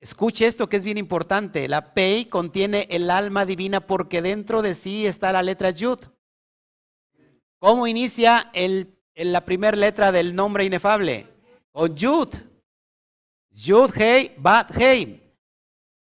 Escuche 0.00 0.46
esto 0.46 0.70
que 0.70 0.78
es 0.78 0.84
bien 0.84 0.96
importante. 0.96 1.68
La 1.68 1.92
Pei 1.92 2.24
contiene 2.24 2.86
el 2.88 3.10
alma 3.10 3.44
divina 3.44 3.86
porque 3.86 4.22
dentro 4.22 4.62
de 4.62 4.74
sí 4.74 5.06
está 5.06 5.32
la 5.32 5.42
letra 5.42 5.68
Yud. 5.68 5.98
¿Cómo 7.58 7.86
inicia 7.86 8.50
la 9.14 9.44
primera 9.44 9.76
letra 9.76 10.10
del 10.10 10.34
nombre 10.34 10.64
inefable? 10.64 11.26
Con 11.72 11.94
Yud. 11.94 12.30
Yud, 13.50 13.90
Hei, 13.94 14.34
Bat, 14.38 14.74
Hei. 14.74 15.30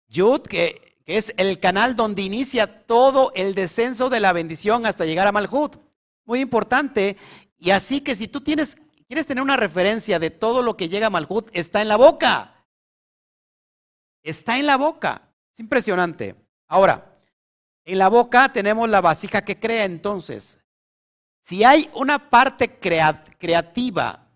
Yud, 0.08 0.42
que, 0.42 1.00
que, 1.04 1.18
es 1.18 1.34
el 1.38 1.60
canal 1.60 1.96
donde 1.96 2.22
inicia 2.22 2.86
todo 2.86 3.32
el 3.34 3.56
descenso 3.56 4.12
de 4.12 4.20
la 4.20 4.34
bendición 4.34 4.86
hasta 4.86 5.06
llegar 5.06 5.26
a 5.26 5.32
Malhut. 5.32 5.84
Muy 6.26 6.42
importante. 6.42 7.18
Y 7.58 7.72
así 7.72 8.02
que 8.02 8.16
si 8.16 8.28
tú 8.28 8.42
tienes, 8.42 8.78
quieres 9.08 9.26
tener 9.26 9.42
una 9.42 9.58
referencia 9.58 10.20
de 10.20 10.32
todo 10.32 10.62
lo 10.62 10.76
que 10.76 10.90
llega 10.90 11.08
a 11.08 11.12
Malhut, 11.12 11.50
está 11.54 11.82
en 11.82 11.88
la 11.88 11.98
boca. 11.98 12.66
Está 14.24 14.58
en 14.58 14.66
la 14.66 14.78
boca. 14.78 15.30
Es 15.54 15.60
impresionante. 15.60 16.36
Ahora, 16.68 17.20
en 17.86 18.00
la 18.00 18.10
boca 18.10 18.52
tenemos 18.52 18.90
la 18.90 19.02
vasija 19.02 19.46
que 19.46 19.60
crea 19.60 19.86
entonces. 19.86 20.60
Si 21.44 21.64
hay 21.64 21.90
una 21.94 22.32
parte 22.32 22.80
creativa 22.80 24.28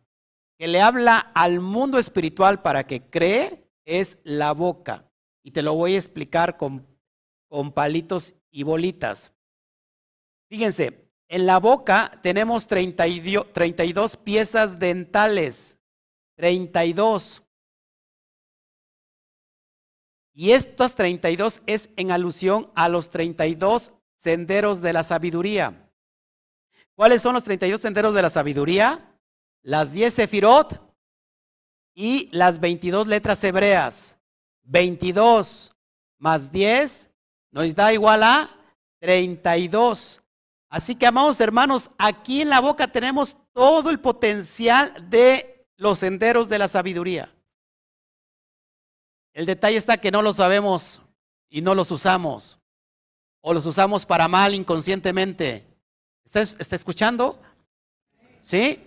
que 0.60 0.68
le 0.68 0.82
habla 0.82 1.18
al 1.34 1.60
mundo 1.60 1.98
espiritual 1.98 2.62
para 2.62 2.86
que 2.86 3.10
cree, 3.10 3.68
es 3.86 4.20
la 4.24 4.52
boca. 4.52 5.10
Y 5.44 5.52
te 5.52 5.64
lo 5.64 5.74
voy 5.74 5.96
a 5.96 5.98
explicar 5.98 6.58
con, 6.58 6.86
con 7.48 7.72
palitos 7.72 8.36
y 8.52 8.62
bolitas. 8.62 9.34
Fíjense, 10.50 11.09
en 11.30 11.46
la 11.46 11.60
boca 11.60 12.20
tenemos 12.24 12.68
32 12.68 14.18
piezas 14.18 14.80
dentales. 14.80 15.78
32. 16.36 17.44
Y 20.34 20.52
estas 20.52 20.96
32 20.96 21.62
es 21.68 21.90
en 21.98 22.12
alusión 22.12 22.72
a 22.74 22.90
los 22.90 23.10
32 23.10 23.94
senderos 24.18 24.82
de 24.82 24.94
la 24.94 25.04
sabiduría. 25.04 25.92
¿Cuáles 26.96 27.22
son 27.22 27.36
los 27.36 27.44
32 27.44 27.80
senderos 27.80 28.14
de 28.14 28.22
la 28.22 28.30
sabiduría? 28.30 29.20
Las 29.62 29.92
10 29.92 30.14
sefirot 30.14 30.82
y 31.94 32.30
las 32.32 32.60
22 32.60 33.06
letras 33.06 33.44
hebreas. 33.44 34.18
22 34.64 35.76
más 36.18 36.52
10 36.52 37.12
nos 37.52 37.76
da 37.76 37.94
igual 37.94 38.24
a 38.24 38.50
32. 39.00 40.24
Así 40.70 40.96
que, 40.96 41.08
amados 41.08 41.40
hermanos, 41.42 41.90
aquí 41.98 42.42
en 42.42 42.50
la 42.50 42.62
boca 42.62 42.92
tenemos 42.92 43.38
todo 43.54 43.90
el 43.90 44.00
potencial 44.00 45.10
de 45.10 45.68
los 45.78 46.00
senderos 46.00 46.48
de 46.48 46.60
la 46.60 46.68
sabiduría. 46.68 47.34
El 49.34 49.46
detalle 49.46 49.78
está 49.78 49.98
que 49.98 50.12
no 50.12 50.22
lo 50.22 50.34
sabemos 50.34 51.02
y 51.50 51.62
no 51.62 51.74
los 51.74 51.90
usamos. 51.92 52.60
O 53.42 53.54
los 53.54 53.66
usamos 53.66 54.06
para 54.06 54.28
mal 54.28 54.54
inconscientemente. 54.54 55.66
¿Está, 56.24 56.42
está 56.42 56.76
escuchando? 56.76 57.42
¿Sí? 58.42 58.86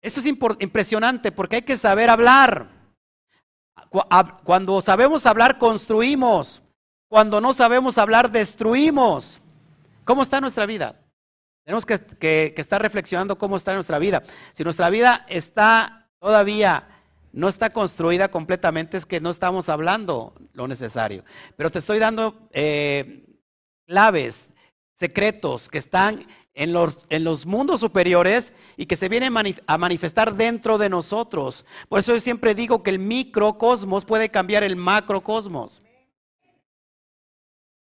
Esto 0.00 0.20
es 0.20 0.26
impresionante 0.26 1.32
porque 1.32 1.56
hay 1.56 1.62
que 1.62 1.76
saber 1.76 2.10
hablar. 2.10 2.68
Cuando 4.44 4.80
sabemos 4.82 5.26
hablar, 5.26 5.58
construimos. 5.58 6.62
Cuando 7.08 7.40
no 7.40 7.52
sabemos 7.52 7.98
hablar, 7.98 8.30
destruimos. 8.30 9.40
¿Cómo 10.08 10.22
está 10.22 10.40
nuestra 10.40 10.64
vida? 10.64 10.98
Tenemos 11.66 11.84
que, 11.84 12.54
estar 12.56 12.80
reflexionando 12.80 13.36
cómo 13.36 13.58
está 13.58 13.74
nuestra 13.74 13.98
vida. 13.98 14.22
Si 14.54 14.64
nuestra 14.64 14.88
vida 14.88 15.26
está 15.28 16.08
todavía 16.18 16.88
no 17.34 17.46
está 17.46 17.74
construida 17.74 18.30
completamente, 18.30 18.96
es 18.96 19.04
que 19.04 19.20
no 19.20 19.28
estamos 19.28 19.68
hablando 19.68 20.32
lo 20.54 20.66
necesario. 20.66 21.26
Pero 21.56 21.70
te 21.70 21.80
estoy 21.80 21.98
dando 21.98 22.48
eh, 22.52 23.26
claves, 23.86 24.54
secretos 24.94 25.68
que 25.68 25.76
están 25.76 26.26
en 26.54 26.72
los, 26.72 27.04
en 27.10 27.22
los, 27.22 27.44
mundos 27.44 27.80
superiores 27.80 28.54
y 28.78 28.86
que 28.86 28.96
se 28.96 29.10
vienen 29.10 29.34
a 29.66 29.76
manifestar 29.76 30.36
dentro 30.36 30.78
de 30.78 30.88
nosotros. 30.88 31.66
Por 31.90 32.00
eso 32.00 32.14
yo 32.14 32.20
siempre 32.20 32.54
digo 32.54 32.82
que 32.82 32.88
el 32.88 32.98
microcosmos 32.98 34.06
puede 34.06 34.30
cambiar 34.30 34.62
el 34.62 34.74
macrocosmos. 34.74 35.82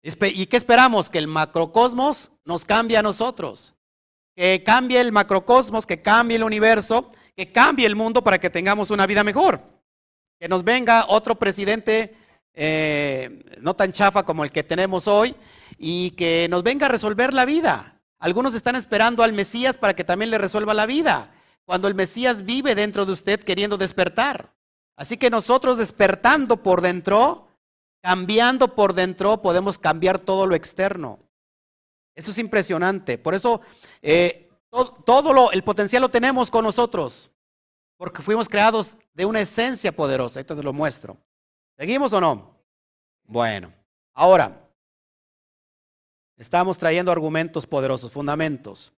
¿Y 0.02 0.46
qué 0.46 0.56
esperamos? 0.56 1.08
Que 1.08 1.18
el 1.18 1.28
macrocosmos 1.28 2.32
nos 2.44 2.64
cambie 2.64 2.96
a 2.96 3.02
nosotros. 3.02 3.74
Que 4.34 4.62
cambie 4.64 5.00
el 5.00 5.12
macrocosmos, 5.12 5.86
que 5.86 6.02
cambie 6.02 6.36
el 6.36 6.42
universo 6.42 7.10
que 7.36 7.50
cambie 7.50 7.86
el 7.86 7.96
mundo 7.96 8.22
para 8.22 8.38
que 8.38 8.50
tengamos 8.50 8.90
una 8.90 9.06
vida 9.06 9.24
mejor. 9.24 9.60
Que 10.38 10.48
nos 10.48 10.64
venga 10.64 11.06
otro 11.08 11.36
presidente 11.36 12.16
eh, 12.54 13.42
no 13.60 13.74
tan 13.74 13.92
chafa 13.92 14.24
como 14.24 14.44
el 14.44 14.50
que 14.50 14.62
tenemos 14.62 15.08
hoy 15.08 15.34
y 15.78 16.10
que 16.12 16.46
nos 16.50 16.62
venga 16.62 16.86
a 16.86 16.90
resolver 16.90 17.32
la 17.32 17.44
vida. 17.44 18.00
Algunos 18.18 18.54
están 18.54 18.76
esperando 18.76 19.22
al 19.22 19.32
Mesías 19.32 19.78
para 19.78 19.94
que 19.94 20.04
también 20.04 20.30
le 20.30 20.38
resuelva 20.38 20.74
la 20.74 20.86
vida, 20.86 21.32
cuando 21.64 21.88
el 21.88 21.94
Mesías 21.94 22.44
vive 22.44 22.74
dentro 22.74 23.04
de 23.04 23.12
usted 23.12 23.42
queriendo 23.42 23.76
despertar. 23.76 24.52
Así 24.96 25.16
que 25.16 25.30
nosotros 25.30 25.78
despertando 25.78 26.62
por 26.62 26.82
dentro, 26.82 27.48
cambiando 28.02 28.74
por 28.74 28.92
dentro, 28.92 29.40
podemos 29.40 29.78
cambiar 29.78 30.18
todo 30.18 30.46
lo 30.46 30.54
externo. 30.54 31.20
Eso 32.14 32.30
es 32.32 32.38
impresionante. 32.38 33.16
Por 33.16 33.34
eso 33.34 33.62
eh, 34.02 34.50
todo, 35.04 35.50
el 35.52 35.62
potencial 35.62 36.02
lo 36.02 36.10
tenemos 36.10 36.50
con 36.50 36.64
nosotros, 36.64 37.30
porque 37.96 38.22
fuimos 38.22 38.48
creados 38.48 38.96
de 39.14 39.24
una 39.24 39.40
esencia 39.40 39.92
poderosa. 39.92 40.40
Esto 40.40 40.56
te 40.56 40.62
lo 40.62 40.72
muestro. 40.72 41.16
¿Seguimos 41.78 42.12
o 42.12 42.20
no? 42.20 42.56
Bueno, 43.24 43.72
ahora, 44.14 44.58
estamos 46.36 46.76
trayendo 46.76 47.12
argumentos 47.12 47.66
poderosos, 47.66 48.12
fundamentos. 48.12 48.92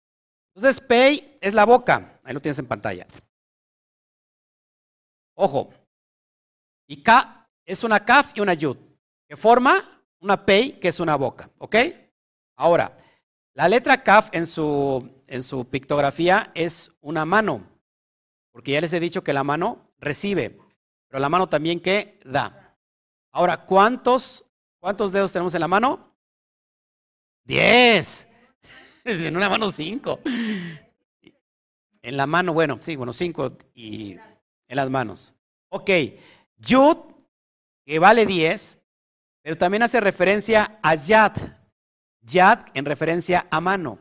Entonces, 0.55 0.81
Pei 0.81 1.37
es 1.41 1.55
la 1.55 1.65
boca. 1.65 2.21
Ahí 2.23 2.35
lo 2.35 2.41
tienes 2.41 2.59
en 2.59 2.67
pantalla. 2.67 3.07
Ojo. 5.35 5.71
Y 6.87 7.03
K 7.03 7.49
es 7.65 7.85
una 7.85 8.05
Kaf 8.05 8.33
y 8.35 8.41
una 8.41 8.55
Yud, 8.55 8.77
que 9.33 9.37
forma 9.39 10.05
una 10.21 10.45
Pei, 10.45 10.79
que 10.79 10.89
es 10.89 11.01
una 11.01 11.17
boca. 11.17 11.49
¿Ok? 11.57 11.75
Ahora, 12.55 12.99
la 13.55 13.67
letra 13.67 14.03
Kaf 14.03 14.29
en 14.33 14.47
su 14.47 15.11
en 15.27 15.43
su 15.43 15.65
pictografía 15.65 16.51
es 16.55 16.93
una 17.01 17.25
mano, 17.25 17.67
porque 18.51 18.73
ya 18.73 18.83
les 18.83 18.93
he 18.93 19.01
dicho 19.01 19.25
que 19.25 19.33
la 19.33 19.43
mano 19.43 19.89
recibe, 19.99 20.59
pero 21.09 21.19
la 21.19 21.31
mano 21.31 21.49
también 21.49 21.81
que 21.81 22.21
da. 22.27 22.77
Ahora, 23.31 23.65
¿cuántos, 23.65 24.45
cuántos 24.79 25.13
dedos 25.13 25.33
tenemos 25.33 25.55
en 25.55 25.63
la 25.63 25.69
mano? 25.69 26.15
Diez. 27.43 28.29
En 29.07 29.35
una 29.35 29.49
mano 29.49 29.71
cinco. 29.71 30.21
En 32.03 32.17
la 32.19 32.27
mano, 32.27 32.53
bueno, 32.53 32.79
sí, 32.83 32.97
bueno, 32.97 33.15
cinco 33.15 33.57
y 33.75 34.13
en 34.69 34.77
las 34.77 34.91
manos. 34.91 35.33
Ok, 35.71 35.89
Yud, 36.59 36.99
que 37.87 37.99
vale 37.99 38.27
diez, 38.27 38.82
pero 39.43 39.57
también 39.57 39.83
hace 39.83 40.01
referencia 40.01 40.79
a 40.83 40.95
Yad. 40.95 41.37
Yad 42.23 42.67
en 42.75 42.85
referencia 42.85 43.47
a 43.51 43.61
mano. 43.61 43.99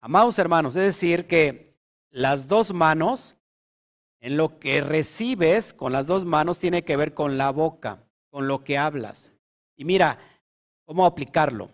Amados 0.00 0.38
hermanos, 0.38 0.74
es 0.74 0.82
decir, 0.82 1.26
que 1.28 1.76
las 2.10 2.48
dos 2.48 2.72
manos, 2.72 3.36
en 4.20 4.36
lo 4.36 4.58
que 4.58 4.80
recibes 4.80 5.72
con 5.72 5.92
las 5.92 6.08
dos 6.08 6.24
manos, 6.24 6.58
tiene 6.58 6.84
que 6.84 6.96
ver 6.96 7.14
con 7.14 7.38
la 7.38 7.50
boca, 7.50 8.02
con 8.30 8.48
lo 8.48 8.64
que 8.64 8.76
hablas. 8.78 9.32
Y 9.76 9.84
mira, 9.84 10.18
¿cómo 10.84 11.06
aplicarlo? 11.06 11.70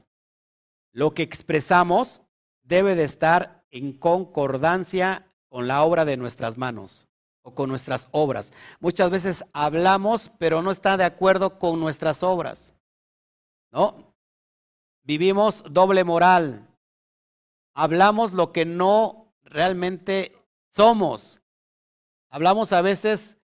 Lo 0.93 1.15
que 1.15 1.23
expresamos 1.23 2.21
debe 2.63 2.95
de 2.95 3.05
estar 3.05 3.65
en 3.71 3.93
concordancia 3.95 5.27
con 5.49 5.67
la 5.67 5.83
obra 5.83 6.05
de 6.05 6.19
nuestras 6.19 6.59
manos 6.59 7.09
con 7.55 7.69
nuestras 7.69 8.09
obras. 8.13 8.53
Muchas 8.81 9.11
veces 9.11 9.45
hablamos, 9.53 10.31
pero 10.39 10.63
no 10.63 10.71
está 10.71 10.97
de 10.97 11.05
acuerdo 11.05 11.59
con 11.59 11.81
nuestras 11.81 12.23
obras. 12.23 12.75
¿No? 13.71 14.15
Vivimos 15.03 15.65
doble 15.71 16.05
moral, 16.05 16.67
hablamos 17.75 18.33
lo 18.33 18.53
que 18.53 18.65
no 18.65 19.33
realmente 19.43 20.37
somos. 20.71 21.41
Hablamos 22.31 22.73
a 22.73 22.83
veces 22.83 23.39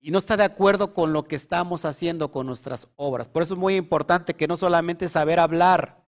y 0.00 0.10
no 0.10 0.18
está 0.18 0.36
de 0.36 0.44
acuerdo 0.44 0.92
con 0.92 1.12
lo 1.12 1.24
que 1.24 1.36
estamos 1.36 1.84
haciendo 1.84 2.30
con 2.30 2.46
nuestras 2.46 2.88
obras. 2.96 3.28
Por 3.28 3.42
eso 3.42 3.54
es 3.54 3.60
muy 3.60 3.76
importante 3.76 4.34
que 4.34 4.48
no 4.48 4.56
solamente 4.56 5.08
saber 5.08 5.38
hablar, 5.40 6.04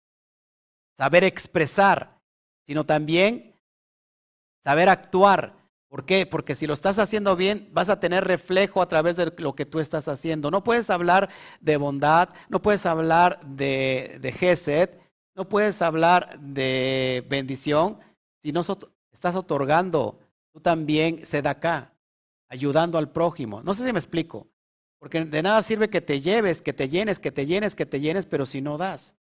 saber 0.97 1.23
expresar, 1.23 2.19
sino 2.65 2.85
también 2.85 3.55
saber 4.63 4.89
actuar. 4.89 5.55
¿Por 5.93 6.05
qué? 6.05 6.25
Porque 6.25 6.55
si 6.55 6.65
lo 6.65 6.73
estás 6.73 6.97
haciendo 6.97 7.35
bien, 7.35 7.69
vas 7.71 7.87
a 7.87 7.99
tener 7.99 8.23
reflejo 8.23 8.81
a 8.81 8.87
través 8.87 9.15
de 9.15 9.31
lo 9.37 9.53
que 9.53 9.67
tú 9.67 9.79
estás 9.79 10.07
haciendo. 10.07 10.49
No 10.49 10.63
puedes 10.63 10.89
hablar 10.89 11.29
de 11.61 11.77
bondad, 11.77 12.29
no 12.49 12.63
puedes 12.63 12.87
hablar 12.87 13.39
de, 13.45 14.17
de 14.19 14.31
gesed, 14.31 14.89
no 15.35 15.47
puedes 15.47 15.83
hablar 15.83 16.39
de 16.39 17.23
bendición 17.29 17.99
si 18.41 18.51
no 18.51 18.61
estás 19.11 19.35
otorgando 19.35 20.17
tú 20.51 20.61
también 20.61 21.21
acá, 21.45 21.93
ayudando 22.49 22.97
al 22.97 23.11
prójimo. 23.11 23.61
No 23.61 23.75
sé 23.75 23.85
si 23.85 23.93
me 23.93 23.99
explico. 23.99 24.47
Porque 24.97 25.23
de 25.23 25.43
nada 25.43 25.61
sirve 25.61 25.91
que 25.91 26.01
te 26.01 26.21
lleves, 26.21 26.63
que 26.63 26.73
te 26.73 26.89
llenes, 26.89 27.19
que 27.19 27.31
te 27.31 27.45
llenes, 27.45 27.75
que 27.75 27.85
te 27.85 27.99
llenes, 27.99 28.25
pero 28.25 28.47
si 28.47 28.61
no 28.61 28.79
das. 28.79 29.15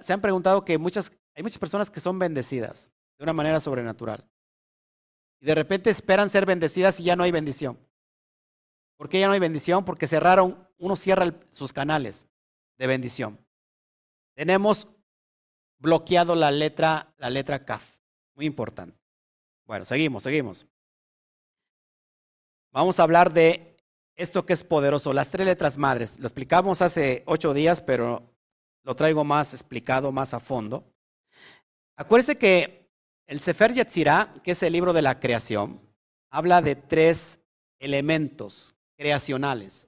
Se 0.00 0.12
han, 0.12 0.20
preguntado 0.20 0.62
que 0.62 0.76
muchas, 0.76 1.10
hay 1.34 1.42
muchas 1.42 1.58
personas 1.58 1.90
que 1.90 2.00
son 2.00 2.18
bendecidas 2.18 2.90
de 3.20 3.24
una 3.24 3.34
manera 3.34 3.60
sobrenatural. 3.60 4.24
Y 5.42 5.46
de 5.46 5.54
repente 5.54 5.90
esperan 5.90 6.30
ser 6.30 6.46
bendecidas 6.46 6.98
y 7.00 7.04
ya 7.04 7.16
no 7.16 7.22
hay 7.22 7.30
bendición. 7.30 7.78
¿Por 8.96 9.10
qué 9.10 9.20
ya 9.20 9.26
no 9.26 9.34
hay 9.34 9.40
bendición? 9.40 9.84
Porque 9.84 10.06
cerraron, 10.06 10.66
uno 10.78 10.96
cierra 10.96 11.30
sus 11.52 11.70
canales 11.70 12.26
de 12.78 12.86
bendición. 12.86 13.38
Tenemos 14.34 14.88
bloqueado 15.78 16.34
la 16.34 16.50
letra, 16.50 17.12
la 17.18 17.28
letra 17.28 17.62
CAF. 17.62 17.82
Muy 18.36 18.46
importante. 18.46 18.98
Bueno, 19.66 19.84
seguimos, 19.84 20.22
seguimos. 20.22 20.66
Vamos 22.72 22.98
a 22.98 23.02
hablar 23.02 23.34
de 23.34 23.76
esto 24.16 24.46
que 24.46 24.54
es 24.54 24.64
poderoso, 24.64 25.12
las 25.12 25.30
tres 25.30 25.46
letras 25.46 25.76
madres. 25.76 26.18
Lo 26.18 26.26
explicamos 26.26 26.80
hace 26.80 27.22
ocho 27.26 27.52
días, 27.52 27.82
pero 27.82 28.34
lo 28.82 28.96
traigo 28.96 29.24
más 29.24 29.52
explicado, 29.52 30.10
más 30.10 30.32
a 30.32 30.40
fondo. 30.40 30.90
Acuérdense 31.96 32.38
que 32.38 32.79
el 33.30 33.38
Sefer 33.38 33.72
Yetzirah, 33.72 34.34
que 34.42 34.50
es 34.50 34.62
el 34.64 34.72
libro 34.72 34.92
de 34.92 35.02
la 35.02 35.20
creación, 35.20 35.80
habla 36.32 36.62
de 36.62 36.74
tres 36.74 37.38
elementos 37.78 38.74
creacionales. 38.96 39.86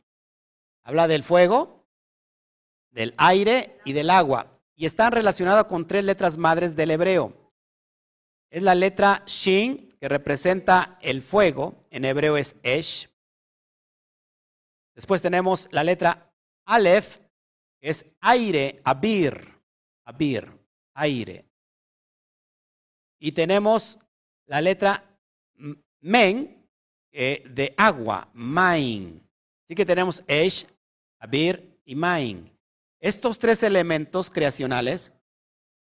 Habla 0.84 1.09
del 1.09 1.24
fuego, 1.24 1.84
del 2.93 3.12
aire 3.16 3.80
y 3.84 3.95
del 3.95 4.11
agua. 4.11 4.47
Y 4.76 4.86
están 4.86 5.11
relacionados 5.11 5.64
con 5.64 5.88
tres 5.88 6.05
letras 6.05 6.38
madres 6.38 6.76
del 6.76 6.93
hebreo. 6.93 7.53
Es 8.49 8.62
la 8.62 8.76
letra 8.76 9.24
Shin, 9.26 9.97
que 9.99 10.09
representa 10.09 10.97
el 11.03 11.20
fuego, 11.20 11.84
en 11.90 12.05
hebreo 12.05 12.36
es 12.36 12.55
Esh. 12.62 13.11
Después 14.95 15.20
tenemos 15.20 15.68
la 15.72 15.82
letra 15.82 16.32
Aleph, 16.64 17.18
que 17.80 17.90
es 17.90 18.07
aire, 18.20 18.76
abir, 18.84 19.59
abir, 20.05 20.49
aire. 20.95 21.51
Y 23.24 23.30
tenemos 23.30 24.00
la 24.46 24.60
letra 24.60 25.04
Men, 26.00 26.66
de 27.12 27.72
agua, 27.76 28.28
Main. 28.34 29.22
Así 29.64 29.76
que 29.76 29.86
tenemos 29.86 30.24
Esh, 30.26 30.66
Abir 31.20 31.78
y 31.84 31.94
Main. 31.94 32.50
Estos 32.98 33.38
tres 33.38 33.62
elementos 33.62 34.28
creacionales, 34.28 35.12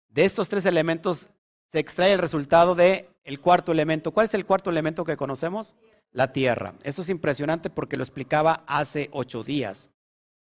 de 0.07 0.23
estos 0.23 0.47
tres 0.49 0.67
elementos 0.67 1.27
se 1.71 1.79
extrae 1.79 2.13
el 2.13 2.19
resultado 2.19 2.75
de 2.75 3.09
el 3.23 3.39
cuarto 3.39 3.71
elemento. 3.71 4.11
¿Cuál 4.11 4.27
es 4.27 4.35
el 4.35 4.45
cuarto 4.45 4.69
elemento 4.69 5.03
que 5.03 5.17
conocemos? 5.17 5.73
La 6.11 6.31
tierra. 6.31 6.75
Esto 6.83 7.01
es 7.01 7.09
impresionante 7.09 7.71
porque 7.71 7.97
lo 7.97 8.03
explicaba 8.03 8.63
hace 8.67 9.09
ocho 9.11 9.43
días. 9.43 9.89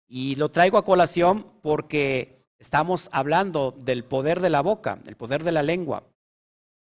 Y 0.08 0.34
lo 0.34 0.50
traigo 0.50 0.78
a 0.78 0.84
colación 0.84 1.46
porque 1.62 2.44
estamos 2.58 3.08
hablando 3.12 3.70
del 3.70 4.02
poder 4.02 4.40
de 4.40 4.50
la 4.50 4.62
boca, 4.62 4.98
el 5.06 5.14
poder 5.14 5.44
de 5.44 5.52
la 5.52 5.62
lengua. 5.62 6.08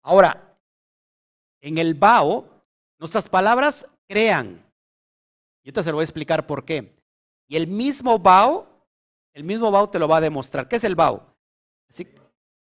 Ahora, 0.04 0.58
en 1.62 1.78
el 1.78 1.96
Bao, 1.96 2.48
nuestras 3.00 3.30
palabras 3.30 3.88
crean. 4.08 4.64
Y 5.64 5.70
ahorita 5.70 5.84
se 5.84 5.90
lo 5.90 5.96
voy 5.96 6.04
a 6.04 6.06
explicar 6.06 6.46
por 6.46 6.66
qué. 6.66 6.96
Y 7.48 7.56
el 7.56 7.68
mismo 7.68 8.20
Bao, 8.20 8.68
el 9.34 9.44
mismo 9.44 9.72
Bao 9.72 9.90
te 9.90 9.98
lo 9.98 10.08
va 10.08 10.18
a 10.18 10.22
demostrar. 10.22 10.68
¿Qué 10.68 10.76
es 10.76 10.84
el 10.84 10.96
Bao? 10.96 11.34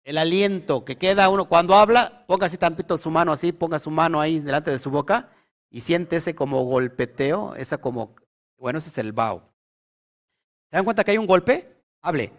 El 0.03 0.17
aliento 0.17 0.85
que 0.85 0.97
queda 0.97 1.29
uno 1.29 1.47
cuando 1.47 1.75
habla, 1.75 2.25
ponga 2.25 2.47
así 2.47 2.57
tampito 2.57 2.97
su 2.97 3.11
mano 3.11 3.31
así, 3.31 3.51
ponga 3.51 3.79
su 3.79 3.91
mano 3.91 4.19
ahí 4.19 4.39
delante 4.39 4.71
de 4.71 4.79
su 4.79 4.89
boca 4.89 5.29
y 5.69 5.81
siente 5.81 6.15
ese 6.15 6.33
como 6.33 6.63
golpeteo, 6.63 7.53
esa 7.55 7.77
como, 7.77 8.15
bueno, 8.57 8.79
ese 8.79 8.89
es 8.89 8.97
el 8.97 9.13
bao. 9.13 9.43
¿Se 10.69 10.77
dan 10.77 10.85
cuenta 10.85 11.03
que 11.03 11.11
hay 11.11 11.17
un 11.17 11.27
golpe? 11.27 11.75
Hable. 12.01 12.31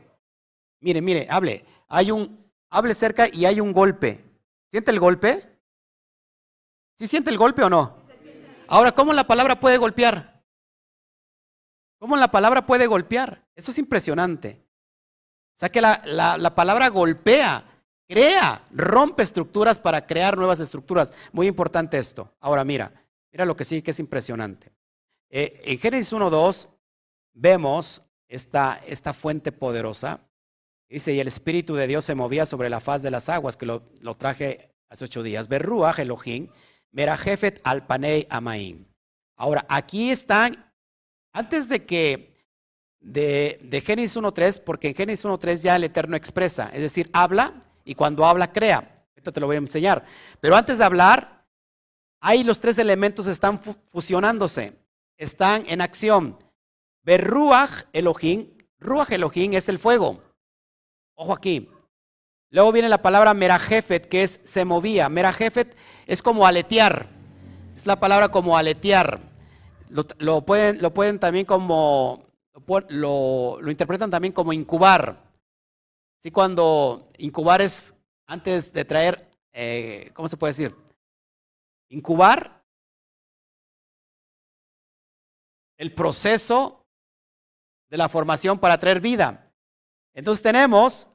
Mire, 0.81 1.01
mire, 1.01 1.27
hable. 1.31 1.65
Hay 1.87 2.11
un, 2.11 2.51
hable 2.71 2.95
cerca 2.95 3.29
y 3.33 3.45
hay 3.45 3.61
un 3.61 3.73
golpe. 3.73 4.25
¿Siente 4.71 4.91
el 4.91 5.01
golpe? 5.01 5.59
¿Sí 6.97 7.07
siente 7.07 7.31
el 7.31 7.39
golpe 7.39 7.63
o 7.63 7.71
no? 7.71 7.97
Ahora, 8.69 8.93
¿cómo 8.93 9.13
la 9.13 9.27
palabra 9.27 9.59
puede 9.59 9.79
golpear? 9.79 10.45
¿Cómo 11.99 12.17
la 12.17 12.31
palabra 12.31 12.65
puede 12.65 12.87
golpear? 12.87 13.47
Eso 13.57 13.73
es 13.73 13.79
impresionante. 13.79 14.65
O 15.57 15.59
sea 15.61 15.71
que 15.71 15.81
la, 15.81 16.03
la, 16.05 16.55
palabra 16.55 16.89
golpea, 16.89 17.65
crea, 18.09 18.65
rompe 18.71 19.23
estructuras 19.23 19.79
para 19.79 20.07
crear 20.07 20.39
nuevas 20.39 20.61
estructuras. 20.61 21.13
Muy 21.33 21.49
importante 21.49 21.99
esto. 21.99 22.33
Ahora 22.41 22.65
mira, 22.65 22.93
mira 23.33 23.45
lo 23.45 23.57
que 23.57 23.65
sí 23.65 23.83
que 23.83 23.91
es 23.91 23.99
impresionante. 23.99 24.73
Eh, 25.29 25.61
en 25.65 25.79
Génesis 25.79 26.13
1.2 26.13 26.69
vemos 27.35 28.03
esta, 28.29 28.81
esta 28.87 29.13
fuente 29.13 29.53
poderosa. 29.53 30.21
Dice, 30.91 31.13
y 31.13 31.21
el 31.21 31.29
Espíritu 31.29 31.77
de 31.77 31.87
Dios 31.87 32.05
se 32.05 32.17
movía 32.17 32.45
sobre 32.45 32.69
la 32.69 32.81
faz 32.81 33.01
de 33.01 33.13
las 33.13 33.29
aguas, 33.29 33.57
que 33.57 33.65
lo, 33.65 33.85
lo 34.01 34.17
traje 34.17 34.73
hace 34.89 35.05
ocho 35.05 35.23
días. 35.23 35.47
Berruach 35.47 36.01
Elohim, 36.01 36.49
Merajefet 36.91 37.61
Alpanei 37.63 38.27
Amaim. 38.29 38.85
Ahora, 39.37 39.65
aquí 39.69 40.11
están, 40.11 40.73
antes 41.33 41.69
de 41.69 41.87
que 41.87 42.45
de, 42.99 43.61
de 43.63 43.81
Génesis 43.81 44.17
1.3, 44.17 44.63
porque 44.65 44.89
en 44.89 44.97
Génesis 44.97 45.25
1.3 45.25 45.61
ya 45.61 45.77
el 45.77 45.85
Eterno 45.85 46.17
expresa, 46.17 46.71
es 46.75 46.83
decir, 46.83 47.09
habla 47.13 47.63
y 47.85 47.95
cuando 47.95 48.27
habla 48.27 48.51
crea. 48.51 48.93
Esto 49.15 49.33
te 49.33 49.39
lo 49.39 49.47
voy 49.47 49.57
a 49.57 49.61
enseñar. 49.61 50.05
Pero 50.41 50.57
antes 50.57 50.79
de 50.79 50.85
hablar, 50.85 51.47
ahí 52.21 52.43
los 52.43 52.59
tres 52.59 52.79
elementos 52.79 53.29
están 53.29 53.61
fusionándose, 53.93 54.73
están 55.17 55.65
en 55.69 55.83
acción. 55.83 56.37
Berruach 57.05 57.85
Elohim, 57.93 58.51
Ruach 58.81 59.13
Elohim 59.13 59.53
es 59.53 59.69
el 59.69 59.79
fuego. 59.79 60.30
Ojo 61.21 61.35
aquí. 61.35 61.69
Luego 62.49 62.73
viene 62.73 62.89
la 62.89 63.03
palabra 63.03 63.35
merajefet, 63.35 64.09
que 64.09 64.23
es 64.23 64.41
se 64.45 64.65
movía. 64.65 65.11
Merajefet 65.11 65.77
es 66.07 66.23
como 66.23 66.47
aletear. 66.47 67.11
Es 67.77 67.85
la 67.85 68.01
palabra 68.01 68.31
como 68.31 68.57
aletear. 68.57 69.21
Lo, 69.91 70.47
pueden, 70.47 70.81
lo 70.81 70.95
pueden 70.95 71.19
también 71.19 71.45
como 71.45 72.25
lo, 72.89 73.59
interpretan 73.69 74.11
también 74.11 74.33
como 74.33 74.55
incubar. 74.55 75.23
Sí, 76.23 76.31
cuando 76.31 77.11
incubar 77.19 77.61
es 77.61 77.95
antes 78.27 78.73
de 78.73 78.87
traer, 78.87 79.29
eh, 79.53 80.13
¿cómo 80.15 80.27
se 80.31 80.39
puede 80.39 80.55
decir? 80.55 80.75
Incubar 81.91 82.65
el 85.77 85.93
proceso 85.93 86.87
de 87.91 87.99
la 87.99 88.09
formación 88.09 88.59
para 88.59 88.79
traer 88.79 89.01
vida. 89.01 89.50
Entonces 90.15 90.43
tenemos 90.43 91.09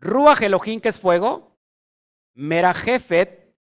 Ruach 0.00 0.42
Elohim, 0.42 0.80
que 0.80 0.88
es 0.88 1.00
fuego, 1.00 1.56
Merajefet, 2.34 3.54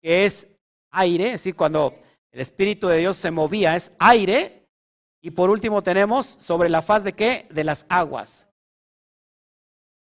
que 0.00 0.24
es 0.24 0.46
aire, 0.90 1.26
es 1.26 1.32
decir, 1.32 1.56
cuando 1.56 1.94
el 2.30 2.40
Espíritu 2.40 2.88
de 2.88 2.98
Dios 2.98 3.16
se 3.16 3.30
movía, 3.30 3.76
es 3.76 3.92
aire, 3.98 4.68
y 5.20 5.30
por 5.30 5.50
último 5.50 5.82
tenemos 5.82 6.26
sobre 6.26 6.68
la 6.68 6.82
faz 6.82 7.04
de 7.04 7.12
qué? 7.12 7.46
De 7.50 7.62
las 7.62 7.86
aguas. 7.88 8.48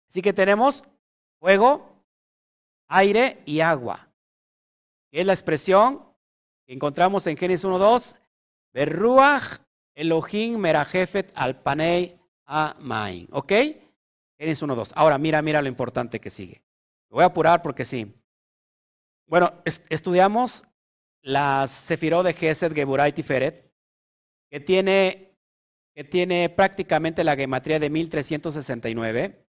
Así 0.10 0.22
que 0.22 0.34
tenemos 0.34 0.84
fuego, 1.39 2.03
aire 2.88 3.41
y 3.45 3.62
agua. 3.62 4.10
Es 5.12 5.26
la 5.26 5.34
expresión 5.34 6.05
que 6.66 6.74
encontramos 6.74 7.26
en 7.28 7.38
Génesis 7.38 7.66
1.2. 7.66 8.16
Berruach 8.74 9.62
Elohim 9.95 10.60
Merajefet 10.60 11.32
Alpanei 11.36 12.20
Amain. 12.45 13.28
¿Ok? 13.32 13.51
Génesis 14.40 14.64
1.2. 14.64 14.94
Ahora 14.96 15.18
mira, 15.18 15.42
mira 15.42 15.62
lo 15.62 15.68
importante 15.68 16.20
que 16.20 16.30
sigue. 16.30 16.64
Lo 17.10 17.16
voy 17.16 17.24
a 17.24 17.28
apurar 17.28 17.62
porque 17.62 17.86
sí. 17.86 18.16
Bueno, 19.28 19.54
estudiamos 19.90 20.64
las 21.22 21.70
Sefirot 21.70 22.26
de 22.26 22.34
Gesed, 22.34 22.74
Geburay, 22.74 23.12
Tiferet 23.12 23.70
que 24.50 24.60
tiene, 24.60 25.38
que 25.94 26.04
tiene 26.04 26.50
prácticamente 26.50 27.24
la 27.24 27.36
gematría 27.36 27.80
de 27.80 27.90
1369, 27.90 29.46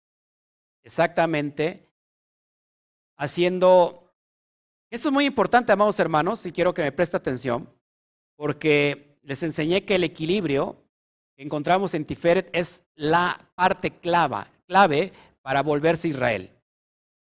exactamente, 0.83 1.87
haciendo... 3.17 4.03
Esto 4.89 5.09
es 5.09 5.13
muy 5.13 5.25
importante, 5.25 5.71
amados 5.71 5.99
hermanos, 5.99 6.45
y 6.45 6.51
quiero 6.51 6.73
que 6.73 6.81
me 6.81 6.91
preste 6.91 7.17
atención, 7.17 7.69
porque 8.35 9.19
les 9.21 9.43
enseñé 9.43 9.85
que 9.85 9.95
el 9.95 10.05
equilibrio 10.05 10.81
que 11.35 11.43
encontramos 11.43 11.93
en 11.93 12.05
Tiferet 12.05 12.49
es 12.53 12.83
la 12.95 13.51
parte 13.55 13.91
clave, 13.91 14.45
clave 14.67 15.13
para 15.41 15.63
volverse 15.63 16.09
Israel. 16.09 16.51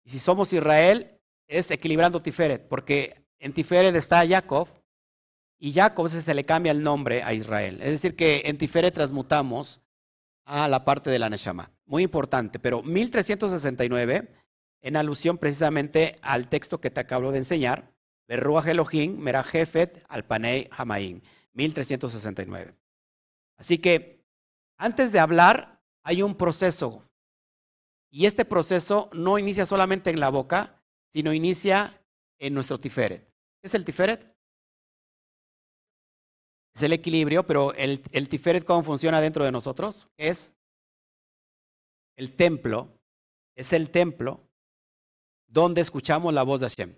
Y 0.05 0.11
si 0.11 0.19
somos 0.19 0.53
Israel, 0.53 1.21
es 1.47 1.71
equilibrando 1.71 2.23
Tiferet, 2.23 2.67
porque 2.69 3.25
en 3.39 3.53
Tiferet 3.53 3.95
está 3.95 4.27
Jacob 4.27 4.69
y 5.59 5.73
Jacob 5.73 6.09
se 6.09 6.35
le 6.35 6.45
cambia 6.45 6.73
el 6.73 6.83
nombre 6.83 7.23
a 7.23 7.33
Israel. 7.33 7.81
Es 7.81 7.91
decir, 7.91 8.17
que 8.17 8.43
en 8.47 8.59
Tiferet 8.59 8.95
transmutamos 8.95 9.81
a 10.45 10.69
la 10.69 10.85
parte 10.85 11.11
de 11.11 11.19
la 11.19 11.31
Neshama. 11.31 11.71
Muy 11.87 12.03
importante, 12.03 12.59
pero 12.59 12.83
1369, 12.83 14.29
en 14.83 14.97
alusión 14.97 15.39
precisamente 15.39 16.17
al 16.23 16.49
texto 16.49 16.81
que 16.81 16.91
te 16.91 17.01
acabo 17.01 17.33
de 17.33 17.39
enseñar, 17.39 17.95
Berruach 18.27 18.67
Elohim, 18.67 19.19
Merajefet, 19.19 20.05
Alpanei, 20.09 20.69
Hamaim, 20.71 21.21
1369. 21.53 22.75
Así 23.57 23.79
que 23.79 24.25
antes 24.77 25.13
de 25.13 25.21
hablar, 25.21 25.81
hay 26.03 26.23
un 26.23 26.35
proceso. 26.35 27.03
Y 28.15 28.27
este 28.27 28.45
proceso 28.45 29.11
no 29.13 29.41
inicia 29.41 29.67
solamente 29.67 30.09
en 30.09 30.21
la 30.21 30.29
boca, 30.29 30.81
sino 31.13 31.33
inicia 31.33 32.01
en 32.39 32.55
nuestro 32.55 32.79
tiferet. 32.79 33.25
¿Qué 33.61 33.67
es 33.67 33.75
el 33.75 33.85
tiferet? 33.85 34.33
Es 36.77 36.85
el 36.85 36.93
equilibrio, 36.93 37.45
pero 37.45 37.75
el, 37.75 38.01
tiferet, 38.29 38.65
¿cómo 38.65 38.85
funciona 38.85 39.21
dentro 39.21 39.45
de 39.45 39.51
nosotros? 39.51 40.07
Es 40.17 40.53
el 42.17 42.37
templo, 42.37 42.89
es 43.57 43.73
el 43.73 43.91
templo 43.91 44.49
donde 45.49 45.81
escuchamos 45.81 46.33
la 46.33 46.45
voz 46.45 46.61
de 46.61 46.69
Hashem, 46.69 46.95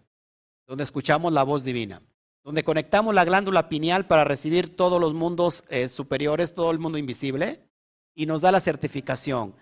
donde 0.67 0.85
escuchamos 0.85 1.33
la 1.33 1.45
voz 1.45 1.65
divina, 1.65 2.03
donde 2.45 2.63
conectamos 2.63 3.15
la 3.15 3.25
glándula 3.25 3.71
pineal 3.71 4.07
para 4.07 4.25
recibir 4.25 4.77
todos 4.77 5.01
los 5.01 5.15
mundos 5.15 5.65
eh, 5.71 5.89
superiores, 5.89 6.53
todo 6.53 6.71
el 6.73 6.79
mundo 6.79 6.99
invisible, 6.99 7.67
y 8.15 8.27
nos 8.27 8.43
da 8.43 8.53
la 8.53 8.61
certificación. 8.61 9.57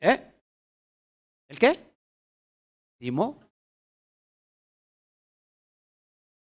¿Eh? 0.00 0.30
¿El 1.54 1.60
qué? 1.60 1.78
¿Timo? 2.98 3.40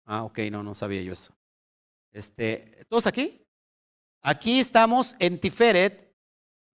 Ah, 0.06 0.24
ok, 0.24 0.40
no, 0.50 0.64
no 0.64 0.74
sabía 0.74 1.02
yo 1.02 1.12
eso. 1.12 1.36
Este, 2.14 2.86
¿Todos 2.88 3.06
aquí? 3.06 3.46
Aquí 4.22 4.62
estamos 4.62 5.14
en 5.20 5.38
Tiferet, 5.38 6.16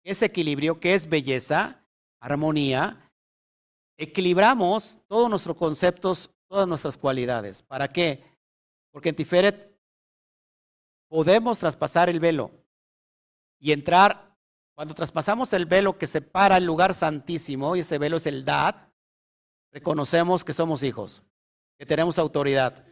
es 0.03 0.21
equilibrio, 0.23 0.81
que 0.81 0.95
es 0.95 1.09
belleza, 1.09 1.87
armonía. 2.19 3.09
Equilibramos 3.97 4.99
todos 5.07 5.31
nuestros 5.31 5.57
conceptos, 5.57 6.29
todas 6.49 6.67
nuestras 6.67 6.99
cualidades. 6.99 7.63
¿Para 7.63 7.87
qué? 7.87 8.25
Porque 8.91 9.11
en 9.11 9.15
Tiferet 9.15 9.81
podemos 11.07 11.57
traspasar 11.61 12.11
el 12.11 12.19
velo 12.19 12.51
y 13.61 13.71
entrar. 13.71 14.28
Cuando 14.79 14.95
traspasamos 14.95 15.53
el 15.55 15.67
velo 15.67 15.99
que 15.99 16.07
separa 16.07 16.57
el 16.57 16.65
lugar 16.65 16.95
santísimo, 16.95 17.75
y 17.75 17.81
ese 17.81 17.99
velo 17.99 18.19
es 18.19 18.27
el 18.27 18.45
Dad, 18.45 18.77
reconocemos 19.73 20.45
que 20.45 20.53
somos 20.53 20.85
hijos, 20.85 21.25
que 21.77 21.85
tenemos 21.85 22.17
autoridad, 22.17 22.87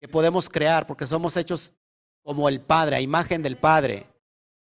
que 0.00 0.06
podemos 0.06 0.48
crear, 0.48 0.86
porque 0.86 1.04
somos 1.04 1.36
hechos 1.36 1.74
como 2.22 2.48
el 2.48 2.60
Padre, 2.60 2.94
a 2.94 3.00
imagen 3.00 3.42
del 3.42 3.56
Padre, 3.56 4.06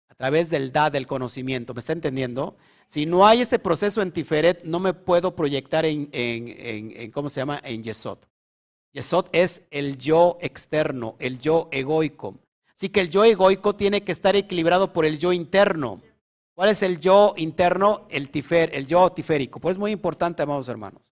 a 0.09 0.15
través 0.15 0.49
del 0.49 0.73
Dad, 0.73 0.91
del 0.91 1.07
conocimiento. 1.07 1.73
¿Me 1.73 1.79
está 1.79 1.93
entendiendo? 1.93 2.57
Si 2.87 3.05
no 3.05 3.25
hay 3.25 3.39
ese 3.39 3.57
proceso 3.57 4.01
en 4.01 4.11
Tiferet, 4.11 4.65
no 4.65 4.81
me 4.81 4.93
puedo 4.93 5.37
proyectar 5.37 5.85
en, 5.85 6.09
en, 6.11 6.93
en, 6.93 7.11
¿cómo 7.11 7.29
se 7.29 7.39
llama? 7.39 7.61
En 7.63 7.83
Yesod. 7.83 8.17
Yesod 8.91 9.27
es 9.31 9.61
el 9.71 9.97
yo 9.97 10.37
externo, 10.41 11.15
el 11.19 11.39
yo 11.39 11.69
egoico. 11.71 12.37
Así 12.75 12.89
que 12.89 12.99
el 12.99 13.09
yo 13.09 13.23
egoico 13.23 13.77
tiene 13.77 14.03
que 14.03 14.11
estar 14.11 14.35
equilibrado 14.35 14.91
por 14.91 15.05
el 15.05 15.19
yo 15.19 15.31
interno. 15.31 16.01
¿Cuál 16.59 16.71
es 16.71 16.83
el 16.83 16.99
yo 16.99 17.35
interno? 17.37 18.05
El, 18.09 18.29
yo 18.85 19.09
tiférico. 19.13 19.61
Pues 19.61 19.75
es 19.75 19.79
muy 19.79 19.91
importante, 19.91 20.43
amados 20.43 20.67
hermanos. 20.67 21.13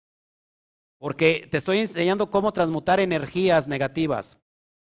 Porque 0.98 1.46
te 1.48 1.58
estoy 1.58 1.78
enseñando 1.78 2.28
cómo 2.32 2.52
transmutar 2.52 2.98
energías 2.98 3.68
negativas. 3.68 4.38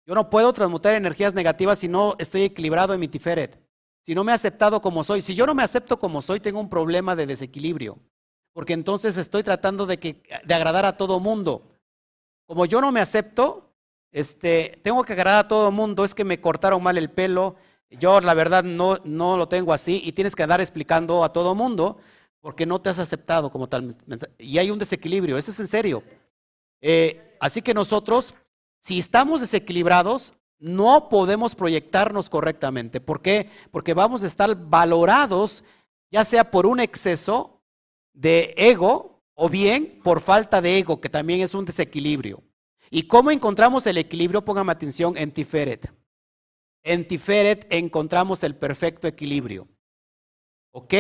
Yo 0.07 0.15
no 0.15 0.31
puedo 0.31 0.51
transmutar 0.55 0.95
energías 0.95 1.35
negativas 1.35 1.81
si 1.81 1.89
no 1.89 2.15
estoy 2.19 2.45
equilibrado 2.45 2.95
en 2.95 3.01
mi 3.01 3.09
tiferet. 3.09 3.63
Si 4.07 4.15
no 4.15 4.25
me 4.25 4.33
he 4.33 4.35
aceptado 4.35 4.81
como 4.81 5.05
soy. 5.05 5.21
Si 5.21 5.35
yo 5.35 5.45
no 5.45 5.55
me 5.55 5.63
acepto 5.63 5.99
como 5.99 6.23
soy, 6.23 6.41
tengo 6.41 6.61
un 6.61 6.71
problema 6.71 7.15
de 7.15 7.27
desequilibrio. 7.27 7.99
Porque 8.55 8.73
entonces 8.73 9.19
estoy 9.19 9.43
tratando 9.43 9.85
de, 9.85 9.99
que, 9.99 10.23
de 10.47 10.55
agradar 10.55 10.87
a 10.87 10.97
todo 10.97 11.21
mundo. 11.21 11.77
Como 12.47 12.65
yo 12.65 12.81
no 12.81 12.91
me 12.91 13.01
acepto, 13.01 13.71
este, 14.13 14.81
tengo 14.83 15.05
que 15.05 15.13
agradar 15.13 15.45
a 15.45 15.49
todo 15.49 15.71
mundo, 15.71 16.07
es 16.07 16.15
que 16.15 16.25
me 16.25 16.41
cortaron 16.41 16.83
mal 16.83 16.97
el 16.97 17.11
pelo, 17.11 17.57
yo 17.91 18.21
la 18.21 18.35
verdad 18.35 18.65
no, 18.65 18.99
no 19.05 19.37
lo 19.37 19.49
tengo 19.49 19.73
así 19.73 20.01
y 20.05 20.13
tienes 20.13 20.35
que 20.35 20.43
andar 20.43 20.61
explicando 20.61 21.25
a 21.25 21.33
todo 21.33 21.55
mundo 21.55 21.99
porque 22.41 22.67
no 22.67 22.81
te 22.81 22.91
has 22.91 22.99
aceptado 22.99 23.51
como 23.51 23.69
tal. 23.69 23.97
Y 24.39 24.59
hay 24.59 24.71
un 24.71 24.79
desequilibrio, 24.79 25.39
eso 25.39 25.51
es 25.51 25.61
en 25.61 25.69
serio. 25.69 26.03
Eh, 26.81 27.37
así 27.41 27.63
que 27.63 27.73
nosotros, 27.73 28.35
si 28.81 28.99
estamos 28.99 29.41
desequilibrados, 29.41 30.35
no 30.59 31.09
podemos 31.09 31.55
proyectarnos 31.55 32.29
correctamente. 32.29 33.01
¿Por 33.01 33.23
qué? 33.23 33.51
Porque 33.71 33.95
vamos 33.95 34.23
a 34.23 34.27
estar 34.27 34.55
valorados, 34.57 35.65
ya 36.11 36.25
sea 36.25 36.51
por 36.51 36.67
un 36.67 36.81
exceso 36.81 37.63
de 38.13 38.55
ego, 38.57 39.23
o 39.35 39.49
bien 39.49 40.01
por 40.03 40.21
falta 40.21 40.61
de 40.61 40.79
ego, 40.79 41.01
que 41.01 41.09
también 41.09 41.41
es 41.41 41.55
un 41.55 41.65
desequilibrio. 41.65 42.43
¿Y 42.91 43.05
cómo 43.05 43.31
encontramos 43.31 43.87
el 43.87 43.99
equilibrio? 43.99 44.45
Póngame 44.45 44.71
atención 44.71 45.17
en 45.17 45.33
Tiferet. 45.33 45.91
En 46.85 47.09
Tiferet 47.09 47.67
encontramos 47.71 48.45
el 48.45 48.55
perfecto 48.55 49.09
equilibrio. 49.09 49.67
¿Ok? 50.71 50.95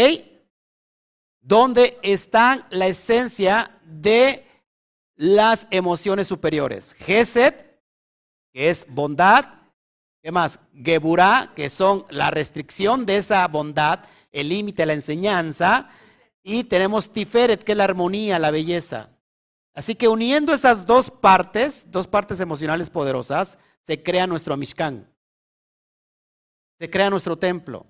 Donde 1.40 1.98
está 2.02 2.66
la 2.70 2.86
esencia 2.86 3.78
de 3.84 4.46
las 5.14 5.68
emociones 5.70 6.26
superiores. 6.26 6.94
Geset, 6.94 7.80
que 8.50 8.70
es 8.70 8.86
bondad. 8.88 9.44
¿Qué 10.22 10.32
más? 10.32 10.58
Geburah, 10.74 11.52
que 11.54 11.68
son 11.68 12.06
la 12.08 12.30
restricción 12.30 13.04
de 13.04 13.18
esa 13.18 13.46
bondad, 13.46 14.00
el 14.32 14.48
límite, 14.48 14.86
la 14.86 14.94
enseñanza. 14.94 15.90
Y 16.42 16.64
tenemos 16.64 17.12
Tiferet, 17.12 17.62
que 17.62 17.72
es 17.72 17.78
la 17.78 17.84
armonía, 17.84 18.38
la 18.38 18.50
belleza. 18.50 19.10
Así 19.74 19.96
que 19.96 20.08
uniendo 20.08 20.54
esas 20.54 20.86
dos 20.86 21.10
partes, 21.10 21.90
dos 21.90 22.06
partes 22.06 22.40
emocionales 22.40 22.88
poderosas, 22.88 23.58
se 23.82 24.02
crea 24.02 24.26
nuestro 24.26 24.56
Mishkan. 24.56 25.13
Se 26.78 26.90
crea 26.90 27.10
nuestro 27.10 27.36
templo. 27.38 27.86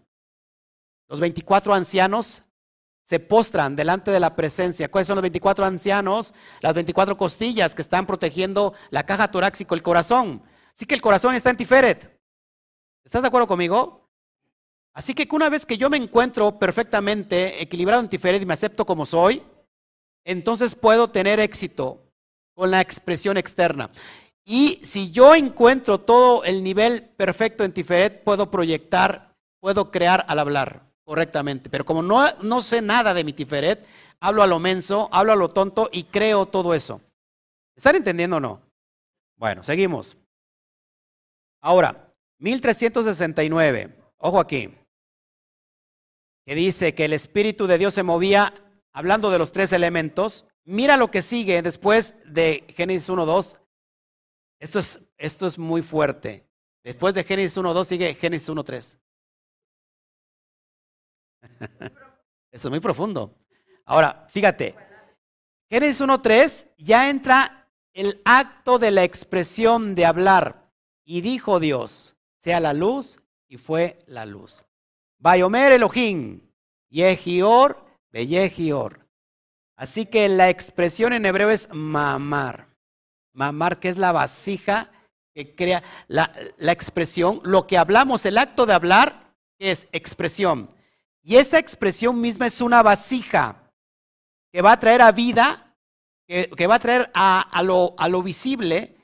Los 1.09 1.21
24 1.21 1.75
ancianos 1.75 2.43
se 3.05 3.21
postran 3.21 3.77
delante 3.77 4.11
de 4.11 4.21
la 4.21 4.35
presencia. 4.35 4.91
¿Cuáles 4.91 5.07
son 5.07 5.17
los 5.17 5.23
24 5.23 5.65
ancianos? 5.65 6.35
Las 6.61 6.75
24 6.75 7.17
costillas 7.17 7.75
que 7.75 7.83
están 7.83 8.07
protegiendo 8.07 8.75
la 8.91 9.05
caja 9.05 9.31
torácica, 9.31 9.75
el 9.75 9.83
corazón. 9.83 10.43
Así 10.75 10.87
que 10.87 10.95
el 10.95 11.03
corazón 11.03 11.35
está 11.35 11.51
en 11.51 11.57
Tiferet. 11.57 12.21
¿Estás 13.05 13.23
de 13.23 13.29
acuerdo 13.29 13.47
conmigo? 13.47 14.11
Así 14.95 15.13
que 15.13 15.29
una 15.33 15.51
vez 15.51 15.67
que 15.67 15.77
yo 15.77 15.91
me 15.91 15.97
encuentro 15.97 16.59
perfectamente 16.59 17.61
equilibrado 17.63 18.01
en 18.01 18.09
Tiferet 18.09 18.41
y 18.41 18.47
me 18.47 18.55
acepto 18.55 18.87
como 18.87 19.05
soy, 19.05 19.43
entonces 20.25 20.75
puedo 20.75 21.09
tener 21.09 21.41
éxito 21.41 22.01
con 22.55 22.71
la 22.71 22.81
expresión 22.81 23.37
externa. 23.37 23.91
Y 24.45 24.81
si 24.85 25.11
yo 25.11 25.35
encuentro 25.35 26.01
todo 26.01 26.45
el 26.45 26.63
nivel 26.63 27.03
perfecto 27.03 27.65
en 27.65 27.73
Tiferet, 27.73 28.23
puedo 28.25 28.51
proyectar, 28.51 29.35
puedo 29.61 29.91
crear 29.91 30.25
al 30.29 30.39
hablar 30.39 30.83
correctamente. 31.05 31.71
Pero 31.71 31.85
como 31.85 32.03
no, 32.03 32.31
no 32.43 32.63
sé 32.63 32.83
nada 32.83 33.15
de 33.15 33.25
mi 33.25 33.33
Tiferet, 33.33 33.87
hablo 34.21 34.43
a 34.43 34.47
lo 34.47 34.59
menso, 34.59 35.09
hablo 35.13 35.33
a 35.33 35.37
lo 35.37 35.51
tonto 35.51 35.89
y 35.93 36.05
creo 36.05 36.47
todo 36.47 36.75
eso. 36.75 37.01
¿Están 37.77 37.97
entendiendo 37.97 38.37
o 38.37 38.41
no? 38.41 38.61
Bueno, 39.37 39.63
seguimos. 39.63 40.17
Ahora, 41.63 42.13
1369. 42.39 43.97
Ojo 44.19 44.39
aquí 44.39 44.71
que 46.45 46.55
dice 46.55 46.95
que 46.95 47.07
el 47.07 47.13
Espíritu 47.13 47.67
de 47.67 47.79
Dios 47.79 47.95
se 47.95 48.03
movía, 48.03 48.53
hablando 48.93 49.31
de 49.31 49.39
los 49.39 49.53
tres 49.53 49.73
elementos, 49.73 50.47
mira 50.65 50.97
lo 50.97 51.11
que 51.11 51.23
sigue 51.23 51.63
después 51.63 52.15
de 52.27 52.65
Génesis 52.77 53.09
1.2. 53.09 53.57
Esto 54.65 54.79
es, 54.79 54.99
esto 55.19 55.47
es 55.47 55.59
muy 55.59 55.83
fuerte. 55.83 56.49
Después 56.83 57.13
de 57.13 57.23
Génesis 57.23 57.59
1.2 57.59 57.85
sigue 57.85 58.15
Génesis 58.15 58.49
1.3. 58.49 58.99
Eso 62.51 62.69
es 62.69 62.71
muy 62.71 62.81
profundo. 62.81 63.37
Ahora, 63.85 64.27
fíjate, 64.31 64.75
Génesis 65.69 66.01
1.3 66.01 66.67
ya 66.79 67.11
entra 67.11 67.69
el 67.93 68.23
acto 68.25 68.79
de 68.79 68.91
la 68.91 69.05
expresión 69.05 69.95
de 69.95 70.07
hablar. 70.07 70.73
Y 71.05 71.21
dijo 71.21 71.61
Dios, 71.61 72.17
sea 72.41 72.59
la 72.59 72.73
luz, 72.73 73.21
y 73.47 73.59
fue 73.59 73.99
la 74.07 74.25
luz. 74.25 74.65
Bayomer 75.19 75.73
Elohim, 75.73 76.41
Yehior, 76.89 77.85
Beyehior. 78.11 79.07
Así 79.77 80.07
que 80.07 80.27
la 80.31 80.49
expresión 80.49 81.13
en 81.13 81.27
hebreo 81.27 81.51
es 81.51 81.69
mamar. 81.71 82.74
Mamar, 83.35 83.79
que 83.79 83.91
es 83.91 83.99
la 83.99 84.13
vasija 84.13 84.91
que 85.35 85.55
crea 85.55 85.83
la, 86.09 86.33
la 86.57 86.73
expresión. 86.73 87.41
Lo 87.45 87.67
que 87.67 87.77
hablamos, 87.77 88.25
el 88.25 88.39
acto 88.39 88.65
de 88.65 88.73
hablar, 88.73 89.35
es 89.59 89.87
expresión. 89.93 90.69
Y 91.23 91.37
esa 91.37 91.59
expresión 91.59 92.21
misma 92.21 92.47
es 92.47 92.61
una 92.61 92.83
vasija 92.83 93.71
que 94.53 94.63
va 94.63 94.73
a 94.73 94.81
traer 94.81 95.03
a 95.03 95.13
vida 95.13 95.65
que, 96.27 96.67
va 96.67 96.77
a 96.77 96.81
traer 96.81 97.11
a, 97.15 97.63
lo, 97.63 97.95
a 97.99 98.09
lo 98.09 98.23
visible, 98.23 98.97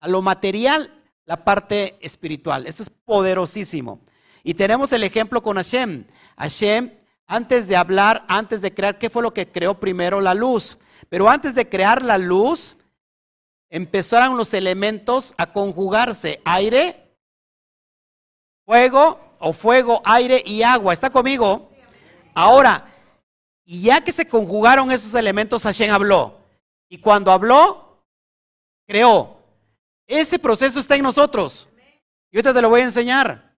a 0.00 0.08
lo 0.08 0.22
material, 0.22 0.92
la 1.24 1.44
parte 1.44 1.98
espiritual. 2.00 2.66
Esto 2.66 2.82
es 2.82 2.90
poderosísimo. 2.90 4.00
Y 4.42 4.54
tenemos 4.54 4.92
el 4.92 5.04
ejemplo 5.04 5.42
con 5.42 5.56
Hashem. 5.56 6.06
Hashem, 6.36 6.92
antes 7.26 7.68
de 7.68 7.76
hablar, 7.76 8.24
antes 8.28 8.60
de 8.62 8.74
crear, 8.74 8.98
¿qué 8.98 9.10
fue 9.10 9.22
lo 9.22 9.32
que 9.32 9.46
creó 9.46 9.78
primero? 9.78 10.20
La 10.20 10.34
luz. 10.34 10.78
Pero 11.08 11.28
antes 11.28 11.54
de 11.54 11.68
crear 11.68 12.02
la 12.02 12.18
luz, 12.18 12.76
empezaron 13.72 14.36
los 14.36 14.52
elementos 14.52 15.34
a 15.38 15.50
conjugarse. 15.50 16.42
Aire, 16.44 17.16
fuego, 18.66 19.18
o 19.40 19.52
fuego, 19.54 20.02
aire 20.04 20.42
y 20.44 20.62
agua. 20.62 20.92
¿Está 20.92 21.08
conmigo? 21.08 21.72
Ahora, 22.34 22.86
y 23.64 23.82
ya 23.82 24.02
que 24.02 24.12
se 24.12 24.28
conjugaron 24.28 24.90
esos 24.90 25.14
elementos, 25.14 25.62
Hashem 25.62 25.90
habló. 25.90 26.38
Y 26.90 26.98
cuando 26.98 27.32
habló, 27.32 28.04
creó. 28.86 29.38
Ese 30.06 30.38
proceso 30.38 30.78
está 30.78 30.94
en 30.94 31.02
nosotros. 31.02 31.66
Y 32.30 32.36
ahorita 32.36 32.52
te 32.52 32.60
lo 32.60 32.68
voy 32.68 32.82
a 32.82 32.84
enseñar. 32.84 33.56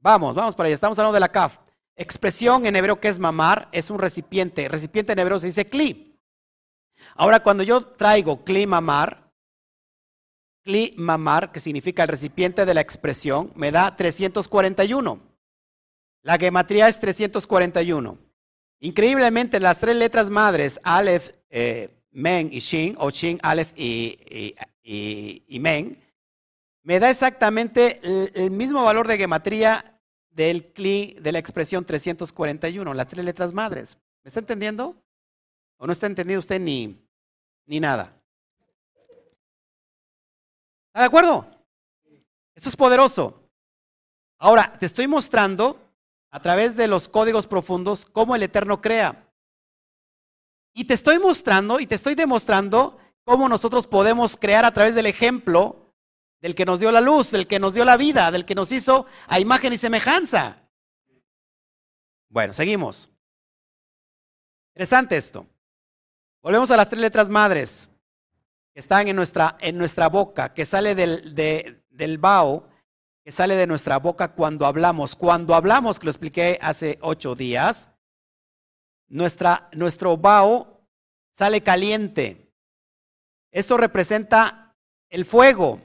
Vamos, 0.00 0.34
vamos 0.34 0.56
para 0.56 0.66
allá. 0.66 0.74
Estamos 0.74 0.98
hablando 0.98 1.14
de 1.14 1.20
la 1.20 1.30
CAF. 1.30 1.58
Expresión 1.94 2.66
en 2.66 2.74
hebreo 2.74 3.00
que 3.00 3.08
es 3.08 3.20
mamar, 3.20 3.68
es 3.70 3.90
un 3.90 4.00
recipiente. 4.00 4.68
Recipiente 4.68 5.12
en 5.12 5.20
hebreo 5.20 5.38
se 5.38 5.46
dice 5.46 5.68
cli. 5.68 6.18
Ahora, 7.14 7.40
cuando 7.40 7.62
yo 7.62 7.86
traigo 7.86 8.44
cli 8.44 8.66
mamar, 8.66 9.25
cli 10.66 10.92
mamar, 10.96 11.52
que 11.52 11.60
significa 11.60 12.02
el 12.02 12.08
recipiente 12.08 12.66
de 12.66 12.74
la 12.74 12.80
expresión, 12.80 13.52
me 13.54 13.70
da 13.70 13.94
341. 13.94 15.20
La 16.22 16.36
gematría 16.36 16.88
es 16.88 16.98
341. 16.98 18.18
Increíblemente, 18.80 19.60
las 19.60 19.78
tres 19.78 19.96
letras 19.96 20.28
madres, 20.28 20.80
Aleph, 20.82 21.30
eh, 21.50 21.88
Men 22.10 22.48
y 22.52 22.58
Shin, 22.58 22.96
o 22.98 23.10
Shin, 23.10 23.38
Aleph 23.42 23.72
y, 23.76 24.18
y, 24.82 25.60
me 25.60 27.00
da 27.00 27.10
exactamente 27.10 28.00
el, 28.34 28.50
mismo 28.50 28.82
valor 28.82 29.06
de 29.06 29.18
gematría 29.18 30.00
del 30.30 30.72
CLI 30.72 31.16
de 31.20 31.32
la 31.32 31.38
expresión 31.38 31.84
341, 31.84 32.92
las 32.92 33.06
tres 33.06 33.24
letras 33.24 33.52
madres. 33.52 33.96
¿Me 34.24 34.28
está 34.28 34.40
entendiendo? 34.40 34.96
¿O 35.78 35.86
no 35.86 35.92
está 35.92 36.06
entendiendo 36.06 36.40
usted 36.40 36.60
ni, 36.60 36.98
ni 37.66 37.80
nada? 37.80 38.15
¿Está 40.96 41.02
de 41.02 41.08
acuerdo? 41.08 41.46
Esto 42.54 42.70
es 42.70 42.76
poderoso. 42.76 43.50
Ahora, 44.38 44.78
te 44.78 44.86
estoy 44.86 45.06
mostrando 45.06 45.78
a 46.30 46.40
través 46.40 46.74
de 46.74 46.88
los 46.88 47.06
códigos 47.10 47.46
profundos 47.46 48.06
cómo 48.06 48.34
el 48.34 48.42
Eterno 48.42 48.80
crea. 48.80 49.30
Y 50.72 50.86
te 50.86 50.94
estoy 50.94 51.18
mostrando 51.18 51.80
y 51.80 51.86
te 51.86 51.96
estoy 51.96 52.14
demostrando 52.14 52.98
cómo 53.24 53.46
nosotros 53.46 53.86
podemos 53.86 54.38
crear 54.38 54.64
a 54.64 54.72
través 54.72 54.94
del 54.94 55.04
ejemplo 55.04 55.92
del 56.40 56.54
que 56.54 56.64
nos 56.64 56.80
dio 56.80 56.90
la 56.90 57.02
luz, 57.02 57.30
del 57.30 57.46
que 57.46 57.60
nos 57.60 57.74
dio 57.74 57.84
la 57.84 57.98
vida, 57.98 58.30
del 58.30 58.46
que 58.46 58.54
nos 58.54 58.72
hizo 58.72 59.04
a 59.26 59.38
imagen 59.38 59.74
y 59.74 59.78
semejanza. 59.78 60.66
Bueno, 62.30 62.54
seguimos. 62.54 63.10
Interesante 64.74 65.18
esto. 65.18 65.46
Volvemos 66.42 66.70
a 66.70 66.78
las 66.78 66.88
tres 66.88 67.02
letras 67.02 67.28
madres 67.28 67.90
que 68.76 68.80
están 68.80 69.08
en 69.08 69.16
nuestra, 69.16 69.56
en 69.60 69.78
nuestra 69.78 70.10
boca, 70.10 70.52
que 70.52 70.66
sale 70.66 70.94
del, 70.94 71.34
del 71.88 72.18
bao, 72.18 72.68
que 73.24 73.32
sale 73.32 73.56
de 73.56 73.66
nuestra 73.66 73.98
boca 73.98 74.34
cuando 74.34 74.66
hablamos. 74.66 75.16
Cuando 75.16 75.54
hablamos, 75.54 75.98
que 75.98 76.04
lo 76.04 76.10
expliqué 76.10 76.58
hace 76.60 76.98
ocho 77.00 77.34
días, 77.34 77.88
nuestra, 79.08 79.70
nuestro 79.72 80.18
bao 80.18 80.86
sale 81.32 81.62
caliente. 81.62 82.52
Esto 83.50 83.78
representa 83.78 84.76
el 85.08 85.24
fuego, 85.24 85.80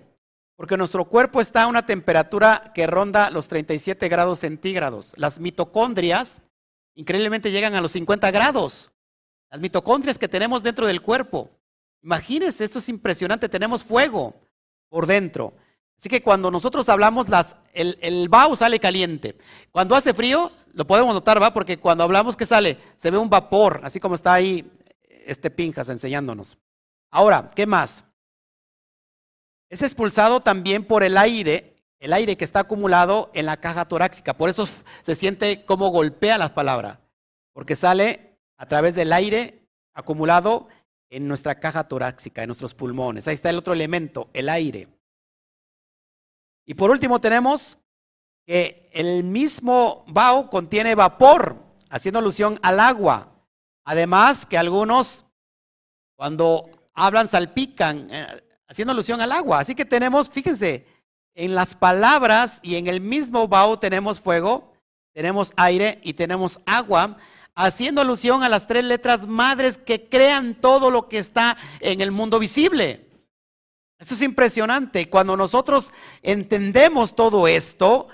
porque 0.57 0.75
nuestro 0.75 1.05
cuerpo 1.05 1.39
está 1.39 1.63
a 1.63 1.67
una 1.67 1.85
temperatura 1.85 2.73
que 2.75 2.87
ronda 2.87 3.29
los 3.29 3.47
37 3.47 4.09
grados 4.09 4.39
centígrados. 4.39 5.13
Las 5.15 5.39
mitocondrias 5.39 6.41
increíblemente 6.95 7.51
llegan 7.51 7.73
a 7.73 7.79
los 7.79 7.93
50 7.93 8.29
grados. 8.31 8.91
Las 9.49 9.61
mitocondrias 9.61 10.17
que 10.17 10.27
tenemos 10.27 10.61
dentro 10.61 10.87
del 10.87 11.01
cuerpo. 11.01 11.60
Imagínense, 12.03 12.63
esto 12.63 12.79
es 12.79 12.89
impresionante, 12.89 13.49
tenemos 13.49 13.83
fuego 13.83 14.35
por 14.89 15.05
dentro. 15.07 15.53
Así 15.97 16.09
que 16.09 16.23
cuando 16.23 16.49
nosotros 16.49 16.89
hablamos, 16.89 17.29
las, 17.29 17.55
el, 17.73 17.95
el 18.01 18.27
sale 18.55 18.79
caliente. 18.79 19.37
Cuando 19.71 19.95
hace 19.95 20.15
frío, 20.15 20.51
lo 20.73 20.87
podemos 20.87 21.13
notar, 21.13 21.41
¿va? 21.41 21.53
Porque 21.53 21.77
cuando 21.77 22.03
hablamos, 22.03 22.35
¿qué 22.35 22.47
sale? 22.47 22.79
Se 22.97 23.11
ve 23.11 23.19
un 23.19 23.29
vapor, 23.29 23.81
así 23.83 23.99
como 23.99 24.15
está 24.15 24.33
ahí 24.33 24.71
este 25.25 25.51
Pinjas 25.51 25.89
enseñándonos. 25.89 26.57
Ahora, 27.11 27.51
¿qué 27.55 27.67
más? 27.67 28.03
Es 29.69 29.83
expulsado 29.83 30.39
también 30.39 30.85
por 30.85 31.03
el 31.03 31.17
aire, 31.17 31.75
el 31.99 32.13
aire 32.13 32.35
que 32.35 32.45
está 32.45 32.61
acumulado 32.61 33.29
en 33.33 33.45
la 33.45 33.57
caja 33.57 33.85
torácica. 33.85 34.33
Por 34.35 34.49
eso 34.49 34.67
se 35.03 35.15
siente 35.15 35.65
como 35.65 35.89
golpea 35.89 36.39
las 36.39 36.51
palabras, 36.51 36.97
porque 37.53 37.75
sale 37.75 38.39
a 38.57 38.65
través 38.65 38.95
del 38.95 39.13
aire 39.13 39.67
acumulado 39.93 40.67
en 41.11 41.27
nuestra 41.27 41.59
caja 41.59 41.83
torácica, 41.83 42.41
en 42.41 42.47
nuestros 42.47 42.73
pulmones. 42.73 43.27
Ahí 43.27 43.35
está 43.35 43.49
el 43.49 43.57
otro 43.57 43.73
elemento, 43.73 44.29
el 44.33 44.47
aire. 44.47 44.87
Y 46.65 46.73
por 46.73 46.89
último 46.89 47.19
tenemos 47.19 47.77
que 48.47 48.89
el 48.93 49.25
mismo 49.25 50.05
bao 50.07 50.49
contiene 50.49 50.95
vapor, 50.95 51.57
haciendo 51.89 52.19
alusión 52.19 52.57
al 52.63 52.79
agua. 52.79 53.29
Además 53.83 54.45
que 54.45 54.57
algunos, 54.57 55.25
cuando 56.15 56.69
hablan, 56.93 57.27
salpican, 57.27 58.07
eh, 58.09 58.43
haciendo 58.69 58.93
alusión 58.93 59.19
al 59.19 59.33
agua. 59.33 59.59
Así 59.59 59.75
que 59.75 59.83
tenemos, 59.83 60.29
fíjense, 60.29 60.85
en 61.35 61.55
las 61.55 61.75
palabras 61.75 62.59
y 62.63 62.75
en 62.75 62.87
el 62.87 63.01
mismo 63.01 63.49
Bao 63.49 63.79
tenemos 63.79 64.21
fuego, 64.21 64.71
tenemos 65.13 65.51
aire 65.57 65.99
y 66.03 66.13
tenemos 66.13 66.61
agua, 66.65 67.17
haciendo 67.55 68.01
alusión 68.01 68.43
a 68.43 68.49
las 68.49 68.67
tres 68.67 68.83
letras 68.85 69.27
madres 69.27 69.77
que 69.77 70.07
crean 70.07 70.55
todo 70.55 70.89
lo 70.89 71.07
que 71.07 71.17
está 71.17 71.57
en 71.79 72.01
el 72.01 72.11
mundo 72.11 72.39
visible. 72.39 73.07
Esto 73.99 74.15
es 74.15 74.21
impresionante. 74.21 75.09
Cuando 75.09 75.37
nosotros 75.37 75.93
entendemos 76.23 77.15
todo 77.15 77.47
esto, 77.47 78.07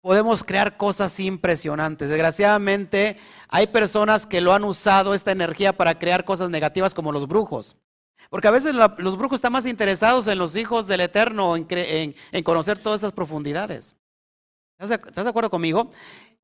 podemos 0.00 0.44
crear 0.44 0.76
cosas 0.76 1.18
impresionantes. 1.18 2.08
Desgraciadamente, 2.08 3.18
hay 3.48 3.66
personas 3.66 4.24
que 4.24 4.40
lo 4.40 4.52
han 4.52 4.62
usado 4.62 5.14
esta 5.14 5.32
energía 5.32 5.76
para 5.76 5.98
crear 5.98 6.24
cosas 6.24 6.48
negativas 6.48 6.94
como 6.94 7.10
los 7.10 7.26
brujos. 7.26 7.76
Porque 8.30 8.48
a 8.48 8.52
veces 8.52 8.74
los 8.74 9.18
brujos 9.18 9.36
están 9.36 9.52
más 9.52 9.66
interesados 9.66 10.26
en 10.28 10.38
los 10.38 10.56
hijos 10.56 10.86
del 10.86 11.00
Eterno, 11.00 11.56
en, 11.56 12.14
conocer 12.44 12.78
todas 12.78 13.00
esas 13.00 13.12
profundidades. 13.12 13.96
¿Estás 14.78 15.24
de, 15.24 15.28
acuerdo 15.28 15.50
conmigo? 15.50 15.90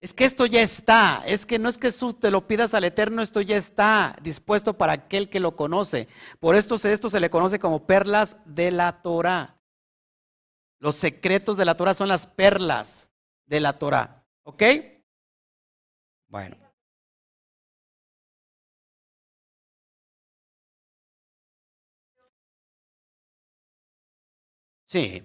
Es 0.03 0.13
que 0.13 0.25
esto 0.25 0.47
ya 0.47 0.63
está, 0.63 1.23
es 1.27 1.47
que 1.47 1.61
no 1.61 1.69
es 1.69 1.79
que 1.79 1.93
tú 1.93 2.13
te 2.13 2.33
lo 2.33 2.49
pidas 2.49 2.75
al 2.75 2.83
Eterno, 2.83 3.23
esto 3.23 3.41
ya 3.41 3.57
está 3.57 4.17
dispuesto 4.21 4.77
para 4.77 4.95
aquel 4.95 5.31
que 5.31 5.39
lo 5.39 5.55
conoce. 5.55 6.09
Por 6.41 6.57
esto, 6.57 6.75
esto 6.75 7.09
se 7.09 7.21
le 7.21 7.31
conoce 7.31 7.61
como 7.61 7.87
perlas 7.87 8.37
de 8.45 8.73
la 8.73 9.01
Torah. 9.01 9.61
Los 10.81 10.97
secretos 10.97 11.57
de 11.57 11.65
la 11.67 11.77
Torah 11.77 11.95
son 11.95 12.09
las 12.09 12.27
perlas 12.27 13.11
de 13.47 13.61
la 13.61 13.79
Torah. 13.79 14.25
¿Ok? 14.43 14.65
Bueno. 16.27 16.57
Sí, 24.89 25.23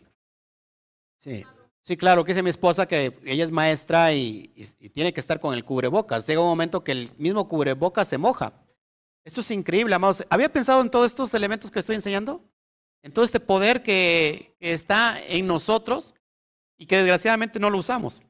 sí. 1.17 1.43
Sí, 1.87 1.95
claro, 1.95 2.25
que 2.25 2.33
dice 2.33 2.43
mi 2.43 2.49
esposa 2.49 2.85
que 2.85 3.17
ella 3.23 3.45
es 3.45 3.51
maestra 3.51 4.11
y, 4.13 4.49
tiene 4.93 5.13
que 5.13 5.21
estar 5.21 5.39
con 5.39 5.53
el 5.53 5.63
cubrebocas. 5.63 6.27
Llega 6.27 6.41
un 6.41 6.47
momento 6.47 6.83
que 6.83 6.91
el 6.91 7.09
mismo 7.17 7.47
cubrebocas 7.47 8.09
se 8.09 8.17
moja. 8.17 8.51
Esto 9.23 9.39
es 9.39 9.49
increíble, 9.51 9.95
amados. 9.95 10.25
¿Había 10.29 10.51
pensado 10.51 10.81
en 10.81 10.89
todos 10.89 11.05
estos 11.05 11.33
elementos 11.33 11.71
que 11.71 11.79
estoy 11.79 11.95
enseñando? 11.95 12.43
En 13.03 13.13
todo 13.13 13.23
este 13.23 13.39
poder 13.39 13.83
que, 13.83 14.57
que 14.59 14.73
está 14.73 15.17
en 15.27 15.47
nosotros 15.47 16.13
y 16.77 16.87
que 16.87 16.97
desgraciadamente 16.97 17.57
no 17.57 17.69
lo 17.69 17.77
usamos. 17.77 18.21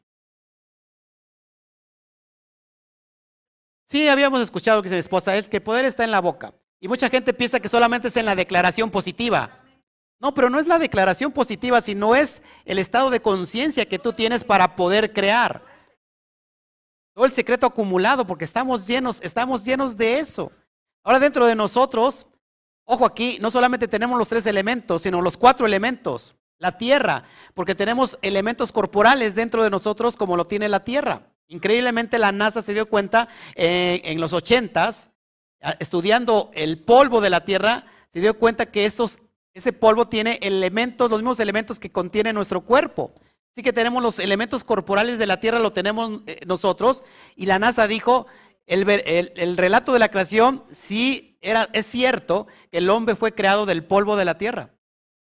Sí, 3.88 4.08
habíamos 4.08 4.42
escuchado 4.42 4.84
que 4.84 4.86
dice 4.86 4.98
mi 4.98 5.00
esposa, 5.00 5.36
es 5.36 5.48
que 5.48 5.58
el 5.58 5.64
poder 5.64 5.86
está 5.86 6.04
en 6.04 6.12
la 6.12 6.22
boca. 6.22 6.54
Y 6.80 6.88
mucha 6.88 7.10
gente 7.10 7.34
piensa 7.34 7.60
que 7.60 7.70
solamente 7.70 8.10
es 8.10 8.18
en 8.18 8.28
la 8.28 8.36
declaración 8.36 8.92
positiva. 8.92 9.64
No, 10.20 10.34
pero 10.34 10.50
no 10.50 10.60
es 10.60 10.68
la 10.68 10.80
declaración 10.80 11.32
positiva, 11.32 11.82
sino 11.82 12.16
es 12.16 12.42
el 12.66 12.80
estado 12.80 13.10
de 13.10 13.22
conciencia 13.22 13.88
que 13.88 14.00
tú 14.00 14.14
tienes 14.14 14.44
para 14.44 14.76
poder 14.76 15.14
crear. 15.14 15.64
Todo 17.14 17.26
el 17.26 17.32
secreto 17.32 17.68
acumulado, 17.68 18.26
porque 18.26 18.46
estamos 18.46 18.88
llenos, 18.88 19.20
estamos 19.22 19.64
llenos 19.64 19.96
de 19.96 20.20
eso. 20.20 20.52
Ahora 21.04 21.20
dentro 21.20 21.46
de 21.46 21.56
nosotros, 21.56 22.28
ojo 22.84 23.06
aquí, 23.06 23.38
no 23.42 23.52
solamente 23.52 23.88
tenemos 23.88 24.18
los 24.18 24.28
tres 24.28 24.46
elementos, 24.46 25.04
sino 25.04 25.22
los 25.22 25.38
cuatro 25.38 25.66
elementos. 25.66 26.36
La 26.60 26.78
tierra, 26.78 27.24
porque 27.54 27.76
tenemos 27.76 28.18
elementos 28.24 28.72
corporales 28.72 29.36
dentro 29.36 29.64
de 29.64 29.70
nosotros 29.70 30.18
como 30.18 30.36
lo 30.36 30.48
tiene 30.48 30.68
la 30.68 30.84
tierra. 30.84 31.32
Increíblemente 31.48 32.18
la 32.18 32.32
NASA 32.32 32.64
se 32.64 32.74
dio 32.74 32.90
cuenta 32.90 33.28
eh, 33.56 34.02
en 34.04 34.20
los 34.20 34.34
ochentas 34.34 35.12
estudiando 35.80 36.52
el 36.54 36.80
polvo 36.80 37.22
de 37.22 37.30
la 37.30 37.44
tierra, 37.44 37.86
se 38.14 38.20
dio 38.20 38.38
cuenta 38.38 38.68
que 38.68 38.86
estos, 38.86 39.20
ese 39.58 39.74
polvo 39.74 40.08
tiene 40.08 40.38
elementos, 40.44 41.10
los 41.10 41.20
mismos 41.20 41.40
elementos 41.40 41.80
que 41.80 41.90
contiene 41.90 42.32
nuestro 42.32 42.62
cuerpo. 42.62 43.12
Así 43.52 43.64
que 43.64 43.74
tenemos 43.74 44.04
los 44.04 44.20
elementos 44.20 44.64
corporales 44.64 45.18
de 45.18 45.26
la 45.26 45.40
tierra, 45.40 45.58
lo 45.58 45.74
tenemos 45.74 46.22
eh, 46.28 46.42
nosotros. 46.46 47.04
Y 47.36 47.48
la 47.48 47.58
NASA 47.58 47.88
dijo, 47.88 48.28
el, 48.68 48.88
el, 48.88 49.58
relato 49.58 49.94
de 49.94 50.00
la 50.00 50.10
creación 50.10 50.64
sí 50.72 51.40
era, 51.42 51.70
es 51.74 51.88
cierto 51.88 52.46
que 52.72 52.78
el 52.78 52.90
hombre 52.92 53.16
fue 53.16 53.34
creado 53.34 53.66
del 53.66 53.84
polvo 53.84 54.16
de 54.16 54.26
la 54.26 54.38
tierra. 54.38 54.76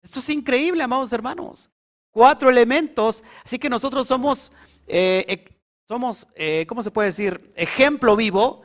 Esto 0.03 0.19
es 0.19 0.29
increíble, 0.29 0.83
amados 0.83 1.13
hermanos. 1.13 1.71
Cuatro 2.11 2.51
elementos, 2.51 3.23
así 3.45 3.61
que 3.61 3.71
nosotros 3.71 4.09
somos, 4.09 4.51
eh, 4.89 5.57
somos, 5.87 6.27
eh, 6.35 6.67
¿cómo 6.69 6.83
se 6.83 6.91
puede 6.91 7.11
decir? 7.11 7.53
Ejemplo 7.55 8.17
vivo 8.17 8.63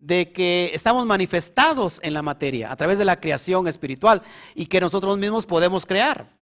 de 0.00 0.32
que 0.32 0.70
estamos 0.74 1.06
manifestados 1.06 2.00
en 2.02 2.14
la 2.14 2.22
materia 2.22 2.72
a 2.72 2.76
través 2.76 2.98
de 2.98 3.04
la 3.04 3.20
creación 3.20 3.68
espiritual 3.68 4.22
y 4.54 4.66
que 4.66 4.80
nosotros 4.80 5.16
mismos 5.18 5.46
podemos 5.46 5.86
crear, 5.86 6.36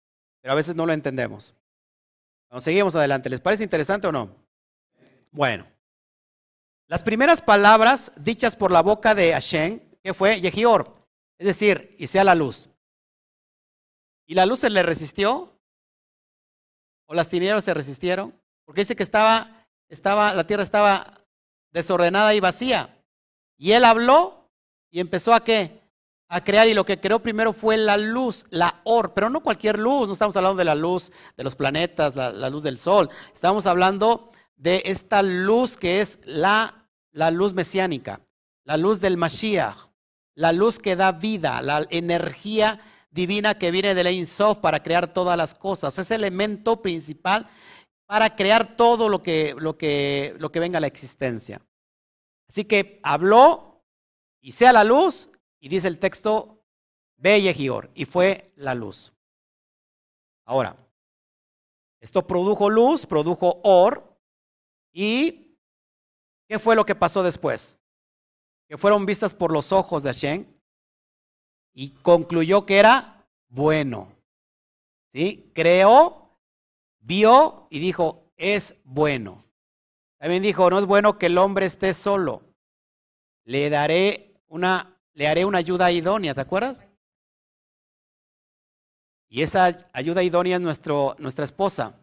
pero 0.43 0.53
a 0.53 0.57
veces 0.57 0.75
no 0.75 0.85
lo 0.85 0.93
entendemos 0.93 1.55
seguimos 2.61 2.95
adelante. 2.95 3.31
¿Les 3.31 3.41
parece 3.41 3.65
interesante 3.65 4.07
o 4.07 4.13
no? 4.13 4.35
Bueno. 5.31 5.67
Las 6.87 7.03
primeras 7.03 7.41
palabras 7.41 8.13
dichas 8.17 8.57
por 8.57 8.71
la 8.71 8.83
boca 8.83 9.15
de 9.15 9.33
Hashem, 9.33 9.81
que 10.03 10.13
fue 10.13 10.41
Yehior, 10.41 10.95
es 11.39 11.47
decir, 11.47 11.97
y 11.99 12.07
sea 12.07 12.25
la 12.25 12.35
luz. 12.35 12.69
¿Y 14.27 14.35
la 14.35 14.45
luz 14.45 14.61
se 14.61 14.71
le 14.71 14.83
resistió? 14.83 15.59
¿O 17.07 17.15
las 17.15 17.29
tinieblas 17.29 17.65
se 17.65 17.75
resistieron? 17.75 18.39
Porque 18.65 18.83
dice 18.83 18.97
que 18.97 19.03
estaba, 19.03 19.67
estaba, 19.89 20.35
la 20.35 20.47
tierra 20.47 20.63
estaba 20.63 21.23
desordenada 21.73 22.35
y 22.35 22.41
vacía. 22.41 23.03
Y 23.57 23.73
él 23.73 23.85
habló 23.85 24.51
y 24.91 25.01
empezó 25.01 25.35
a 25.35 25.45
qué? 25.45 25.85
a 26.29 26.43
crear 26.43 26.67
y 26.67 26.75
lo 26.75 26.85
que 26.85 26.99
creó 26.99 27.21
primero 27.21 27.53
fue 27.53 27.77
la 27.77 27.97
luz, 27.97 28.47
la 28.51 28.81
or, 28.85 29.15
pero 29.15 29.31
no 29.31 29.41
cualquier 29.41 29.79
luz, 29.79 30.09
no 30.09 30.15
estamos 30.15 30.37
hablando 30.37 30.57
de 30.57 30.65
la 30.65 30.75
luz 30.75 31.13
de 31.37 31.45
los 31.45 31.55
planetas, 31.55 32.17
la, 32.17 32.51
luz 32.51 32.63
del 32.63 32.79
sol, 32.79 33.11
estamos 33.33 33.67
hablando 33.67 34.33
de 34.57 34.83
esta 34.87 35.23
luz 35.23 35.77
que 35.77 36.01
es 36.01 36.19
la, 36.25 36.89
la 37.13 37.31
luz 37.31 37.53
mesiánica, 37.53 38.21
la 38.65 38.77
luz 38.77 39.01
del 39.01 39.17
Mashiach, 39.17 39.77
la 40.35 40.53
luz 40.53 40.79
que 40.79 40.97
da 40.97 41.13
vida, 41.13 41.63
la 41.63 41.87
energía 41.91 42.81
divina 43.11 43.57
que 43.57 43.71
viene 43.71 43.95
de 43.95 44.03
la 44.03 44.11
Insof 44.11 44.59
para 44.59 44.83
crear 44.83 45.13
todas 45.13 45.37
las 45.37 45.55
cosas, 45.55 45.97
es 45.99 46.11
el 46.11 46.23
elemento 46.23 46.83
principal 46.83 47.47
para 48.07 48.35
crear 48.35 48.77
todo 48.77 49.09
lo 49.09 49.23
que, 49.23 49.55
lo 49.57 49.79
que, 49.79 50.35
lo 50.39 50.51
que 50.51 50.61
venga 50.61 50.79
a 50.79 50.81
la 50.81 50.89
existencia. 50.89 51.61
Así 52.49 52.65
que 52.65 53.01
habló 53.03 53.83
y 54.41 54.53
sea 54.53 54.73
la 54.73 54.85
luz 54.85 55.31
y 55.61 55.69
dice 55.69 55.89
el 55.89 55.99
texto, 55.99 56.63
ve 57.17 57.41
Yehior, 57.41 57.91
y 57.95 58.05
fue 58.05 58.53
la 58.57 58.75
luz. 58.75 59.13
Ahora, 60.45 60.77
esto 62.01 62.27
produjo 62.27 62.69
luz, 62.69 63.07
produjo 63.07 63.61
or, 63.65 64.19
y 64.93 65.57
¿qué 66.47 66.59
fue 66.59 66.77
lo 66.77 66.85
que 66.85 66.95
pasó 66.95 67.23
después? 67.23 67.79
Que 68.69 68.77
fueron 68.77 69.07
vistas 69.07 69.33
por 69.33 69.53
los 69.53 69.73
ojos 69.73 70.03
de 70.03 70.11
Hashem 70.11 70.47
y 71.73 71.91
concluyó 71.91 72.67
que 72.67 72.79
era 72.79 73.27
bueno. 73.49 74.13
¿Sí? 75.13 75.51
Creó, 75.55 76.39
vio 77.01 77.67
y 77.71 77.79
dijo, 77.79 78.31
es 78.37 78.75
bueno. 78.85 79.44
También 80.25 80.43
dijo, 80.43 80.71
no 80.71 80.79
es 80.79 80.87
bueno 80.87 81.19
que 81.19 81.27
el 81.27 81.37
hombre 81.37 81.67
esté 81.67 81.93
solo. 81.93 82.41
Le 83.45 83.69
daré 83.69 84.41
una 84.49 84.99
le 85.13 85.29
haré 85.29 85.45
una 85.45 85.59
ayuda 85.59 85.93
idónea, 85.93 86.33
¿te 86.33 86.41
acuerdas? 86.41 86.87
Y 89.29 89.43
esa 89.43 89.77
ayuda 89.93 90.23
idónea 90.23 90.57
es 90.57 90.63
nuestro, 90.63 91.15
nuestra 91.19 91.45
esposa. 91.45 92.01